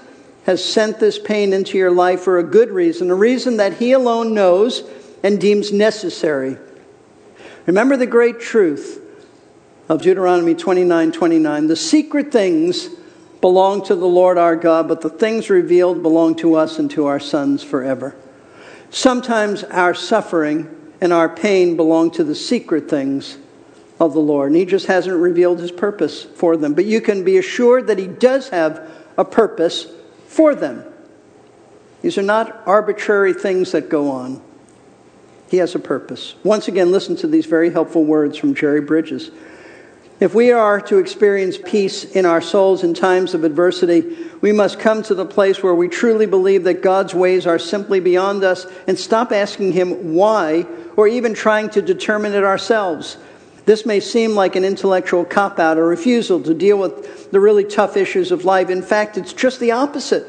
has 0.45 0.63
sent 0.63 0.99
this 0.99 1.17
pain 1.17 1.53
into 1.53 1.77
your 1.77 1.91
life 1.91 2.21
for 2.21 2.37
a 2.37 2.43
good 2.43 2.69
reason, 2.69 3.09
a 3.09 3.15
reason 3.15 3.57
that 3.57 3.73
He 3.73 3.93
alone 3.93 4.33
knows 4.33 4.83
and 5.23 5.41
deems 5.41 5.71
necessary. 5.71 6.57
Remember 7.65 7.97
the 7.97 8.05
great 8.05 8.39
truth 8.39 9.01
of 9.89 10.03
Deuteronomy 10.03 10.53
29 10.53 11.11
29. 11.11 11.67
The 11.67 11.75
secret 11.75 12.31
things 12.31 12.89
belong 13.41 13.83
to 13.85 13.95
the 13.95 14.05
Lord 14.05 14.37
our 14.37 14.55
God, 14.55 14.87
but 14.87 15.01
the 15.01 15.09
things 15.09 15.49
revealed 15.49 16.03
belong 16.03 16.35
to 16.35 16.55
us 16.55 16.77
and 16.77 16.91
to 16.91 17.07
our 17.07 17.19
sons 17.19 17.63
forever. 17.63 18.15
Sometimes 18.95 19.65
our 19.65 19.93
suffering 19.93 20.73
and 21.01 21.11
our 21.11 21.27
pain 21.27 21.75
belong 21.75 22.11
to 22.11 22.23
the 22.23 22.33
secret 22.33 22.89
things 22.89 23.37
of 23.99 24.13
the 24.13 24.21
Lord, 24.21 24.51
and 24.51 24.55
He 24.55 24.63
just 24.63 24.85
hasn't 24.85 25.17
revealed 25.17 25.59
His 25.59 25.69
purpose 25.69 26.23
for 26.23 26.55
them. 26.55 26.73
But 26.73 26.85
you 26.85 27.01
can 27.01 27.25
be 27.25 27.37
assured 27.37 27.87
that 27.87 27.99
He 27.99 28.07
does 28.07 28.47
have 28.49 28.89
a 29.17 29.25
purpose 29.25 29.87
for 30.27 30.55
them. 30.55 30.85
These 32.03 32.17
are 32.17 32.23
not 32.23 32.63
arbitrary 32.65 33.33
things 33.33 33.73
that 33.73 33.89
go 33.89 34.09
on. 34.09 34.41
He 35.49 35.57
has 35.57 35.75
a 35.75 35.79
purpose. 35.79 36.35
Once 36.45 36.69
again, 36.69 36.93
listen 36.93 37.17
to 37.17 37.27
these 37.27 37.47
very 37.47 37.71
helpful 37.71 38.05
words 38.05 38.37
from 38.37 38.55
Jerry 38.55 38.79
Bridges. 38.79 39.29
If 40.17 40.33
we 40.33 40.51
are 40.51 40.79
to 40.81 40.99
experience 40.99 41.57
peace 41.57 42.05
in 42.05 42.25
our 42.25 42.39
souls 42.39 42.85
in 42.85 42.93
times 42.93 43.33
of 43.33 43.43
adversity, 43.43 44.15
we 44.39 44.53
must 44.53 44.79
come 44.79 45.03
to 45.03 45.13
the 45.13 45.25
place 45.25 45.61
where 45.61 45.75
we 45.75 45.89
truly 45.89 46.25
believe 46.25 46.63
that 46.63 46.81
God's 46.81 47.13
ways 47.13 47.45
are 47.45 47.59
simply 47.59 47.99
beyond 47.99 48.45
us 48.45 48.65
and 48.87 48.97
stop 48.97 49.33
asking 49.33 49.73
Him 49.73 50.13
why 50.13 50.65
or 50.95 51.09
even 51.09 51.33
trying 51.33 51.69
to 51.71 51.81
determine 51.81 52.33
it 52.33 52.45
ourselves. 52.45 53.17
This 53.65 53.85
may 53.85 53.99
seem 53.99 54.35
like 54.35 54.55
an 54.55 54.63
intellectual 54.63 55.25
cop 55.25 55.59
out 55.59 55.77
or 55.77 55.85
refusal 55.85 56.41
to 56.43 56.53
deal 56.53 56.77
with 56.77 57.31
the 57.31 57.39
really 57.41 57.65
tough 57.65 57.97
issues 57.97 58.31
of 58.31 58.45
life. 58.45 58.69
In 58.69 58.83
fact, 58.83 59.17
it's 59.17 59.33
just 59.33 59.59
the 59.59 59.71
opposite. 59.71 60.25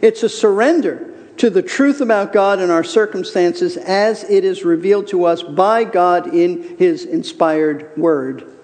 It's 0.00 0.22
a 0.22 0.28
surrender 0.30 1.14
to 1.36 1.50
the 1.50 1.62
truth 1.62 2.00
about 2.00 2.32
God 2.32 2.60
and 2.60 2.72
our 2.72 2.84
circumstances 2.84 3.76
as 3.76 4.24
it 4.24 4.44
is 4.44 4.64
revealed 4.64 5.08
to 5.08 5.26
us 5.26 5.42
by 5.42 5.84
God 5.84 6.34
in 6.34 6.78
His 6.78 7.04
inspired 7.04 7.94
Word. 7.94 8.54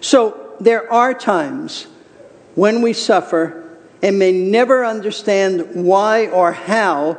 So 0.00 0.54
there 0.60 0.90
are 0.92 1.14
times 1.14 1.86
when 2.54 2.82
we 2.82 2.92
suffer 2.92 3.64
and 4.02 4.18
may 4.18 4.32
never 4.32 4.84
understand 4.84 5.84
why 5.84 6.28
or 6.28 6.52
how 6.52 7.18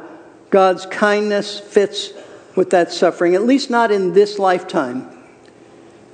God's 0.50 0.86
kindness 0.86 1.60
fits 1.60 2.12
with 2.56 2.72
that 2.72 2.92
suffering, 2.92 3.36
at 3.36 3.44
least 3.44 3.70
not 3.70 3.92
in 3.92 4.14
this 4.14 4.40
lifetime. 4.40 5.10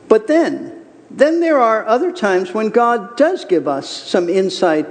But 0.08 0.28
then, 0.28 0.86
then 1.10 1.40
there 1.40 1.60
are 1.60 1.86
other 1.88 2.12
times 2.12 2.54
when 2.54 2.70
God 2.70 3.18
does 3.18 3.46
give 3.46 3.68
us 3.68 3.90
some 3.90 4.30
insight 4.30 4.88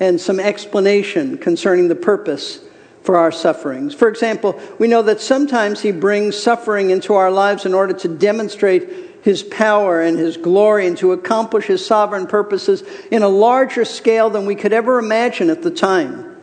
and 0.00 0.20
some 0.20 0.40
explanation 0.40 1.38
concerning 1.38 1.88
the 1.88 1.94
purpose 1.94 2.60
for 3.02 3.16
our 3.16 3.30
sufferings. 3.30 3.94
For 3.94 4.08
example, 4.08 4.60
we 4.78 4.88
know 4.88 5.02
that 5.02 5.20
sometimes 5.20 5.80
He 5.80 5.92
brings 5.92 6.36
suffering 6.36 6.90
into 6.90 7.14
our 7.14 7.30
lives 7.30 7.64
in 7.64 7.72
order 7.72 7.92
to 7.94 8.08
demonstrate 8.08 9.05
his 9.26 9.42
power 9.42 10.00
and 10.00 10.16
his 10.16 10.36
glory 10.36 10.86
and 10.86 10.96
to 10.96 11.10
accomplish 11.10 11.64
his 11.64 11.84
sovereign 11.84 12.28
purposes 12.28 12.84
in 13.10 13.24
a 13.24 13.28
larger 13.28 13.84
scale 13.84 14.30
than 14.30 14.46
we 14.46 14.54
could 14.54 14.72
ever 14.72 15.00
imagine 15.00 15.50
at 15.50 15.62
the 15.62 15.70
time. 15.70 16.36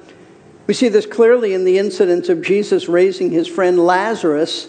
We 0.68 0.74
see 0.74 0.90
this 0.90 1.06
clearly 1.06 1.54
in 1.54 1.64
the 1.64 1.78
incident 1.78 2.28
of 2.28 2.42
Jesus 2.42 2.90
raising 2.90 3.32
his 3.32 3.48
friend 3.48 3.80
Lazarus 3.80 4.68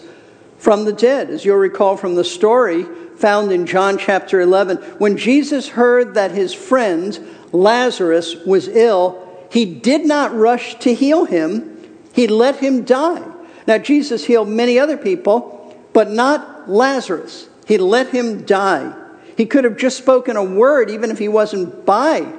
from 0.57 0.85
the 0.85 0.93
dead. 0.93 1.29
As 1.29 1.43
you'll 1.43 1.57
recall 1.57 1.97
from 1.97 2.15
the 2.15 2.23
story 2.23 2.83
found 3.17 3.51
in 3.51 3.65
John 3.65 3.97
chapter 3.97 4.39
11, 4.39 4.77
when 4.97 5.17
Jesus 5.17 5.67
heard 5.67 6.13
that 6.13 6.31
his 6.31 6.53
friend 6.53 7.19
Lazarus 7.51 8.37
was 8.45 8.69
ill, 8.69 9.45
he 9.51 9.65
did 9.65 10.05
not 10.05 10.33
rush 10.33 10.75
to 10.75 10.93
heal 10.93 11.25
him, 11.25 11.85
he 12.13 12.27
let 12.27 12.55
him 12.55 12.85
die. 12.85 13.29
Now, 13.67 13.77
Jesus 13.77 14.23
healed 14.23 14.47
many 14.47 14.79
other 14.79 14.95
people, 14.95 15.77
but 15.91 16.09
not 16.09 16.69
Lazarus. 16.69 17.49
He 17.65 17.77
let 17.77 18.09
him 18.09 18.45
die. 18.45 18.93
He 19.35 19.45
could 19.45 19.63
have 19.63 19.77
just 19.77 19.97
spoken 19.97 20.37
a 20.37 20.43
word, 20.43 20.89
even 20.89 21.11
if 21.11 21.19
he 21.19 21.27
wasn't 21.27 21.85
by 21.85 22.31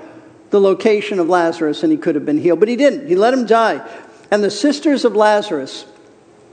the 0.51 0.61
location 0.61 1.19
of 1.19 1.29
Lazarus, 1.29 1.83
and 1.83 1.93
he 1.93 1.99
could 1.99 2.15
have 2.15 2.25
been 2.25 2.39
healed. 2.39 2.61
But 2.61 2.69
he 2.69 2.77
didn't. 2.77 3.09
He 3.09 3.17
let 3.17 3.35
him 3.35 3.47
die. 3.47 3.87
And 4.31 4.43
the 4.43 4.51
sisters 4.51 5.05
of 5.05 5.15
Lazarus, 5.15 5.85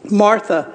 Martha 0.10 0.74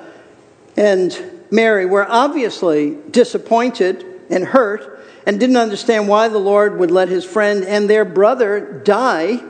and 0.77 1.43
Mary, 1.51 1.87
were 1.87 2.07
obviously 2.09 2.97
disappointed 3.11 4.05
and 4.31 4.45
hurt 4.45 5.05
and 5.27 5.39
didn't 5.39 5.57
understand 5.57 6.09
why 6.09 6.29
the 6.29 6.39
Lord 6.39 6.79
would 6.79 6.91
let 6.91 7.09
his 7.09 7.25
friend 7.25 7.65
and 7.65 7.91
their 7.91 8.05
brother 8.05 8.81
die. 8.85 9.43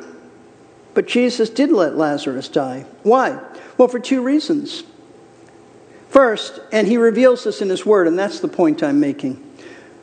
But 0.95 1.07
Jesus 1.07 1.51
did 1.51 1.71
let 1.71 1.97
Lazarus 1.97 2.49
die. 2.49 2.87
Why? 3.05 3.39
Well, 3.77 3.89
for 3.89 4.01
two 4.01 4.23
reasons. 4.23 4.83
First, 6.09 6.61
and 6.73 6.87
he 6.87 6.97
reveals 6.97 7.45
this 7.45 7.61
in 7.61 7.69
his 7.69 7.85
word, 7.85 8.07
and 8.07 8.19
that's 8.19 8.41
the 8.41 8.49
point 8.49 8.83
I'm 8.83 9.01
making. 9.01 9.45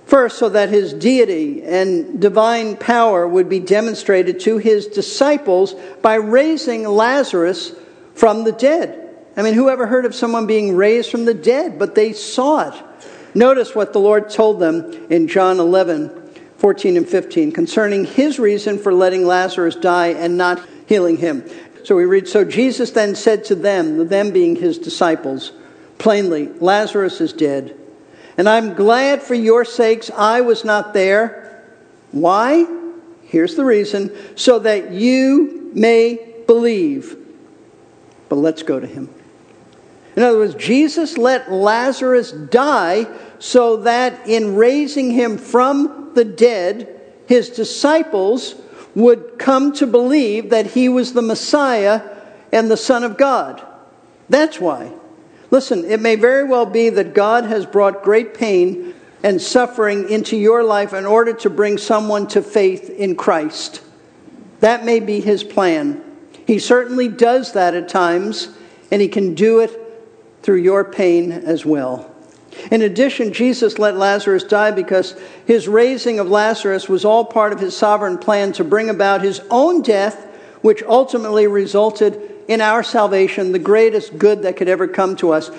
First, 0.06 0.38
so 0.38 0.50
that 0.50 0.70
his 0.70 0.94
deity 0.94 1.64
and 1.64 2.22
divine 2.22 2.78
power 2.78 3.28
would 3.28 3.50
be 3.50 3.60
demonstrated 3.60 4.40
to 4.42 4.60
his 4.60 4.86
disciples 4.88 5.74
by 6.04 6.16
raising 6.16 6.84
Lazarus 6.84 7.74
from 8.14 8.44
the 8.44 8.52
dead. 8.52 9.02
I 9.36 9.42
mean, 9.42 9.56
who 9.56 9.70
ever 9.70 9.88
heard 9.88 10.06
of 10.06 10.14
someone 10.14 10.46
being 10.46 10.76
raised 10.76 11.10
from 11.10 11.26
the 11.26 11.34
dead? 11.34 11.80
But 11.80 11.96
they 11.96 12.14
saw 12.14 12.70
it. 12.70 12.84
Notice 13.34 13.76
what 13.76 13.92
the 13.92 14.00
Lord 14.00 14.30
told 14.30 14.60
them 14.60 15.08
in 15.10 15.28
John 15.28 15.60
11, 15.60 16.10
14 16.58 16.98
and 16.98 17.10
15 17.10 17.52
concerning 17.52 18.06
his 18.06 18.40
reason 18.40 18.78
for 18.78 18.94
letting 18.94 19.26
Lazarus 19.26 19.76
die 19.76 20.10
and 20.10 20.38
not 20.38 20.66
healing 20.86 21.18
him. 21.18 21.44
So 21.84 21.96
we 21.96 22.06
read, 22.06 22.28
So 22.28 22.46
Jesus 22.46 22.92
then 22.92 23.16
said 23.16 23.44
to 23.46 23.56
them, 23.56 24.08
them 24.08 24.32
being 24.32 24.56
his 24.56 24.78
disciples, 24.78 25.52
plainly, 25.98 26.48
Lazarus 26.48 27.22
is 27.22 27.34
dead. 27.34 27.78
And 28.38 28.50
I'm 28.50 28.74
glad 28.74 29.22
for 29.22 29.34
your 29.34 29.64
sakes 29.64 30.12
I 30.12 30.42
was 30.42 30.66
not 30.66 30.94
there. 30.94 31.64
Why? 32.12 32.66
Here's 33.24 33.56
the 33.56 33.66
reason 33.66 34.16
so 34.36 34.60
that 34.60 34.92
you 34.92 35.72
may 35.74 36.34
believe. 36.48 37.18
But 38.30 38.38
let's 38.38 38.64
go 38.64 38.80
to 38.80 38.88
him. 38.88 39.10
In 40.16 40.24
other 40.24 40.38
words, 40.38 40.56
Jesus 40.56 41.18
let 41.18 41.52
Lazarus 41.52 42.32
die 42.32 43.08
so 43.40 43.78
that 43.78 44.28
in 44.28 44.56
raising 44.56 45.12
him 45.12 45.38
from 45.38 46.12
the 46.14 46.26
dead, 46.26 47.02
his 47.28 47.50
disciples 47.50 48.56
would 48.96 49.38
come 49.38 49.74
to 49.74 49.86
believe 49.86 50.52
that 50.52 50.68
he 50.68 50.88
was 50.88 51.14
the 51.14 51.22
Messiah 51.22 52.02
and 52.52 52.72
the 52.72 52.78
Son 52.78 53.04
of 53.04 53.18
God. 53.18 53.66
That's 54.30 54.60
why. 54.60 54.94
Listen, 55.52 55.86
it 55.86 56.00
may 56.00 56.16
very 56.16 56.44
well 56.44 56.66
be 56.66 56.90
that 56.90 57.14
God 57.14 57.46
has 57.46 57.66
brought 57.66 58.04
great 58.04 58.34
pain 58.34 58.94
and 59.24 59.42
suffering 59.42 60.10
into 60.10 60.38
your 60.38 60.64
life 60.64 60.94
in 60.94 61.06
order 61.06 61.34
to 61.34 61.50
bring 61.50 61.78
someone 61.78 62.28
to 62.28 62.42
faith 62.42 62.90
in 62.90 63.16
Christ. 63.16 63.82
That 64.60 64.86
may 64.86 65.00
be 65.00 65.20
his 65.20 65.44
plan. 65.44 66.04
He 66.46 66.60
certainly 66.60 67.08
does 67.08 67.54
that 67.54 67.74
at 67.74 67.90
times, 67.90 68.50
and 68.92 69.02
he 69.02 69.08
can 69.08 69.34
do 69.34 69.60
it 69.60 69.82
through 70.44 70.58
your 70.58 70.84
pain 70.84 71.32
as 71.32 71.66
well. 71.66 72.12
In 72.72 72.82
addition, 72.82 73.34
Jesus 73.34 73.80
let 73.80 73.98
Lazarus 73.98 74.44
die 74.44 74.72
because 74.72 75.16
his 75.46 75.68
raising 75.68 76.20
of 76.20 76.30
Lazarus 76.30 76.88
was 76.88 77.04
all 77.04 77.26
part 77.26 77.52
of 77.52 77.60
his 77.60 77.76
sovereign 77.76 78.18
plan 78.18 78.54
to 78.54 78.64
bring 78.64 78.90
about 78.90 79.22
his 79.22 79.42
own 79.50 79.82
death, 79.82 80.26
which 80.62 80.84
ultimately 80.84 81.48
resulted 81.48 82.35
in 82.48 82.62
our 82.62 82.84
salvation, 82.84 83.52
the 83.52 83.60
greatest 83.60 84.18
good 84.18 84.44
that 84.44 84.58
could 84.58 84.70
ever 84.70 84.88
come 84.88 85.16
to 85.18 85.32
us. 85.32 85.50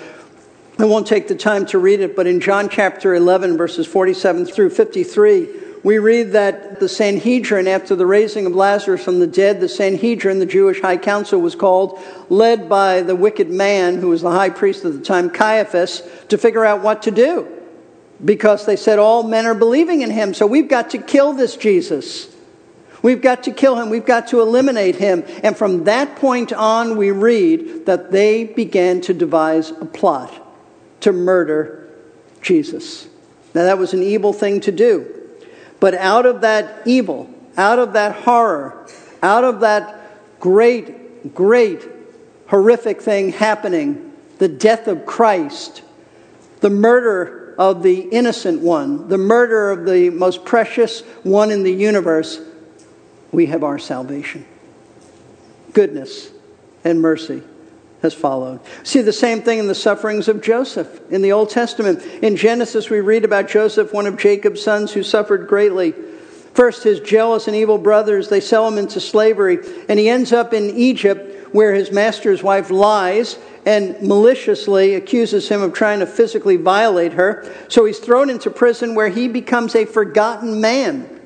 I 0.79 0.85
won't 0.85 1.07
take 1.07 1.27
the 1.27 1.35
time 1.35 1.65
to 1.67 1.79
read 1.79 2.01
it, 2.01 2.15
but 2.15 2.27
in 2.27 2.39
John 2.39 2.69
chapter 2.69 3.15
11, 3.15 3.57
verses 3.57 3.87
47 3.87 4.45
through 4.45 4.69
53, 4.69 5.47
we 5.83 5.97
read 5.99 6.33
that 6.33 6.79
the 6.79 6.89
Sanhedrin, 6.89 7.67
after 7.67 7.95
the 7.95 8.05
raising 8.05 8.45
of 8.45 8.53
Lazarus 8.53 9.03
from 9.03 9.19
the 9.19 9.27
dead, 9.27 9.59
the 9.59 9.69
Sanhedrin, 9.69 10.39
the 10.39 10.45
Jewish 10.45 10.81
high 10.81 10.97
council, 10.97 11.39
was 11.39 11.55
called, 11.55 11.99
led 12.29 12.69
by 12.69 13.01
the 13.01 13.15
wicked 13.15 13.49
man 13.49 13.97
who 13.97 14.09
was 14.09 14.21
the 14.21 14.31
high 14.31 14.49
priest 14.49 14.85
at 14.85 14.93
the 14.93 15.01
time, 15.01 15.29
Caiaphas, 15.29 16.03
to 16.29 16.37
figure 16.37 16.65
out 16.65 16.81
what 16.81 17.03
to 17.03 17.11
do. 17.11 17.47
Because 18.23 18.65
they 18.65 18.75
said 18.75 18.99
all 18.99 19.23
men 19.23 19.45
are 19.45 19.55
believing 19.55 20.01
in 20.01 20.11
him, 20.11 20.33
so 20.33 20.45
we've 20.47 20.67
got 20.67 20.91
to 20.91 20.97
kill 20.97 21.33
this 21.33 21.55
Jesus. 21.55 22.27
We've 23.01 23.21
got 23.21 23.43
to 23.43 23.51
kill 23.51 23.79
him. 23.79 23.89
We've 23.89 24.05
got 24.05 24.27
to 24.29 24.41
eliminate 24.41 24.95
him. 24.95 25.23
And 25.43 25.55
from 25.55 25.83
that 25.85 26.15
point 26.15 26.51
on, 26.51 26.97
we 26.97 27.11
read 27.11 27.85
that 27.85 28.11
they 28.11 28.45
began 28.45 29.01
to 29.01 29.13
devise 29.13 29.71
a 29.71 29.85
plot 29.85 30.33
to 31.01 31.11
murder 31.11 31.87
Jesus. 32.41 33.07
Now, 33.53 33.63
that 33.63 33.77
was 33.77 33.93
an 33.93 34.03
evil 34.03 34.33
thing 34.33 34.61
to 34.61 34.71
do. 34.71 35.13
But 35.79 35.93
out 35.93 36.25
of 36.25 36.41
that 36.41 36.81
evil, 36.85 37.29
out 37.55 37.79
of 37.79 37.93
that 37.93 38.15
horror, 38.15 38.87
out 39.21 39.43
of 39.43 39.61
that 39.61 40.39
great, 40.39 41.33
great, 41.35 41.87
horrific 42.47 43.01
thing 43.01 43.31
happening, 43.31 44.13
the 44.37 44.47
death 44.47 44.87
of 44.87 45.05
Christ, 45.05 45.83
the 46.61 46.69
murder 46.69 47.55
of 47.57 47.83
the 47.83 47.99
innocent 47.99 48.61
one, 48.61 49.07
the 49.07 49.17
murder 49.17 49.71
of 49.71 49.85
the 49.85 50.09
most 50.11 50.45
precious 50.45 51.01
one 51.23 51.51
in 51.51 51.63
the 51.63 51.73
universe, 51.73 52.39
we 53.31 53.47
have 53.47 53.63
our 53.63 53.79
salvation. 53.79 54.45
Goodness 55.73 56.31
and 56.83 57.01
mercy 57.01 57.43
has 58.01 58.13
followed. 58.13 58.59
See 58.83 59.01
the 59.01 59.13
same 59.13 59.41
thing 59.41 59.59
in 59.59 59.67
the 59.67 59.75
sufferings 59.75 60.27
of 60.27 60.41
Joseph 60.41 61.01
in 61.11 61.21
the 61.21 61.31
Old 61.31 61.49
Testament. 61.49 62.03
In 62.23 62.35
Genesis, 62.35 62.89
we 62.89 62.99
read 62.99 63.25
about 63.25 63.47
Joseph, 63.47 63.91
one 63.91 64.05
of 64.05 64.17
Jacob's 64.17 64.61
sons, 64.61 64.91
who 64.91 65.03
suffered 65.03 65.47
greatly. 65.47 65.93
First, 66.53 66.83
his 66.83 66.99
jealous 66.99 67.47
and 67.47 67.55
evil 67.55 67.77
brothers, 67.77 68.29
they 68.29 68.39
sell 68.39 68.67
him 68.67 68.77
into 68.77 68.99
slavery, 68.99 69.59
and 69.89 69.99
he 69.99 70.09
ends 70.09 70.33
up 70.33 70.53
in 70.53 70.71
Egypt 70.71 71.53
where 71.53 71.73
his 71.73 71.91
master's 71.91 72.43
wife 72.43 72.69
lies 72.69 73.37
and 73.65 74.01
maliciously 74.01 74.95
accuses 74.95 75.49
him 75.49 75.61
of 75.61 75.73
trying 75.73 75.99
to 75.99 76.05
physically 76.05 76.55
violate 76.55 77.13
her. 77.13 77.51
So 77.67 77.85
he's 77.85 77.99
thrown 77.99 78.29
into 78.29 78.49
prison 78.49 78.95
where 78.95 79.09
he 79.09 79.27
becomes 79.27 79.75
a 79.75 79.85
forgotten 79.85 80.61
man. 80.61 81.16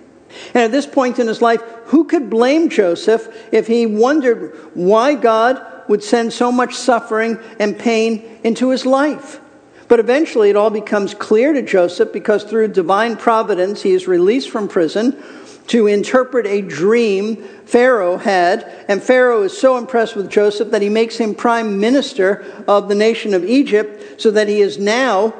And 0.53 0.63
at 0.63 0.71
this 0.71 0.85
point 0.85 1.19
in 1.19 1.27
his 1.27 1.41
life, 1.41 1.61
who 1.85 2.05
could 2.05 2.29
blame 2.29 2.69
Joseph 2.69 3.27
if 3.51 3.67
he 3.67 3.85
wondered 3.85 4.55
why 4.73 5.15
God 5.15 5.61
would 5.87 6.03
send 6.03 6.33
so 6.33 6.51
much 6.51 6.75
suffering 6.75 7.37
and 7.59 7.77
pain 7.77 8.39
into 8.43 8.69
his 8.69 8.85
life. 8.85 9.39
But 9.87 9.99
eventually 9.99 10.49
it 10.49 10.55
all 10.55 10.69
becomes 10.69 11.13
clear 11.13 11.51
to 11.51 11.61
Joseph 11.61 12.13
because 12.13 12.45
through 12.45 12.69
divine 12.69 13.17
providence 13.17 13.81
he 13.81 13.91
is 13.91 14.07
released 14.07 14.49
from 14.49 14.69
prison 14.69 15.21
to 15.67 15.87
interpret 15.87 16.47
a 16.47 16.61
dream 16.61 17.35
Pharaoh 17.65 18.17
had. 18.17 18.63
And 18.87 19.03
Pharaoh 19.03 19.43
is 19.43 19.57
so 19.57 19.77
impressed 19.77 20.15
with 20.15 20.29
Joseph 20.29 20.71
that 20.71 20.81
he 20.81 20.89
makes 20.89 21.17
him 21.17 21.35
prime 21.35 21.79
minister 21.79 22.63
of 22.67 22.87
the 22.87 22.95
nation 22.95 23.33
of 23.33 23.43
Egypt 23.43 24.21
so 24.21 24.31
that 24.31 24.47
he 24.47 24.61
is 24.61 24.77
now 24.77 25.33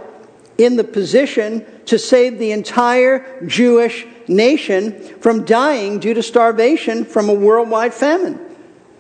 in 0.58 0.76
the 0.76 0.84
position 0.84 1.66
to 1.86 1.98
save 1.98 2.38
the 2.38 2.52
entire 2.52 3.46
Jewish 3.46 4.06
nation 4.28 5.02
from 5.20 5.46
dying 5.46 6.00
due 6.00 6.14
to 6.14 6.24
starvation 6.24 7.06
from 7.06 7.30
a 7.30 7.34
worldwide 7.34 7.94
famine. 7.94 8.40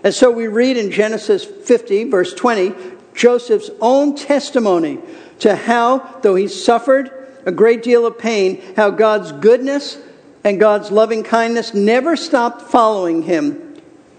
And 0.03 0.13
so 0.13 0.31
we 0.31 0.47
read 0.47 0.77
in 0.77 0.91
Genesis 0.91 1.45
50, 1.45 2.05
verse 2.05 2.33
20, 2.33 2.73
Joseph's 3.13 3.69
own 3.79 4.15
testimony 4.15 4.99
to 5.39 5.55
how, 5.55 5.99
though 6.21 6.35
he 6.35 6.47
suffered 6.47 7.11
a 7.45 7.51
great 7.51 7.83
deal 7.83 8.05
of 8.05 8.17
pain, 8.17 8.61
how 8.75 8.89
God's 8.89 9.31
goodness 9.31 9.97
and 10.43 10.59
God's 10.59 10.91
loving 10.91 11.23
kindness 11.23 11.73
never 11.73 12.15
stopped 12.15 12.63
following 12.63 13.23
him. 13.23 13.75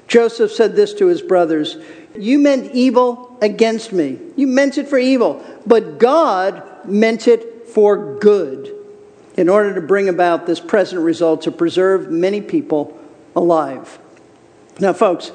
Joseph 0.07 0.53
said 0.53 0.77
this 0.77 0.95
to 0.95 1.07
his 1.07 1.23
brothers 1.23 1.77
You 2.17 2.39
meant 2.39 2.73
evil 2.73 3.39
against 3.41 3.93
me. 3.93 4.19
You 4.37 4.47
meant 4.47 4.79
it 4.79 4.89
for 4.89 4.99
evil, 4.99 5.45
but 5.67 5.99
God 5.99 6.63
meant 6.85 7.27
it 7.27 7.69
for 7.69 8.19
good 8.19 8.82
in 9.37 9.49
order 9.49 9.75
to 9.75 9.81
bring 9.81 10.09
about 10.09 10.47
this 10.47 10.61
present 10.61 11.03
result 11.03 11.43
to 11.43 11.51
preserve 11.51 12.11
many 12.11 12.41
people 12.41 12.99
alive. 13.35 13.99
Now, 14.79 14.93
folks, 14.93 15.33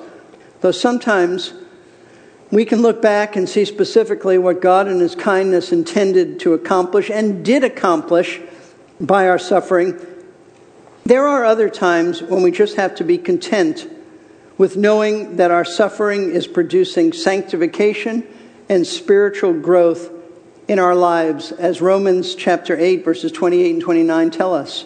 Though 0.62 0.72
sometimes 0.72 1.54
we 2.52 2.66
can 2.66 2.82
look 2.82 3.02
back 3.02 3.36
and 3.36 3.48
see 3.48 3.66
specifically 3.66 4.38
what 4.38 4.62
God 4.62 4.88
in 4.88 5.00
His 5.00 5.16
kindness 5.16 5.72
intended 5.72 6.40
to 6.42 6.54
accomplish 6.54 7.10
and 7.10 7.46
did 7.46 7.64
accomplish 7.64 8.40
by 9.00 9.28
our 9.28 9.38
suffering. 9.38 10.00
There 11.06 11.28
are 11.28 11.46
other 11.46 11.70
times 11.70 12.22
when 12.22 12.42
we 12.42 12.52
just 12.52 12.76
have 12.78 12.96
to 12.96 13.04
be 13.04 13.18
content 13.18 13.88
with 14.58 14.76
knowing 14.76 15.36
that 15.36 15.52
our 15.52 15.64
suffering 15.64 16.32
is 16.32 16.48
producing 16.48 17.14
sanctification 17.14 18.26
and 18.68 18.88
spiritual 18.88 19.54
growth 19.54 20.10
in 20.68 20.80
our 20.80 20.96
lives, 20.96 21.52
as 21.52 21.82
Romans 21.82 22.36
chapter 22.36 22.78
8, 22.78 23.06
verses 23.06 23.32
28 23.32 23.74
and 23.74 23.82
29 23.82 24.32
tell 24.32 24.54
us. 24.54 24.86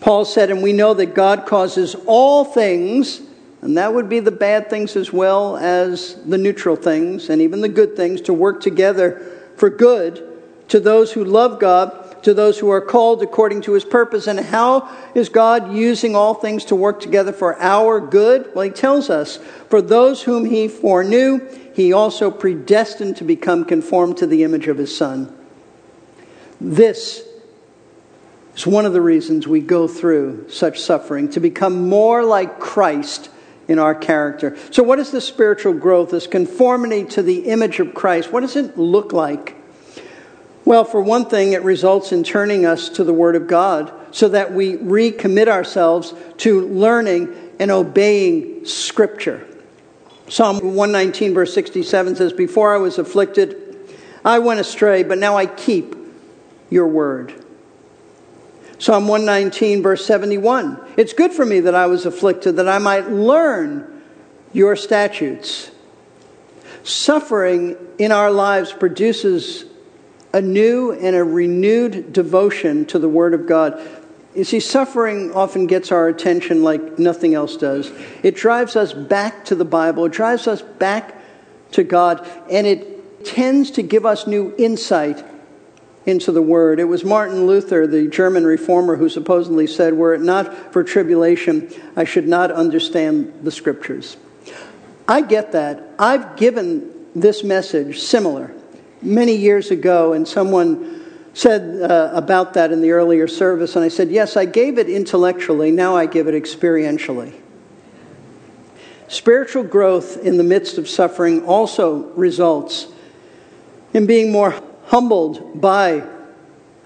Paul 0.00 0.24
said, 0.24 0.50
And 0.50 0.62
we 0.62 0.72
know 0.72 0.94
that 0.94 1.14
God 1.14 1.46
causes 1.46 1.94
all 2.06 2.44
things 2.44 3.20
and 3.66 3.76
that 3.78 3.92
would 3.94 4.08
be 4.08 4.20
the 4.20 4.30
bad 4.30 4.70
things 4.70 4.94
as 4.94 5.12
well 5.12 5.56
as 5.56 6.14
the 6.24 6.38
neutral 6.38 6.76
things 6.76 7.30
and 7.30 7.42
even 7.42 7.62
the 7.62 7.68
good 7.68 7.96
things 7.96 8.20
to 8.22 8.32
work 8.32 8.60
together 8.60 9.20
for 9.56 9.70
good 9.70 10.24
to 10.68 10.78
those 10.78 11.12
who 11.12 11.24
love 11.24 11.58
God, 11.58 12.05
to 12.26 12.34
those 12.34 12.58
who 12.58 12.68
are 12.70 12.80
called 12.80 13.22
according 13.22 13.60
to 13.60 13.74
his 13.74 13.84
purpose. 13.84 14.26
And 14.26 14.40
how 14.40 14.92
is 15.14 15.28
God 15.28 15.72
using 15.72 16.16
all 16.16 16.34
things 16.34 16.64
to 16.64 16.74
work 16.74 16.98
together 16.98 17.32
for 17.32 17.56
our 17.62 18.00
good? 18.00 18.50
Well, 18.52 18.64
he 18.64 18.72
tells 18.72 19.08
us, 19.08 19.36
for 19.70 19.80
those 19.80 20.22
whom 20.22 20.44
he 20.44 20.66
foreknew, 20.66 21.38
he 21.72 21.92
also 21.92 22.32
predestined 22.32 23.18
to 23.18 23.24
become 23.24 23.64
conformed 23.64 24.16
to 24.16 24.26
the 24.26 24.42
image 24.42 24.66
of 24.66 24.76
his 24.76 24.96
Son. 24.96 25.32
This 26.60 27.22
is 28.56 28.66
one 28.66 28.86
of 28.86 28.92
the 28.92 29.00
reasons 29.00 29.46
we 29.46 29.60
go 29.60 29.86
through 29.86 30.50
such 30.50 30.80
suffering, 30.80 31.30
to 31.30 31.38
become 31.38 31.88
more 31.88 32.24
like 32.24 32.58
Christ 32.58 33.30
in 33.68 33.78
our 33.78 33.94
character. 33.94 34.56
So, 34.72 34.82
what 34.82 34.98
is 34.98 35.12
this 35.12 35.24
spiritual 35.24 35.74
growth, 35.74 36.10
this 36.10 36.26
conformity 36.26 37.04
to 37.04 37.22
the 37.22 37.46
image 37.46 37.78
of 37.78 37.94
Christ? 37.94 38.32
What 38.32 38.40
does 38.40 38.56
it 38.56 38.76
look 38.76 39.12
like? 39.12 39.54
Well, 40.66 40.84
for 40.84 41.00
one 41.00 41.26
thing, 41.26 41.52
it 41.52 41.62
results 41.62 42.10
in 42.10 42.24
turning 42.24 42.66
us 42.66 42.88
to 42.90 43.04
the 43.04 43.14
Word 43.14 43.36
of 43.36 43.46
God 43.46 43.92
so 44.10 44.28
that 44.30 44.52
we 44.52 44.76
recommit 44.76 45.46
ourselves 45.46 46.12
to 46.38 46.66
learning 46.66 47.32
and 47.60 47.70
obeying 47.70 48.66
Scripture. 48.66 49.46
Psalm 50.28 50.74
119, 50.74 51.34
verse 51.34 51.54
67 51.54 52.16
says, 52.16 52.32
Before 52.32 52.74
I 52.74 52.78
was 52.78 52.98
afflicted, 52.98 53.78
I 54.24 54.40
went 54.40 54.58
astray, 54.58 55.04
but 55.04 55.18
now 55.18 55.36
I 55.36 55.46
keep 55.46 55.94
your 56.68 56.88
word. 56.88 57.32
Psalm 58.80 59.06
119, 59.06 59.84
verse 59.84 60.04
71. 60.04 60.80
It's 60.96 61.12
good 61.12 61.32
for 61.32 61.46
me 61.46 61.60
that 61.60 61.76
I 61.76 61.86
was 61.86 62.06
afflicted, 62.06 62.56
that 62.56 62.68
I 62.68 62.78
might 62.78 63.08
learn 63.08 64.02
your 64.52 64.74
statutes. 64.74 65.70
Suffering 66.82 67.76
in 67.98 68.10
our 68.10 68.32
lives 68.32 68.72
produces 68.72 69.64
a 70.32 70.40
new 70.40 70.92
and 70.92 71.16
a 71.16 71.24
renewed 71.24 72.12
devotion 72.12 72.84
to 72.86 72.98
the 72.98 73.08
Word 73.08 73.34
of 73.34 73.46
God. 73.46 73.80
You 74.34 74.44
see, 74.44 74.60
suffering 74.60 75.32
often 75.32 75.66
gets 75.66 75.90
our 75.90 76.08
attention 76.08 76.62
like 76.62 76.98
nothing 76.98 77.34
else 77.34 77.56
does. 77.56 77.90
It 78.22 78.36
drives 78.36 78.76
us 78.76 78.92
back 78.92 79.46
to 79.46 79.54
the 79.54 79.64
Bible, 79.64 80.04
it 80.06 80.12
drives 80.12 80.46
us 80.46 80.62
back 80.62 81.14
to 81.72 81.82
God, 81.82 82.26
and 82.50 82.66
it 82.66 83.24
tends 83.24 83.70
to 83.72 83.82
give 83.82 84.06
us 84.06 84.26
new 84.26 84.54
insight 84.58 85.24
into 86.04 86.30
the 86.30 86.42
Word. 86.42 86.78
It 86.78 86.84
was 86.84 87.04
Martin 87.04 87.46
Luther, 87.46 87.86
the 87.86 88.06
German 88.06 88.44
reformer, 88.44 88.96
who 88.96 89.08
supposedly 89.08 89.66
said, 89.66 89.94
Were 89.94 90.14
it 90.14 90.20
not 90.20 90.72
for 90.72 90.84
tribulation, 90.84 91.70
I 91.96 92.04
should 92.04 92.28
not 92.28 92.52
understand 92.52 93.40
the 93.42 93.50
Scriptures. 93.50 94.16
I 95.08 95.22
get 95.22 95.52
that. 95.52 95.82
I've 95.98 96.36
given 96.36 96.92
this 97.14 97.42
message 97.42 98.00
similar 98.00 98.52
many 99.02 99.36
years 99.36 99.70
ago, 99.70 100.12
and 100.12 100.26
someone 100.26 101.04
said 101.34 101.82
uh, 101.82 102.10
about 102.14 102.54
that 102.54 102.72
in 102.72 102.80
the 102.80 102.92
earlier 102.92 103.28
service, 103.28 103.76
and 103.76 103.84
I 103.84 103.88
said, 103.88 104.10
Yes, 104.10 104.36
I 104.36 104.46
gave 104.46 104.78
it 104.78 104.88
intellectually, 104.88 105.70
now 105.70 105.96
I 105.96 106.06
give 106.06 106.28
it 106.28 106.34
experientially. 106.34 107.34
Spiritual 109.08 109.62
growth 109.62 110.16
in 110.18 110.36
the 110.36 110.42
midst 110.42 110.78
of 110.78 110.88
suffering 110.88 111.44
also 111.44 112.10
results 112.14 112.88
in 113.92 114.06
being 114.06 114.32
more 114.32 114.60
humbled 114.86 115.60
by 115.60 116.04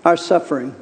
our 0.05 0.17
suffering. 0.17 0.75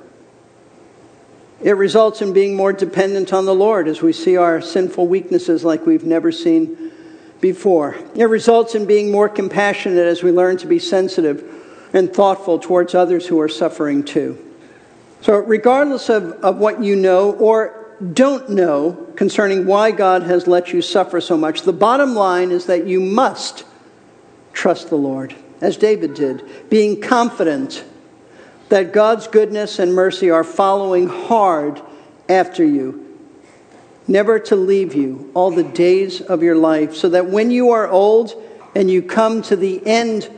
It 1.60 1.72
results 1.72 2.22
in 2.22 2.32
being 2.32 2.56
more 2.56 2.72
dependent 2.72 3.32
on 3.32 3.44
the 3.44 3.54
Lord 3.54 3.88
as 3.88 4.00
we 4.00 4.12
see 4.12 4.36
our 4.36 4.60
sinful 4.60 5.08
weaknesses 5.08 5.64
like 5.64 5.86
we've 5.86 6.04
never 6.04 6.30
seen 6.30 6.92
before. 7.40 7.96
It 8.14 8.24
results 8.24 8.74
in 8.74 8.86
being 8.86 9.10
more 9.10 9.28
compassionate 9.28 10.06
as 10.06 10.22
we 10.22 10.32
learn 10.32 10.56
to 10.58 10.66
be 10.66 10.78
sensitive 10.78 11.44
and 11.92 12.12
thoughtful 12.12 12.58
towards 12.58 12.94
others 12.94 13.26
who 13.26 13.40
are 13.40 13.48
suffering 13.48 14.02
too. 14.04 14.44
So, 15.20 15.36
regardless 15.38 16.08
of, 16.08 16.32
of 16.44 16.58
what 16.58 16.82
you 16.82 16.94
know 16.94 17.32
or 17.32 17.96
don't 18.12 18.50
know 18.50 18.92
concerning 19.16 19.66
why 19.66 19.90
God 19.90 20.22
has 20.22 20.46
let 20.46 20.72
you 20.72 20.82
suffer 20.82 21.20
so 21.20 21.36
much, 21.36 21.62
the 21.62 21.72
bottom 21.72 22.14
line 22.14 22.50
is 22.52 22.66
that 22.66 22.86
you 22.86 23.00
must 23.00 23.64
trust 24.52 24.90
the 24.90 24.96
Lord, 24.96 25.34
as 25.60 25.76
David 25.76 26.14
did, 26.14 26.44
being 26.70 27.00
confident 27.00 27.84
that 28.68 28.92
God's 28.92 29.26
goodness 29.26 29.78
and 29.78 29.94
mercy 29.94 30.30
are 30.30 30.44
following 30.44 31.08
hard 31.08 31.80
after 32.28 32.64
you 32.64 33.07
never 34.08 34.38
to 34.38 34.56
leave 34.56 34.94
you 34.94 35.30
all 35.34 35.50
the 35.50 35.62
days 35.62 36.20
of 36.20 36.42
your 36.42 36.56
life, 36.56 36.94
so 36.94 37.10
that 37.10 37.26
when 37.26 37.50
you 37.50 37.70
are 37.70 37.86
old 37.88 38.34
and 38.74 38.90
you 38.90 39.02
come 39.02 39.42
to 39.42 39.54
the 39.54 39.86
end 39.86 40.30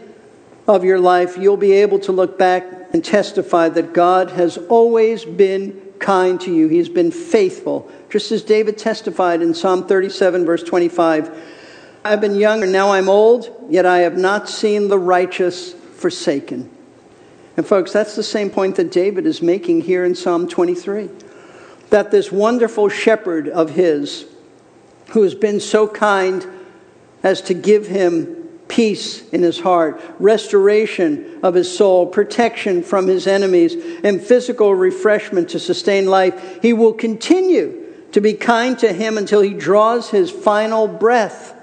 of 0.67 0.85
your 0.85 0.99
life, 0.99 1.39
you'll 1.39 1.57
be 1.57 1.73
able 1.73 1.99
to 2.01 2.13
look 2.13 2.39
back 2.39 2.65
and 2.93 3.05
testify 3.05 3.69
that 3.69 3.93
God 3.93 4.31
has 4.31 4.59
always 4.69 5.25
been 5.25 5.81
kind 6.01 6.41
to 6.41 6.53
you. 6.53 6.67
He 6.67 6.79
has 6.79 6.89
been 6.89 7.11
faithful, 7.11 7.91
just 8.09 8.33
as 8.33 8.43
David 8.43 8.77
testified 8.77 9.43
in 9.43 9.55
Psalm 9.55 9.87
37, 9.87 10.45
verse 10.45 10.63
25. 10.63 11.31
I've 12.05 12.21
been 12.21 12.37
young 12.37 12.63
and 12.63 12.73
now 12.73 12.93
I'm 12.93 13.09
old, 13.09 13.67
yet 13.69 13.87
I 13.87 13.99
have 13.99 14.17
not 14.17 14.49
seen 14.49 14.89
the 14.89 14.99
righteous 14.99 15.73
forsaken. 15.73 16.71
And, 17.57 17.67
folks, 17.67 17.93
that's 17.93 18.17
the 18.17 18.23
same 18.23 18.49
point 18.49 18.77
that 18.77 18.91
David 18.91 19.27
is 19.27 19.43
making 19.43 19.83
here 19.83 20.05
in 20.05 20.15
Psalm 20.15 20.49
23 20.49 21.11
that 21.91 22.11
this 22.11 22.33
wonderful 22.33 22.89
shepherd 22.89 23.49
of 23.49 23.71
his, 23.71 24.25
who 25.11 25.23
has 25.23 25.35
been 25.35 25.61
so 25.61 25.87
kind 25.87 26.47
as 27.23 27.43
to 27.43 27.55
give 27.55 27.87
him 27.87 28.37
peace 28.69 29.29
in 29.31 29.43
his 29.43 29.61
heart, 29.61 30.01
restoration 30.19 31.41
of 31.43 31.55
his 31.55 31.77
soul, 31.77 32.07
protection 32.07 32.83
from 32.83 33.09
his 33.09 33.27
enemies, 33.27 33.75
and 34.05 34.23
physical 34.23 34.75
refreshment 34.75 35.51
to 35.51 35.59
sustain 35.59 36.07
life, 36.07 36.63
he 36.63 36.73
will 36.73 36.93
continue 36.93 37.77
to 38.13 38.21
be 38.21 38.33
kind 38.33 38.79
to 38.79 38.93
him 38.93 39.19
until 39.19 39.41
he 39.41 39.53
draws 39.53 40.11
his 40.11 40.31
final 40.31 40.87
breath. 40.87 41.55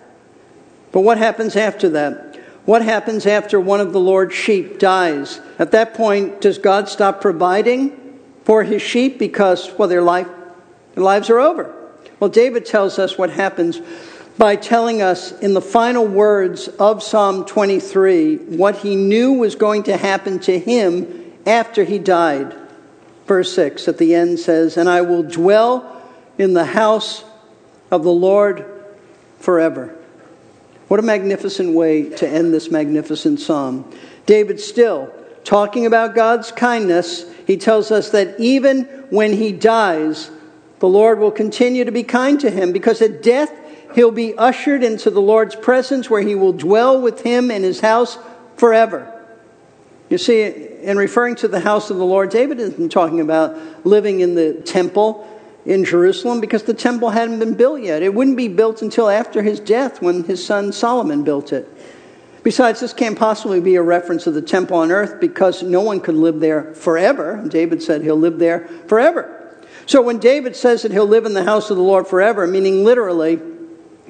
But 0.92 1.02
what 1.02 1.18
happens 1.18 1.56
after 1.56 1.90
that? 1.90 2.40
What 2.66 2.82
happens 2.82 3.26
after 3.26 3.60
one 3.60 3.80
of 3.80 3.94
the 3.94 4.00
Lord's 4.00 4.36
sheep 4.36 4.78
dies? 4.78 5.40
At 5.58 5.72
that 5.72 5.94
point, 5.94 6.42
does 6.42 6.58
God 6.58 6.90
stop 6.90 7.22
providing? 7.22 8.07
For 8.48 8.64
his 8.64 8.82
sheep 8.82 9.20
because, 9.20 9.70
well, 9.78 9.90
their, 9.90 10.02
life, 10.02 10.30
their 10.96 11.04
lives 11.04 11.30
are 11.30 11.38
over. 11.38 11.76
Well, 12.18 12.30
David 12.30 12.66
tells 12.66 12.98
us 12.98 13.18
what 13.18 13.30
happens 13.30 13.82
by 14.38 14.56
telling 14.56 15.02
us 15.02 15.38
in 15.40 15.54
the 15.54 15.60
final 15.60 16.08
words 16.08 16.70
of 16.70 17.04
Psalm 17.04 17.44
23 17.44 18.38
what 18.38 18.78
he 18.78 18.96
knew 18.96 19.34
was 19.34 19.56
going 19.56 19.84
to 19.84 19.98
happen 19.98 20.40
to 20.40 20.58
him 20.58 21.34
after 21.46 21.84
he 21.84 22.00
died. 22.00 22.56
Verse 23.26 23.54
6 23.54 23.90
at 23.90 23.98
the 23.98 24.16
end 24.16 24.40
says, 24.40 24.78
And 24.78 24.88
I 24.88 25.02
will 25.02 25.24
dwell 25.24 26.02
in 26.38 26.54
the 26.54 26.68
house 26.68 27.26
of 27.92 28.06
the 28.06 28.12
Lord 28.12 28.66
forever. 29.40 29.94
What 30.88 31.02
a 31.02 31.04
magnificent 31.04 31.76
way 31.76 32.12
to 32.12 32.26
end 32.26 32.54
this 32.54 32.72
magnificent 32.72 33.42
psalm. 33.42 33.94
David 34.26 34.62
still 34.62 35.14
talking 35.44 35.86
about 35.86 36.16
God's 36.16 36.50
kindness 36.54 37.26
he 37.48 37.56
tells 37.56 37.92
us 37.92 38.10
that 38.10 38.38
even 38.40 38.84
when 39.10 39.32
he 39.32 39.54
dies, 39.54 40.30
the 40.80 40.90
Lord 40.90 41.18
will 41.18 41.32
continue 41.32 41.86
to 41.86 41.92
be 41.94 42.04
kind 42.04 42.38
to 42.42 42.52
him 42.52 42.74
because 42.74 43.02
at 43.02 43.24
death 43.24 43.50
he'll 43.96 44.12
be 44.12 44.38
ushered 44.38 44.84
into 44.84 45.10
the 45.10 45.22
Lord's 45.22 45.56
presence 45.56 46.10
where 46.10 46.22
he 46.22 46.36
will 46.36 46.52
dwell 46.52 47.02
with 47.02 47.22
him 47.22 47.50
in 47.50 47.64
his 47.64 47.80
house 47.80 48.18
forever. 48.58 49.14
You 50.10 50.18
see, 50.18 50.44
in 50.44 50.98
referring 50.98 51.36
to 51.38 51.48
the 51.48 51.62
house 51.62 51.90
of 51.90 51.96
the 51.96 52.06
Lord, 52.06 52.32
David 52.32 52.60
isn't 52.60 52.90
talking 52.90 53.22
about 53.22 53.86
living 53.86 54.20
in 54.20 54.36
the 54.36 54.54
temple 54.54 55.26
in 55.66 55.86
Jerusalem 55.86 56.42
because 56.42 56.64
the 56.64 56.74
temple 56.74 57.12
hadn't 57.12 57.40
been 57.40 57.54
built 57.54 57.82
yet. 57.82 58.04
It 58.04 58.14
wouldn't 58.14 58.38
be 58.38 58.50
built 58.50 58.82
until 58.82 59.10
after 59.10 59.42
his 59.42 59.62
death 59.62 60.02
when 60.02 60.26
his 60.26 60.46
son 60.46 60.74
Solomon 60.74 61.24
built 61.24 61.54
it. 61.54 61.68
Besides, 62.48 62.80
this 62.80 62.94
can't 62.94 63.20
possibly 63.20 63.60
be 63.60 63.76
a 63.76 63.82
reference 63.82 64.24
to 64.24 64.32
the 64.32 64.42
temple 64.42 64.78
on 64.78 64.90
earth 64.90 65.20
because 65.20 65.64
no 65.64 65.82
one 65.82 66.00
could 66.00 66.16
live 66.16 66.40
there 66.40 66.74
forever. 66.76 67.46
David 67.46 67.84
said 67.84 68.04
he'll 68.04 68.16
live 68.16 68.40
there 68.40 68.70
forever. 68.88 69.54
So 69.86 70.02
when 70.02 70.20
David 70.20 70.56
says 70.56 70.84
that 70.84 70.94
he'll 70.94 71.06
live 71.06 71.26
in 71.26 71.34
the 71.34 71.44
house 71.44 71.70
of 71.70 71.76
the 71.76 71.84
Lord 71.84 72.08
forever, 72.08 72.48
meaning 72.48 72.86
literally 72.86 73.42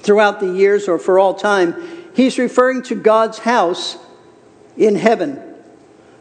throughout 0.02 0.40
the 0.40 0.54
years 0.54 0.88
or 0.88 1.00
for 1.00 1.18
all 1.18 1.34
time, 1.34 1.82
he's 2.14 2.38
referring 2.38 2.84
to 2.84 2.94
God's 2.94 3.40
house 3.40 3.98
in 4.78 4.94
heaven, 4.94 5.42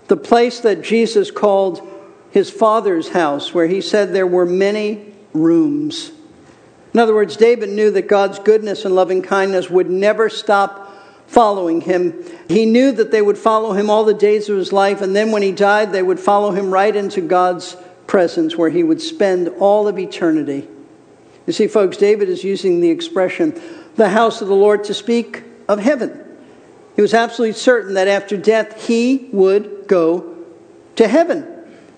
the 0.07 0.17
place 0.17 0.61
that 0.61 0.81
Jesus 0.81 1.31
called 1.31 1.87
his 2.31 2.49
Father's 2.49 3.11
house, 3.11 3.53
where 3.53 3.67
he 3.67 3.83
said 3.83 4.15
there 4.15 4.27
were 4.27 4.47
many 4.47 5.13
rooms. 5.35 6.13
In 6.95 6.99
other 6.99 7.15
words, 7.15 7.37
David 7.37 7.69
knew 7.69 7.91
that 7.91 8.09
God's 8.09 8.39
goodness 8.39 8.87
and 8.87 8.95
loving 8.95 9.21
kindness 9.21 9.69
would 9.69 9.91
never 9.91 10.31
stop 10.31 10.86
following 11.27 11.81
him. 11.81 12.25
He 12.49 12.67
knew 12.67 12.93
that 12.93 13.11
they 13.11 13.23
would 13.23 13.39
follow 13.39 13.73
him 13.73 13.91
all 13.91 14.05
the 14.05 14.15
days 14.15 14.49
of 14.49 14.57
his 14.57 14.73
life, 14.73 15.01
and 15.01 15.15
then 15.15 15.33
when 15.33 15.43
he 15.43 15.53
died, 15.53 15.93
they 15.93 16.03
would 16.03 16.21
follow 16.21 16.53
him 16.53 16.71
right 16.71 16.95
into 16.95 17.21
God's 17.21 17.77
presence 18.07 18.57
where 18.57 18.71
he 18.71 18.83
would 18.83 19.03
spend 19.03 19.49
all 19.59 19.89
of 19.89 19.99
eternity. 19.99 20.69
You 21.47 21.53
see, 21.53 21.67
folks, 21.69 21.97
David 21.97 22.29
is 22.29 22.45
using 22.45 22.81
the 22.81 22.91
expression, 22.91 23.61
the 23.97 24.09
house 24.09 24.43
of 24.43 24.49
the 24.49 24.55
Lord, 24.55 24.85
to 24.85 24.95
speak 24.95 25.45
of 25.69 25.79
heaven. 25.79 26.23
He 26.97 27.03
was 27.03 27.15
absolutely 27.15 27.55
certain 27.55 27.95
that 27.95 28.09
after 28.09 28.37
death, 28.37 28.87
he 28.87 29.29
would 29.33 29.87
go 29.87 30.35
to 30.97 31.07
heaven. 31.07 31.47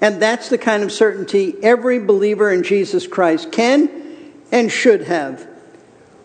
And 0.01 0.21
that's 0.21 0.49
the 0.49 0.59
kind 0.59 0.83
of 0.83 0.93
certainty 0.93 1.55
every 1.63 1.99
believer 1.99 2.53
in 2.53 2.63
Jesus 2.63 3.07
Christ 3.07 3.51
can 3.51 3.91
and 4.53 4.71
should 4.71 5.03
have. 5.03 5.48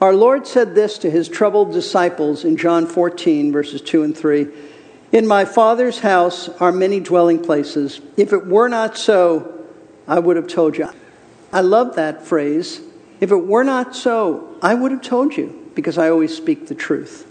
Our 0.04 0.14
Lord 0.14 0.46
said 0.46 0.76
this 0.76 0.98
to 0.98 1.10
his 1.10 1.30
troubled 1.30 1.72
disciples 1.72 2.44
in 2.44 2.58
John 2.58 2.88
14, 2.88 3.54
verses 3.54 3.80
2 3.80 4.04
and 4.04 4.18
3 4.18 4.48
In 5.14 5.26
my 5.26 5.46
Father's 5.46 6.00
house 6.00 6.50
are 6.50 6.74
many 6.74 7.00
dwelling 7.00 7.42
places. 7.42 8.02
If 8.18 8.34
it 8.34 8.46
were 8.46 8.68
not 8.68 8.98
so, 8.98 9.64
I 10.06 10.20
would 10.20 10.36
have 10.36 10.48
told 10.48 10.78
you. 10.78 10.90
I 11.54 11.62
love 11.62 11.96
that 11.96 12.22
phrase. 12.22 12.82
If 13.22 13.32
it 13.32 13.48
were 13.48 13.64
not 13.64 13.96
so, 13.96 14.58
I 14.62 14.74
would 14.74 14.92
have 14.92 15.04
told 15.04 15.38
you, 15.38 15.72
because 15.74 15.98
I 15.98 16.10
always 16.10 16.36
speak 16.36 16.68
the 16.68 16.76
truth. 16.76 17.26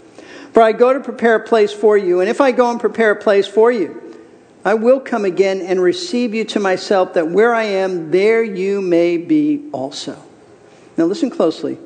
For 0.51 0.63
I 0.63 0.71
go 0.71 0.93
to 0.93 0.99
prepare 0.99 1.35
a 1.35 1.47
place 1.47 1.71
for 1.71 1.95
you, 1.95 2.21
and 2.21 2.27
if 2.27 2.41
I 2.41 2.51
go 2.51 2.71
and 2.71 2.79
prepare 2.79 3.11
a 3.11 3.21
place 3.21 3.47
for 3.47 3.71
you, 3.71 4.19
I 4.65 4.73
will 4.73 4.99
come 4.99 5.25
again 5.25 5.61
and 5.61 5.79
receive 5.79 6.33
you 6.33 6.43
to 6.45 6.59
myself, 6.59 7.13
that 7.13 7.29
where 7.29 7.53
I 7.53 7.65
am, 7.65 8.09
there 8.09 8.43
you 8.43 8.81
may 8.81 9.17
be 9.17 9.69
also. 9.73 10.19
Now 10.97 11.05
listen 11.05 11.29
closely. 11.29 11.77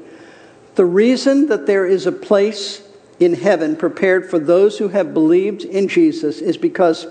The 0.77 0.85
reason 0.85 1.47
that 1.47 1.65
there 1.65 1.87
is 1.87 2.05
a 2.05 2.11
place 2.11 2.83
in 3.19 3.33
heaven 3.33 3.75
prepared 3.75 4.29
for 4.29 4.37
those 4.37 4.77
who 4.77 4.89
have 4.89 5.11
believed 5.11 5.63
in 5.63 5.87
Jesus 5.87 6.39
is 6.39 6.55
because 6.55 7.07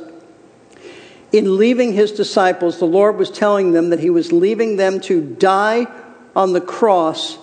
in 1.32 1.58
leaving 1.58 1.92
his 1.92 2.12
disciples, 2.12 2.78
the 2.78 2.84
Lord 2.84 3.16
was 3.16 3.28
telling 3.28 3.72
them 3.72 3.90
that 3.90 3.98
he 3.98 4.08
was 4.08 4.30
leaving 4.30 4.76
them 4.76 5.00
to 5.00 5.20
die 5.20 5.88
on 6.36 6.52
the 6.52 6.60
cross 6.60 7.38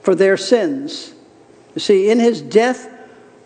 for 0.00 0.14
their 0.14 0.38
sins. 0.38 1.12
You 1.74 1.82
see, 1.82 2.08
in 2.08 2.18
his 2.18 2.40
death 2.40 2.90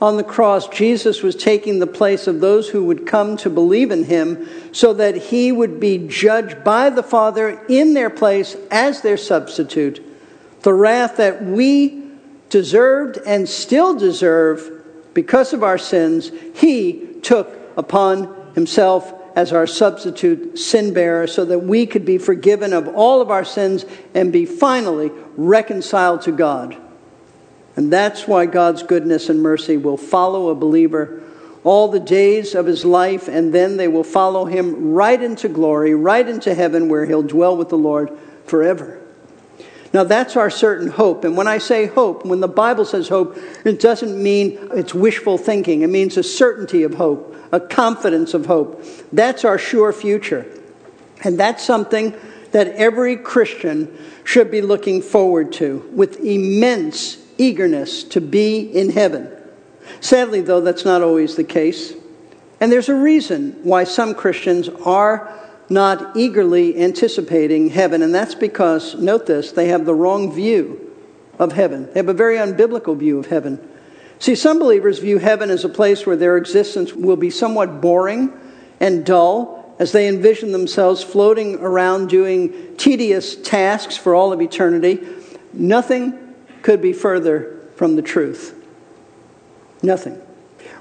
on 0.00 0.16
the 0.16 0.22
cross, 0.22 0.68
Jesus 0.68 1.24
was 1.24 1.34
taking 1.34 1.80
the 1.80 1.88
place 1.88 2.28
of 2.28 2.38
those 2.38 2.68
who 2.68 2.84
would 2.84 3.04
come 3.04 3.36
to 3.38 3.50
believe 3.50 3.90
in 3.90 4.04
him 4.04 4.48
so 4.70 4.92
that 4.92 5.16
he 5.16 5.50
would 5.50 5.80
be 5.80 6.06
judged 6.06 6.62
by 6.62 6.88
the 6.88 7.02
Father 7.02 7.60
in 7.68 7.94
their 7.94 8.10
place 8.10 8.56
as 8.70 9.02
their 9.02 9.16
substitute. 9.16 10.00
The 10.60 10.72
wrath 10.72 11.16
that 11.16 11.42
we 11.42 12.01
deserved 12.52 13.18
and 13.24 13.48
still 13.48 13.98
deserve 13.98 14.70
because 15.14 15.54
of 15.54 15.62
our 15.62 15.78
sins, 15.78 16.30
he 16.54 17.16
took 17.22 17.58
upon 17.78 18.52
himself 18.54 19.10
as 19.34 19.54
our 19.54 19.66
substitute 19.66 20.58
sin 20.58 20.92
bearer 20.92 21.26
so 21.26 21.46
that 21.46 21.60
we 21.60 21.86
could 21.86 22.04
be 22.04 22.18
forgiven 22.18 22.74
of 22.74 22.86
all 22.88 23.22
of 23.22 23.30
our 23.30 23.44
sins 23.44 23.86
and 24.12 24.30
be 24.30 24.44
finally 24.44 25.10
reconciled 25.34 26.20
to 26.20 26.30
God. 26.30 26.76
And 27.74 27.90
that's 27.90 28.28
why 28.28 28.44
God's 28.44 28.82
goodness 28.82 29.30
and 29.30 29.40
mercy 29.40 29.78
will 29.78 29.96
follow 29.96 30.50
a 30.50 30.54
believer 30.54 31.22
all 31.64 31.88
the 31.88 32.00
days 32.00 32.54
of 32.54 32.66
his 32.66 32.84
life, 32.84 33.28
and 33.28 33.54
then 33.54 33.78
they 33.78 33.88
will 33.88 34.04
follow 34.04 34.44
him 34.44 34.92
right 34.92 35.22
into 35.22 35.48
glory, 35.48 35.94
right 35.94 36.28
into 36.28 36.54
heaven, 36.54 36.90
where 36.90 37.06
he'll 37.06 37.22
dwell 37.22 37.56
with 37.56 37.70
the 37.70 37.78
Lord 37.78 38.10
forever. 38.44 39.01
Now, 39.92 40.04
that's 40.04 40.36
our 40.36 40.48
certain 40.48 40.88
hope. 40.88 41.24
And 41.24 41.36
when 41.36 41.46
I 41.46 41.58
say 41.58 41.86
hope, 41.86 42.24
when 42.24 42.40
the 42.40 42.48
Bible 42.48 42.84
says 42.84 43.08
hope, 43.08 43.36
it 43.64 43.78
doesn't 43.78 44.20
mean 44.20 44.58
it's 44.72 44.94
wishful 44.94 45.36
thinking. 45.36 45.82
It 45.82 45.88
means 45.88 46.16
a 46.16 46.22
certainty 46.22 46.82
of 46.82 46.94
hope, 46.94 47.36
a 47.52 47.60
confidence 47.60 48.32
of 48.32 48.46
hope. 48.46 48.82
That's 49.12 49.44
our 49.44 49.58
sure 49.58 49.92
future. 49.92 50.46
And 51.22 51.38
that's 51.38 51.62
something 51.62 52.14
that 52.52 52.68
every 52.68 53.16
Christian 53.16 53.96
should 54.24 54.50
be 54.50 54.62
looking 54.62 55.02
forward 55.02 55.52
to 55.54 55.88
with 55.92 56.20
immense 56.20 57.18
eagerness 57.38 58.04
to 58.04 58.20
be 58.20 58.60
in 58.60 58.90
heaven. 58.90 59.30
Sadly, 60.00 60.40
though, 60.40 60.60
that's 60.60 60.84
not 60.84 61.02
always 61.02 61.36
the 61.36 61.44
case. 61.44 61.92
And 62.60 62.70
there's 62.70 62.88
a 62.88 62.94
reason 62.94 63.58
why 63.62 63.84
some 63.84 64.14
Christians 64.14 64.68
are 64.68 65.36
not 65.72 66.16
eagerly 66.16 66.78
anticipating 66.78 67.70
heaven, 67.70 68.02
and 68.02 68.14
that's 68.14 68.34
because, 68.34 68.94
note 68.94 69.26
this, 69.26 69.52
they 69.52 69.68
have 69.68 69.86
the 69.86 69.94
wrong 69.94 70.32
view 70.32 70.90
of 71.38 71.52
heaven. 71.52 71.86
They 71.86 71.98
have 72.00 72.08
a 72.08 72.14
very 72.14 72.36
unbiblical 72.36 72.96
view 72.96 73.18
of 73.18 73.26
heaven. 73.26 73.68
See, 74.18 74.34
some 74.34 74.58
believers 74.58 75.00
view 75.00 75.18
heaven 75.18 75.50
as 75.50 75.64
a 75.64 75.68
place 75.68 76.06
where 76.06 76.16
their 76.16 76.36
existence 76.36 76.92
will 76.92 77.16
be 77.16 77.30
somewhat 77.30 77.80
boring 77.80 78.32
and 78.78 79.04
dull 79.04 79.74
as 79.78 79.90
they 79.92 80.06
envision 80.06 80.52
themselves 80.52 81.02
floating 81.02 81.56
around 81.56 82.08
doing 82.08 82.76
tedious 82.76 83.34
tasks 83.34 83.96
for 83.96 84.14
all 84.14 84.32
of 84.32 84.40
eternity. 84.40 85.00
Nothing 85.52 86.36
could 86.62 86.80
be 86.80 86.92
further 86.92 87.60
from 87.74 87.96
the 87.96 88.02
truth. 88.02 88.54
Nothing. 89.82 90.22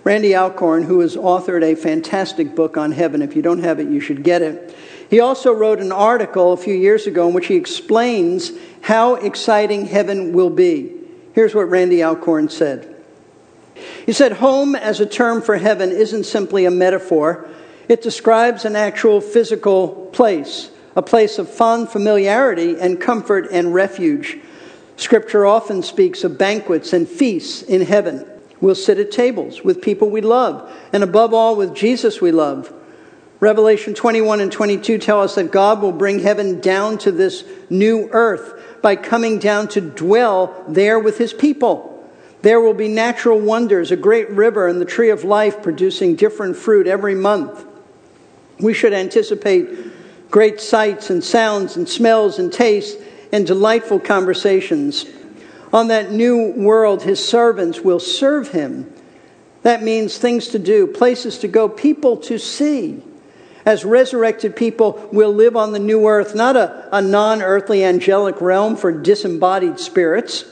Randy 0.03 0.35
Alcorn, 0.35 0.83
who 0.83 1.01
has 1.01 1.15
authored 1.15 1.63
a 1.63 1.75
fantastic 1.75 2.55
book 2.55 2.75
on 2.75 2.91
heaven, 2.91 3.21
if 3.21 3.35
you 3.35 3.41
don't 3.41 3.63
have 3.63 3.79
it, 3.79 3.87
you 3.87 3.99
should 3.99 4.23
get 4.23 4.41
it. 4.41 4.75
He 5.09 5.19
also 5.19 5.53
wrote 5.53 5.79
an 5.79 5.91
article 5.91 6.53
a 6.53 6.57
few 6.57 6.73
years 6.73 7.05
ago 7.05 7.27
in 7.27 7.33
which 7.33 7.47
he 7.47 7.55
explains 7.55 8.51
how 8.81 9.15
exciting 9.15 9.85
heaven 9.85 10.33
will 10.33 10.49
be. 10.49 10.91
Here's 11.33 11.53
what 11.53 11.69
Randy 11.69 12.01
Alcorn 12.01 12.49
said. 12.49 12.95
He 14.05 14.13
said, 14.13 14.33
Home 14.33 14.75
as 14.75 14.99
a 14.99 15.05
term 15.05 15.41
for 15.41 15.57
heaven 15.57 15.91
isn't 15.91 16.23
simply 16.23 16.65
a 16.65 16.71
metaphor, 16.71 17.47
it 17.87 18.01
describes 18.01 18.65
an 18.65 18.75
actual 18.75 19.21
physical 19.21 20.09
place, 20.13 20.71
a 20.95 21.01
place 21.01 21.37
of 21.37 21.49
fond 21.49 21.89
familiarity 21.89 22.79
and 22.79 22.99
comfort 22.99 23.49
and 23.51 23.73
refuge. 23.73 24.39
Scripture 24.95 25.45
often 25.45 25.83
speaks 25.83 26.23
of 26.23 26.37
banquets 26.37 26.93
and 26.93 27.07
feasts 27.07 27.61
in 27.63 27.81
heaven. 27.81 28.25
We'll 28.61 28.75
sit 28.75 28.99
at 28.99 29.11
tables 29.11 29.63
with 29.63 29.81
people 29.81 30.09
we 30.09 30.21
love, 30.21 30.71
and 30.93 31.03
above 31.03 31.33
all, 31.33 31.55
with 31.55 31.75
Jesus 31.75 32.21
we 32.21 32.31
love. 32.31 32.71
Revelation 33.39 33.95
21 33.95 34.39
and 34.39 34.51
22 34.51 34.99
tell 34.99 35.19
us 35.19 35.33
that 35.33 35.51
God 35.51 35.81
will 35.81 35.91
bring 35.91 36.19
heaven 36.19 36.59
down 36.59 36.99
to 36.99 37.11
this 37.11 37.43
new 37.71 38.07
earth 38.11 38.53
by 38.83 38.95
coming 38.95 39.39
down 39.39 39.67
to 39.69 39.81
dwell 39.81 40.63
there 40.67 40.99
with 40.99 41.17
his 41.17 41.33
people. 41.33 41.87
There 42.43 42.59
will 42.59 42.75
be 42.75 42.87
natural 42.87 43.39
wonders, 43.39 43.89
a 43.89 43.95
great 43.95 44.29
river, 44.29 44.67
and 44.67 44.79
the 44.79 44.85
tree 44.85 45.09
of 45.09 45.23
life 45.23 45.63
producing 45.63 46.15
different 46.15 46.55
fruit 46.55 46.85
every 46.85 47.15
month. 47.15 47.65
We 48.59 48.75
should 48.75 48.93
anticipate 48.93 49.69
great 50.29 50.61
sights 50.61 51.09
and 51.09 51.23
sounds 51.23 51.75
and 51.75 51.89
smells 51.89 52.37
and 52.37 52.53
tastes 52.53 53.01
and 53.31 53.45
delightful 53.47 53.99
conversations. 53.99 55.05
On 55.73 55.87
that 55.87 56.11
new 56.11 56.51
world, 56.51 57.03
his 57.03 57.25
servants 57.25 57.81
will 57.81 57.99
serve 57.99 58.49
him. 58.49 58.91
That 59.63 59.83
means 59.83 60.17
things 60.17 60.49
to 60.49 60.59
do, 60.59 60.87
places 60.87 61.37
to 61.39 61.47
go, 61.47 61.69
people 61.69 62.17
to 62.17 62.37
see. 62.37 63.03
As 63.65 63.85
resurrected 63.85 64.55
people, 64.55 65.07
we'll 65.13 65.33
live 65.33 65.55
on 65.55 65.71
the 65.71 65.79
new 65.79 66.07
earth, 66.07 66.33
not 66.33 66.57
a, 66.57 66.89
a 66.91 67.01
non 67.01 67.41
earthly 67.41 67.83
angelic 67.83 68.41
realm 68.41 68.75
for 68.75 68.91
disembodied 68.91 69.79
spirits. 69.79 70.45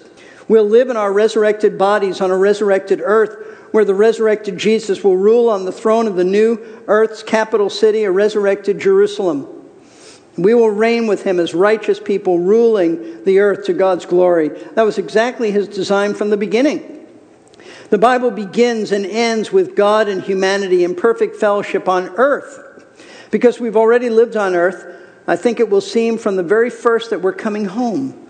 We'll 0.48 0.68
live 0.68 0.90
in 0.90 0.98
our 0.98 1.12
resurrected 1.12 1.78
bodies 1.78 2.22
on 2.22 2.32
a 2.32 2.38
resurrected 2.38 3.02
earth 3.04 3.58
where 3.72 3.86
the 3.86 3.96
resurrected 3.96 4.58
Jesus 4.58 5.04
will 5.04 5.18
rule 5.18 5.50
on 5.50 5.66
the 5.66 5.72
throne 5.72 6.08
of 6.08 6.16
the 6.16 6.24
new 6.24 6.60
earth's 6.88 7.24
capital 7.24 7.70
city, 7.70 8.04
a 8.04 8.12
resurrected 8.12 8.80
Jerusalem. 8.80 9.59
We 10.38 10.54
will 10.54 10.70
reign 10.70 11.08
with 11.08 11.24
him 11.24 11.40
as 11.40 11.54
righteous 11.54 12.00
people, 12.00 12.40
ruling 12.40 13.24
the 13.24 13.40
earth 13.40 13.66
to 13.66 13.74
God's 13.74 14.06
glory. 14.06 14.50
That 14.50 14.84
was 14.84 14.98
exactly 14.98 15.52
his 15.52 15.68
design 15.68 16.14
from 16.14 16.30
the 16.30 16.38
beginning. 16.38 17.08
The 17.90 17.98
Bible 17.98 18.32
begins 18.32 18.92
and 18.92 19.06
ends 19.06 19.52
with 19.52 19.76
God 19.76 20.08
and 20.08 20.22
humanity 20.22 20.84
in 20.84 20.96
perfect 20.96 21.36
fellowship 21.36 21.90
on 21.90 22.10
earth. 22.16 22.86
Because 23.32 23.60
we've 23.60 23.76
already 23.76 24.10
lived 24.10 24.36
on 24.36 24.56
earth, 24.56 24.86
I 25.28 25.36
think 25.36 25.60
it 25.60 25.70
will 25.70 25.82
seem 25.82 26.18
from 26.18 26.36
the 26.36 26.44
very 26.44 26.70
first 26.70 27.10
that 27.10 27.22
we're 27.22 27.34
coming 27.34 27.66
home. 27.66 28.28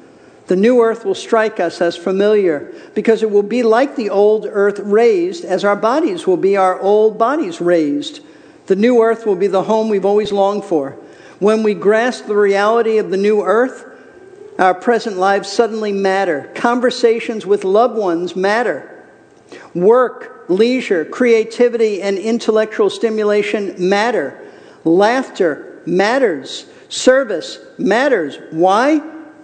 The 0.48 0.56
new 0.56 0.82
earth 0.82 1.06
will 1.06 1.16
strike 1.16 1.60
us 1.60 1.80
as 1.80 1.96
familiar 1.96 2.74
because 2.96 3.22
it 3.22 3.30
will 3.30 3.44
be 3.44 3.62
like 3.62 3.96
the 3.96 4.10
old 4.10 4.48
earth 4.50 4.80
raised, 4.80 5.46
as 5.46 5.64
our 5.64 5.76
bodies 5.76 6.26
will 6.26 6.38
be 6.38 6.58
our 6.58 6.80
old 6.80 7.18
bodies 7.18 7.62
raised. 7.62 8.22
The 8.66 8.76
new 8.76 9.02
earth 9.02 9.26
will 9.26 9.36
be 9.36 9.48
the 9.48 9.64
home 9.64 9.90
we've 9.90 10.06
always 10.06 10.32
longed 10.32 10.66
for. 10.66 10.98
When 11.40 11.64
we 11.64 11.74
grasp 11.74 12.26
the 12.26 12.36
reality 12.36 12.98
of 12.98 13.12
the 13.12 13.18
new 13.18 13.42
earth, 13.42 13.86
our 14.60 14.74
present 14.74 15.18
lives 15.18 15.50
suddenly 15.50 15.94
matter. 15.94 16.52
Conversations 16.54 17.46
with 17.46 17.64
loved 17.64 17.98
ones 17.98 18.36
matter. 18.36 19.08
Work, 19.74 20.46
leisure, 20.50 21.06
creativity, 21.06 22.02
and 22.02 22.18
intellectual 22.18 22.90
stimulation 22.90 23.76
matter. 23.90 24.38
Laughter 24.84 25.82
matters. 25.86 26.66
Service 26.90 27.58
matters. 27.78 28.38
Why? 28.52 29.02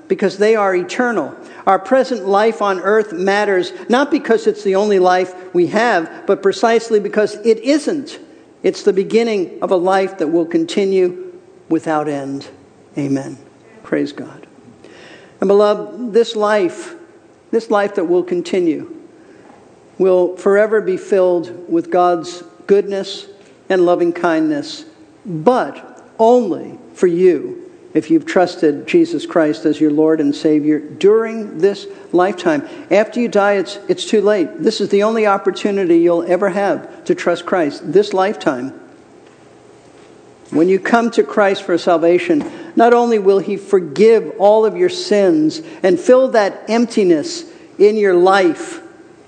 Because 0.09 0.37
they 0.37 0.55
are 0.55 0.75
eternal. 0.75 1.35
Our 1.65 1.79
present 1.79 2.27
life 2.27 2.61
on 2.61 2.81
earth 2.81 3.13
matters 3.13 3.71
not 3.89 4.11
because 4.11 4.47
it's 4.47 4.63
the 4.63 4.75
only 4.75 4.99
life 4.99 5.53
we 5.53 5.67
have, 5.67 6.25
but 6.27 6.43
precisely 6.43 6.99
because 6.99 7.35
it 7.35 7.59
isn't. 7.59 8.19
It's 8.63 8.83
the 8.83 8.93
beginning 8.93 9.59
of 9.61 9.71
a 9.71 9.75
life 9.77 10.17
that 10.17 10.27
will 10.27 10.45
continue 10.45 11.24
without 11.69 12.07
end. 12.07 12.49
Amen. 12.97 13.37
Praise 13.83 14.11
God. 14.11 14.47
And 15.41 15.47
beloved, 15.47 16.13
this 16.13 16.35
life, 16.35 16.95
this 17.51 17.69
life 17.69 17.95
that 17.95 18.05
will 18.05 18.23
continue, 18.23 18.95
will 19.97 20.35
forever 20.37 20.81
be 20.81 20.97
filled 20.97 21.69
with 21.69 21.91
God's 21.91 22.43
goodness 22.67 23.27
and 23.69 23.85
loving 23.85 24.13
kindness, 24.13 24.85
but 25.25 26.03
only 26.19 26.77
for 26.93 27.07
you 27.07 27.71
if 27.93 28.11
you've 28.11 28.25
trusted 28.25 28.87
Jesus 28.87 29.25
Christ 29.25 29.65
as 29.65 29.79
your 29.79 29.91
Lord 29.91 30.19
and 30.19 30.35
Savior 30.35 30.79
during 30.79 31.59
this 31.59 31.87
lifetime. 32.11 32.67
After 32.91 33.21
you 33.21 33.29
die, 33.29 33.53
it's, 33.53 33.77
it's 33.87 34.05
too 34.05 34.21
late. 34.21 34.49
This 34.59 34.81
is 34.81 34.89
the 34.89 35.03
only 35.03 35.25
opportunity 35.25 35.99
you'll 35.99 36.29
ever 36.29 36.49
have 36.49 37.05
to 37.05 37.15
trust 37.15 37.45
Christ, 37.45 37.93
this 37.93 38.13
lifetime. 38.13 38.77
When 40.51 40.69
you 40.69 40.79
come 40.79 41.09
to 41.11 41.23
Christ 41.23 41.63
for 41.63 41.77
salvation, 41.77 42.43
not 42.75 42.93
only 42.93 43.19
will 43.19 43.39
He 43.39 43.57
forgive 43.57 44.33
all 44.37 44.65
of 44.65 44.77
your 44.77 44.89
sins 44.89 45.61
and 45.81 45.99
fill 45.99 46.29
that 46.29 46.69
emptiness 46.69 47.45
in 47.77 47.97
your 47.97 48.13
life, 48.13 48.81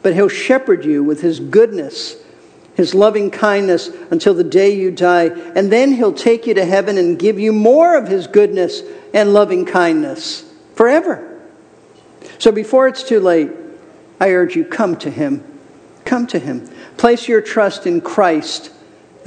but 0.04 0.14
He'll 0.14 0.30
shepherd 0.30 0.86
you 0.86 1.04
with 1.04 1.22
His 1.22 1.40
goodness, 1.40 2.16
His 2.76 2.94
loving 2.94 3.32
kindness 3.32 3.90
until 4.12 4.36
the 4.36 4.44
day 4.44 4.76
you 4.76 4.92
die. 4.92 5.26
And 5.56 5.72
then 5.72 5.94
He'll 5.94 6.14
take 6.14 6.46
you 6.46 6.54
to 6.54 6.66
heaven 6.66 6.98
and 6.98 7.18
give 7.18 7.40
you 7.40 7.52
more 7.52 7.98
of 7.98 8.08
His 8.08 8.28
goodness 8.28 8.82
and 9.14 9.34
loving 9.34 9.66
kindness 9.66 10.46
forever. 10.76 11.40
So 12.38 12.52
before 12.52 12.88
it's 12.88 13.04
too 13.04 13.20
late, 13.20 13.52
I 14.20 14.30
urge 14.32 14.56
you, 14.56 14.66
come 14.66 14.96
to 14.98 15.10
Him. 15.10 15.44
Come 16.06 16.28
to 16.28 16.40
Him. 16.40 16.70
Place 16.98 17.28
your 17.28 17.42
trust 17.42 17.88
in 17.88 18.02
Christ 18.02 18.72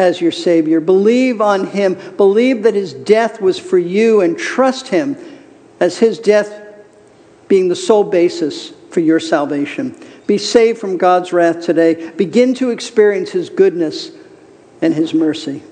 as 0.01 0.19
your 0.19 0.33
Savior. 0.33 0.81
Believe 0.81 1.43
on 1.43 1.67
Him. 1.67 1.95
Believe 2.17 2.63
that 2.63 2.75
His 2.75 2.95
death 2.95 3.39
was 3.39 3.59
for 3.59 3.77
you 3.77 4.23
and 4.23 4.39
trust 4.39 4.89
Him 4.89 5.15
as 5.79 5.99
His 5.99 6.19
death 6.19 6.59
being 7.49 7.69
the 7.69 7.77
sole 7.77 8.05
basis 8.05 8.71
for 8.89 9.01
your 9.01 9.21
salvation. 9.21 9.95
Be 10.27 10.39
saved 10.39 10.79
from 10.79 10.97
God's 10.97 11.35
wrath 11.35 11.61
today. 11.61 12.13
Begin 12.13 12.55
to 12.55 12.71
experience 12.71 13.31
His 13.31 13.51
goodness 13.51 14.11
and 14.81 14.95
His 14.95 15.13
mercy. 15.13 15.63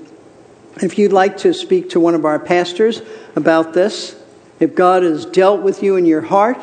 If 0.83 0.99
you'd 0.99 1.13
like 1.13 1.39
to 1.39 1.55
speak 1.55 1.91
to 1.91 2.01
one 2.01 2.15
of 2.15 2.27
our 2.27 2.39
pastors 2.39 3.01
about 3.35 3.73
this, 3.73 4.15
if 4.61 4.75
God 4.75 5.05
has 5.05 5.25
dealt 5.25 5.63
with 5.63 5.83
you 5.83 5.97
in 5.97 6.05
your 6.05 6.21
heart, 6.21 6.59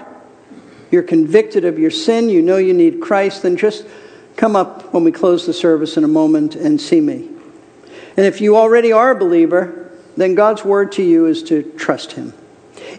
you're 0.91 1.01
convicted 1.01 1.65
of 1.65 1.79
your 1.79 1.89
sin, 1.89 2.29
you 2.29 2.43
know 2.43 2.57
you 2.57 2.75
need 2.75 3.01
Christ, 3.01 3.41
then 3.41 3.57
just 3.57 3.87
come 4.35 4.55
up 4.55 4.93
when 4.93 5.03
we 5.03 5.11
close 5.11 5.47
the 5.47 5.53
service 5.53 5.97
in 5.97 6.03
a 6.03 6.07
moment 6.07 6.53
and 6.55 6.79
see 6.79 7.01
me. 7.01 7.29
And 8.17 8.25
if 8.25 8.41
you 8.41 8.55
already 8.55 8.91
are 8.91 9.11
a 9.11 9.15
believer, 9.15 9.91
then 10.15 10.35
God's 10.35 10.63
word 10.63 10.93
to 10.93 11.03
you 11.03 11.25
is 11.25 11.43
to 11.43 11.63
trust 11.77 12.13
Him. 12.13 12.33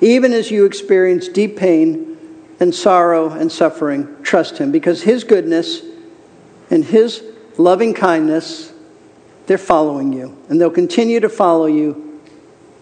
Even 0.01 0.33
as 0.33 0.51
you 0.51 0.65
experience 0.65 1.29
deep 1.29 1.57
pain 1.57 2.19
and 2.61 2.75
sorrow 2.75 3.31
and 3.31 3.51
suffering, 3.51 4.17
trust 4.23 4.59
Him 4.59 4.71
because 4.71 5.03
His 5.03 5.25
goodness 5.25 5.83
and 6.71 6.85
His 6.85 7.23
loving 7.57 7.95
kindness, 7.95 8.73
they're 9.47 9.59
following 9.59 10.13
you. 10.13 10.37
And 10.49 10.61
they'll 10.61 10.71
continue 10.71 11.21
to 11.21 11.29
follow 11.29 11.67
you 11.67 12.21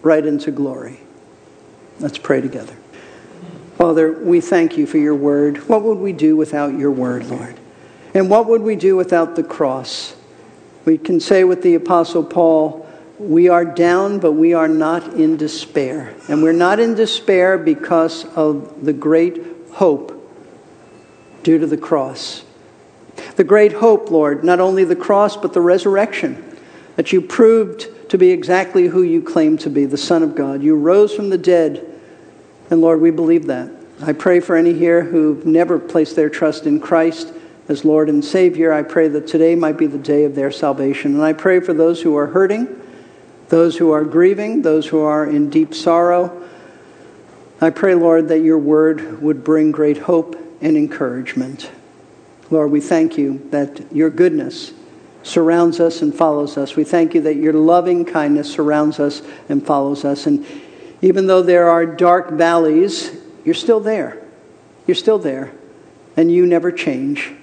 right 0.01 0.25
into 0.25 0.51
glory. 0.51 0.99
Let's 1.99 2.17
pray 2.17 2.41
together. 2.41 2.75
Father, 3.77 4.11
we 4.11 4.41
thank 4.41 4.77
you 4.77 4.87
for 4.87 4.97
your 4.97 5.15
word. 5.15 5.57
What 5.69 5.83
would 5.83 5.97
we 5.97 6.13
do 6.13 6.35
without 6.35 6.77
your 6.77 6.91
word, 6.91 7.25
Lord? 7.25 7.57
And 8.13 8.29
what 8.29 8.47
would 8.47 8.61
we 8.61 8.75
do 8.75 8.95
without 8.95 9.35
the 9.35 9.43
cross? 9.43 10.14
We 10.85 10.99
can 10.99 11.19
say 11.19 11.43
with 11.43 11.63
the 11.63 11.73
Apostle 11.73 12.23
Paul, 12.23 12.87
we 13.17 13.49
are 13.49 13.65
down, 13.65 14.19
but 14.19 14.33
we 14.33 14.53
are 14.53 14.67
not 14.67 15.13
in 15.13 15.35
despair. 15.35 16.13
And 16.27 16.43
we're 16.43 16.53
not 16.53 16.79
in 16.79 16.93
despair 16.93 17.57
because 17.57 18.25
of 18.35 18.85
the 18.85 18.93
great 18.93 19.41
hope 19.73 20.11
due 21.43 21.57
to 21.57 21.65
the 21.65 21.77
cross. 21.77 22.43
The 23.35 23.43
great 23.43 23.73
hope, 23.73 24.11
Lord, 24.11 24.43
not 24.43 24.59
only 24.59 24.83
the 24.83 24.95
cross, 24.95 25.37
but 25.37 25.53
the 25.53 25.61
resurrection, 25.61 26.57
that 26.97 27.11
you 27.11 27.21
proved 27.21 28.09
to 28.09 28.17
be 28.17 28.29
exactly 28.31 28.87
who 28.87 29.01
you 29.01 29.21
claim 29.21 29.57
to 29.59 29.69
be, 29.69 29.85
the 29.85 29.97
Son 29.97 30.21
of 30.21 30.35
God. 30.35 30.61
You 30.61 30.75
rose 30.75 31.13
from 31.13 31.29
the 31.29 31.37
dead, 31.37 31.85
and 32.69 32.81
Lord, 32.81 33.01
we 33.01 33.11
believe 33.11 33.47
that. 33.47 33.71
I 34.01 34.13
pray 34.13 34.39
for 34.39 34.55
any 34.55 34.73
here 34.73 35.03
who've 35.03 35.45
never 35.45 35.79
placed 35.79 36.15
their 36.15 36.29
trust 36.29 36.65
in 36.65 36.79
Christ 36.79 37.31
as 37.67 37.83
Lord 37.83 38.09
and 38.09 38.23
Savior. 38.23 38.71
I 38.71 38.83
pray 38.83 39.07
that 39.07 39.27
today 39.27 39.55
might 39.55 39.77
be 39.77 39.87
the 39.87 39.97
day 39.97 40.25
of 40.25 40.35
their 40.35 40.51
salvation. 40.51 41.15
And 41.15 41.23
I 41.23 41.33
pray 41.33 41.59
for 41.59 41.73
those 41.73 42.01
who 42.01 42.15
are 42.15 42.27
hurting, 42.27 42.81
those 43.49 43.77
who 43.77 43.91
are 43.91 44.03
grieving, 44.03 44.61
those 44.61 44.87
who 44.87 45.01
are 45.01 45.25
in 45.25 45.49
deep 45.49 45.73
sorrow. 45.73 46.43
I 47.61 47.69
pray, 47.69 47.95
Lord, 47.95 48.27
that 48.27 48.39
your 48.39 48.57
word 48.57 49.21
would 49.21 49.43
bring 49.43 49.71
great 49.71 49.97
hope 49.97 50.35
and 50.61 50.77
encouragement. 50.77 51.71
Lord, 52.51 52.71
we 52.71 52.81
thank 52.81 53.17
you 53.17 53.47
that 53.49 53.91
your 53.91 54.09
goodness 54.09 54.73
surrounds 55.23 55.79
us 55.79 56.03
and 56.03 56.13
follows 56.13 56.57
us. 56.57 56.75
We 56.75 56.83
thank 56.83 57.15
you 57.15 57.21
that 57.21 57.35
your 57.35 57.53
loving 57.53 58.05
kindness 58.05 58.51
surrounds 58.51 58.99
us 58.99 59.23
and 59.49 59.65
follows 59.65 60.05
us. 60.05 60.27
And 60.27 60.45
even 61.01 61.25
though 61.25 61.41
there 61.41 61.69
are 61.69 61.85
dark 61.85 62.31
valleys, 62.31 63.11
you're 63.43 63.55
still 63.55 63.79
there. 63.79 64.21
You're 64.85 64.95
still 64.95 65.17
there. 65.17 65.51
And 66.15 66.31
you 66.31 66.45
never 66.45 66.71
change. 66.71 67.33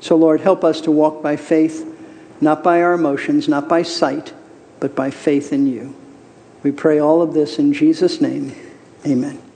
So, 0.00 0.16
Lord, 0.16 0.40
help 0.40 0.64
us 0.64 0.80
to 0.82 0.90
walk 0.90 1.22
by 1.22 1.36
faith, 1.36 1.86
not 2.40 2.62
by 2.62 2.82
our 2.82 2.94
emotions, 2.94 3.48
not 3.48 3.68
by 3.68 3.82
sight, 3.82 4.32
but 4.80 4.96
by 4.96 5.10
faith 5.10 5.52
in 5.52 5.66
you. 5.66 5.94
We 6.62 6.72
pray 6.72 6.98
all 6.98 7.22
of 7.22 7.34
this 7.34 7.58
in 7.58 7.72
Jesus' 7.72 8.20
name. 8.20 8.54
Amen. 9.06 9.49